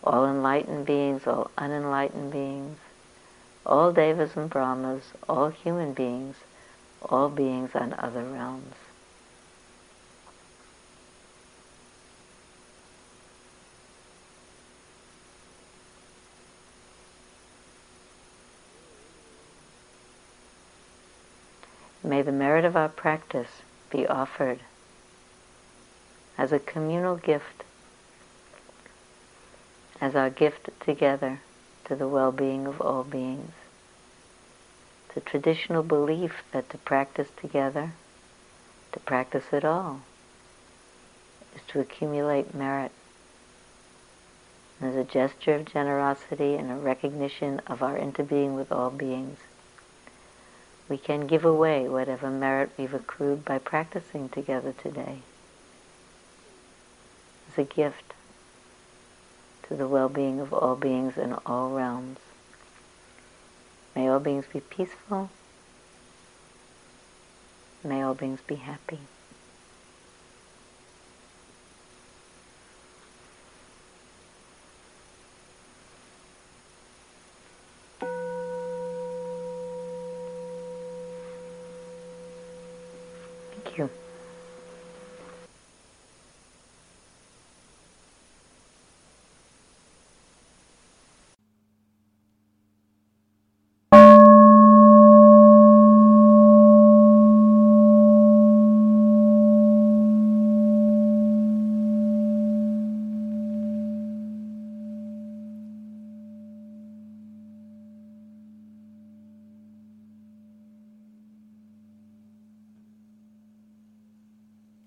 all 0.03 0.25
enlightened 0.25 0.85
beings, 0.85 1.27
all 1.27 1.51
unenlightened 1.57 2.31
beings, 2.31 2.77
all 3.65 3.91
devas 3.91 4.35
and 4.35 4.49
brahmas, 4.49 5.03
all 5.27 5.49
human 5.49 5.93
beings, 5.93 6.35
all 7.03 7.29
beings 7.29 7.71
on 7.75 7.93
other 7.99 8.23
realms. 8.23 8.75
May 22.09 22.23
the 22.23 22.31
merit 22.31 22.65
of 22.65 22.75
our 22.75 22.89
practice 22.89 23.61
be 23.91 24.07
offered 24.07 24.61
as 26.39 26.51
a 26.51 26.57
communal 26.57 27.17
gift, 27.17 27.63
as 30.01 30.15
our 30.15 30.31
gift 30.31 30.69
together 30.79 31.41
to 31.85 31.95
the 31.95 32.07
well-being 32.07 32.65
of 32.65 32.81
all 32.81 33.03
beings. 33.03 33.51
The 35.13 35.21
traditional 35.21 35.83
belief 35.83 36.41
that 36.51 36.71
to 36.71 36.79
practice 36.79 37.27
together, 37.39 37.91
to 38.93 38.99
practice 39.01 39.45
at 39.51 39.63
all, 39.63 40.01
is 41.55 41.61
to 41.67 41.79
accumulate 41.79 42.55
merit. 42.55 42.91
As 44.81 44.95
a 44.95 45.03
gesture 45.03 45.53
of 45.53 45.65
generosity 45.65 46.55
and 46.55 46.71
a 46.71 46.75
recognition 46.75 47.61
of 47.67 47.83
our 47.83 47.99
interbeing 47.99 48.55
with 48.55 48.71
all 48.71 48.89
beings 48.89 49.37
we 50.89 50.97
can 50.97 51.27
give 51.27 51.45
away 51.45 51.87
whatever 51.87 52.29
merit 52.29 52.71
we've 52.77 52.93
accrued 52.93 53.45
by 53.45 53.59
practicing 53.59 54.27
together 54.27 54.73
today 54.73 55.19
as 57.51 57.59
a 57.59 57.63
gift 57.63 58.13
to 59.67 59.75
the 59.75 59.87
well-being 59.87 60.39
of 60.39 60.51
all 60.51 60.75
beings 60.75 61.15
in 61.15 61.33
all 61.45 61.69
realms. 61.69 62.17
May 63.95 64.07
all 64.07 64.19
beings 64.19 64.45
be 64.51 64.59
peaceful. 64.59 65.29
May 67.83 68.01
all 68.01 68.15
beings 68.15 68.39
be 68.45 68.55
happy. 68.55 68.99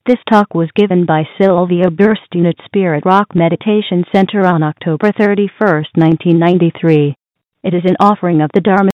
This 0.04 0.18
talk 0.28 0.52
was 0.52 0.68
given 0.74 1.06
by 1.06 1.22
Sylvia 1.40 1.84
Boorstein 1.84 2.48
at 2.48 2.56
Spirit 2.64 3.04
Rock 3.06 3.36
Meditation 3.36 4.04
Center 4.12 4.44
on 4.44 4.60
October 4.60 5.12
31, 5.16 5.48
1993. 5.94 7.14
It 7.62 7.72
is 7.72 7.84
an 7.84 7.94
offering 8.00 8.40
of 8.40 8.50
the 8.52 8.60
Dharma. 8.60 8.90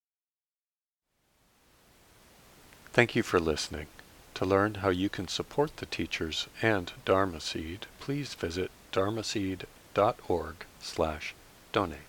Thank 2.93 3.17
you 3.17 3.23
for 3.23 3.41
listening. 3.41 3.87
To 4.35 4.45
learn 4.45 4.75
how 4.75 4.91
you 4.91 5.09
can 5.09 5.29
support 5.29 5.79
the 5.79 5.87
teachers 5.87 6.47
and 6.61 6.93
Dharma 7.07 7.41
Seed, 7.41 7.87
please 8.01 8.35
visit 8.35 8.71
dharma 8.93 9.23
dharmaseed.org 9.23 10.57
slash 10.79 11.35
donate. 11.73 12.08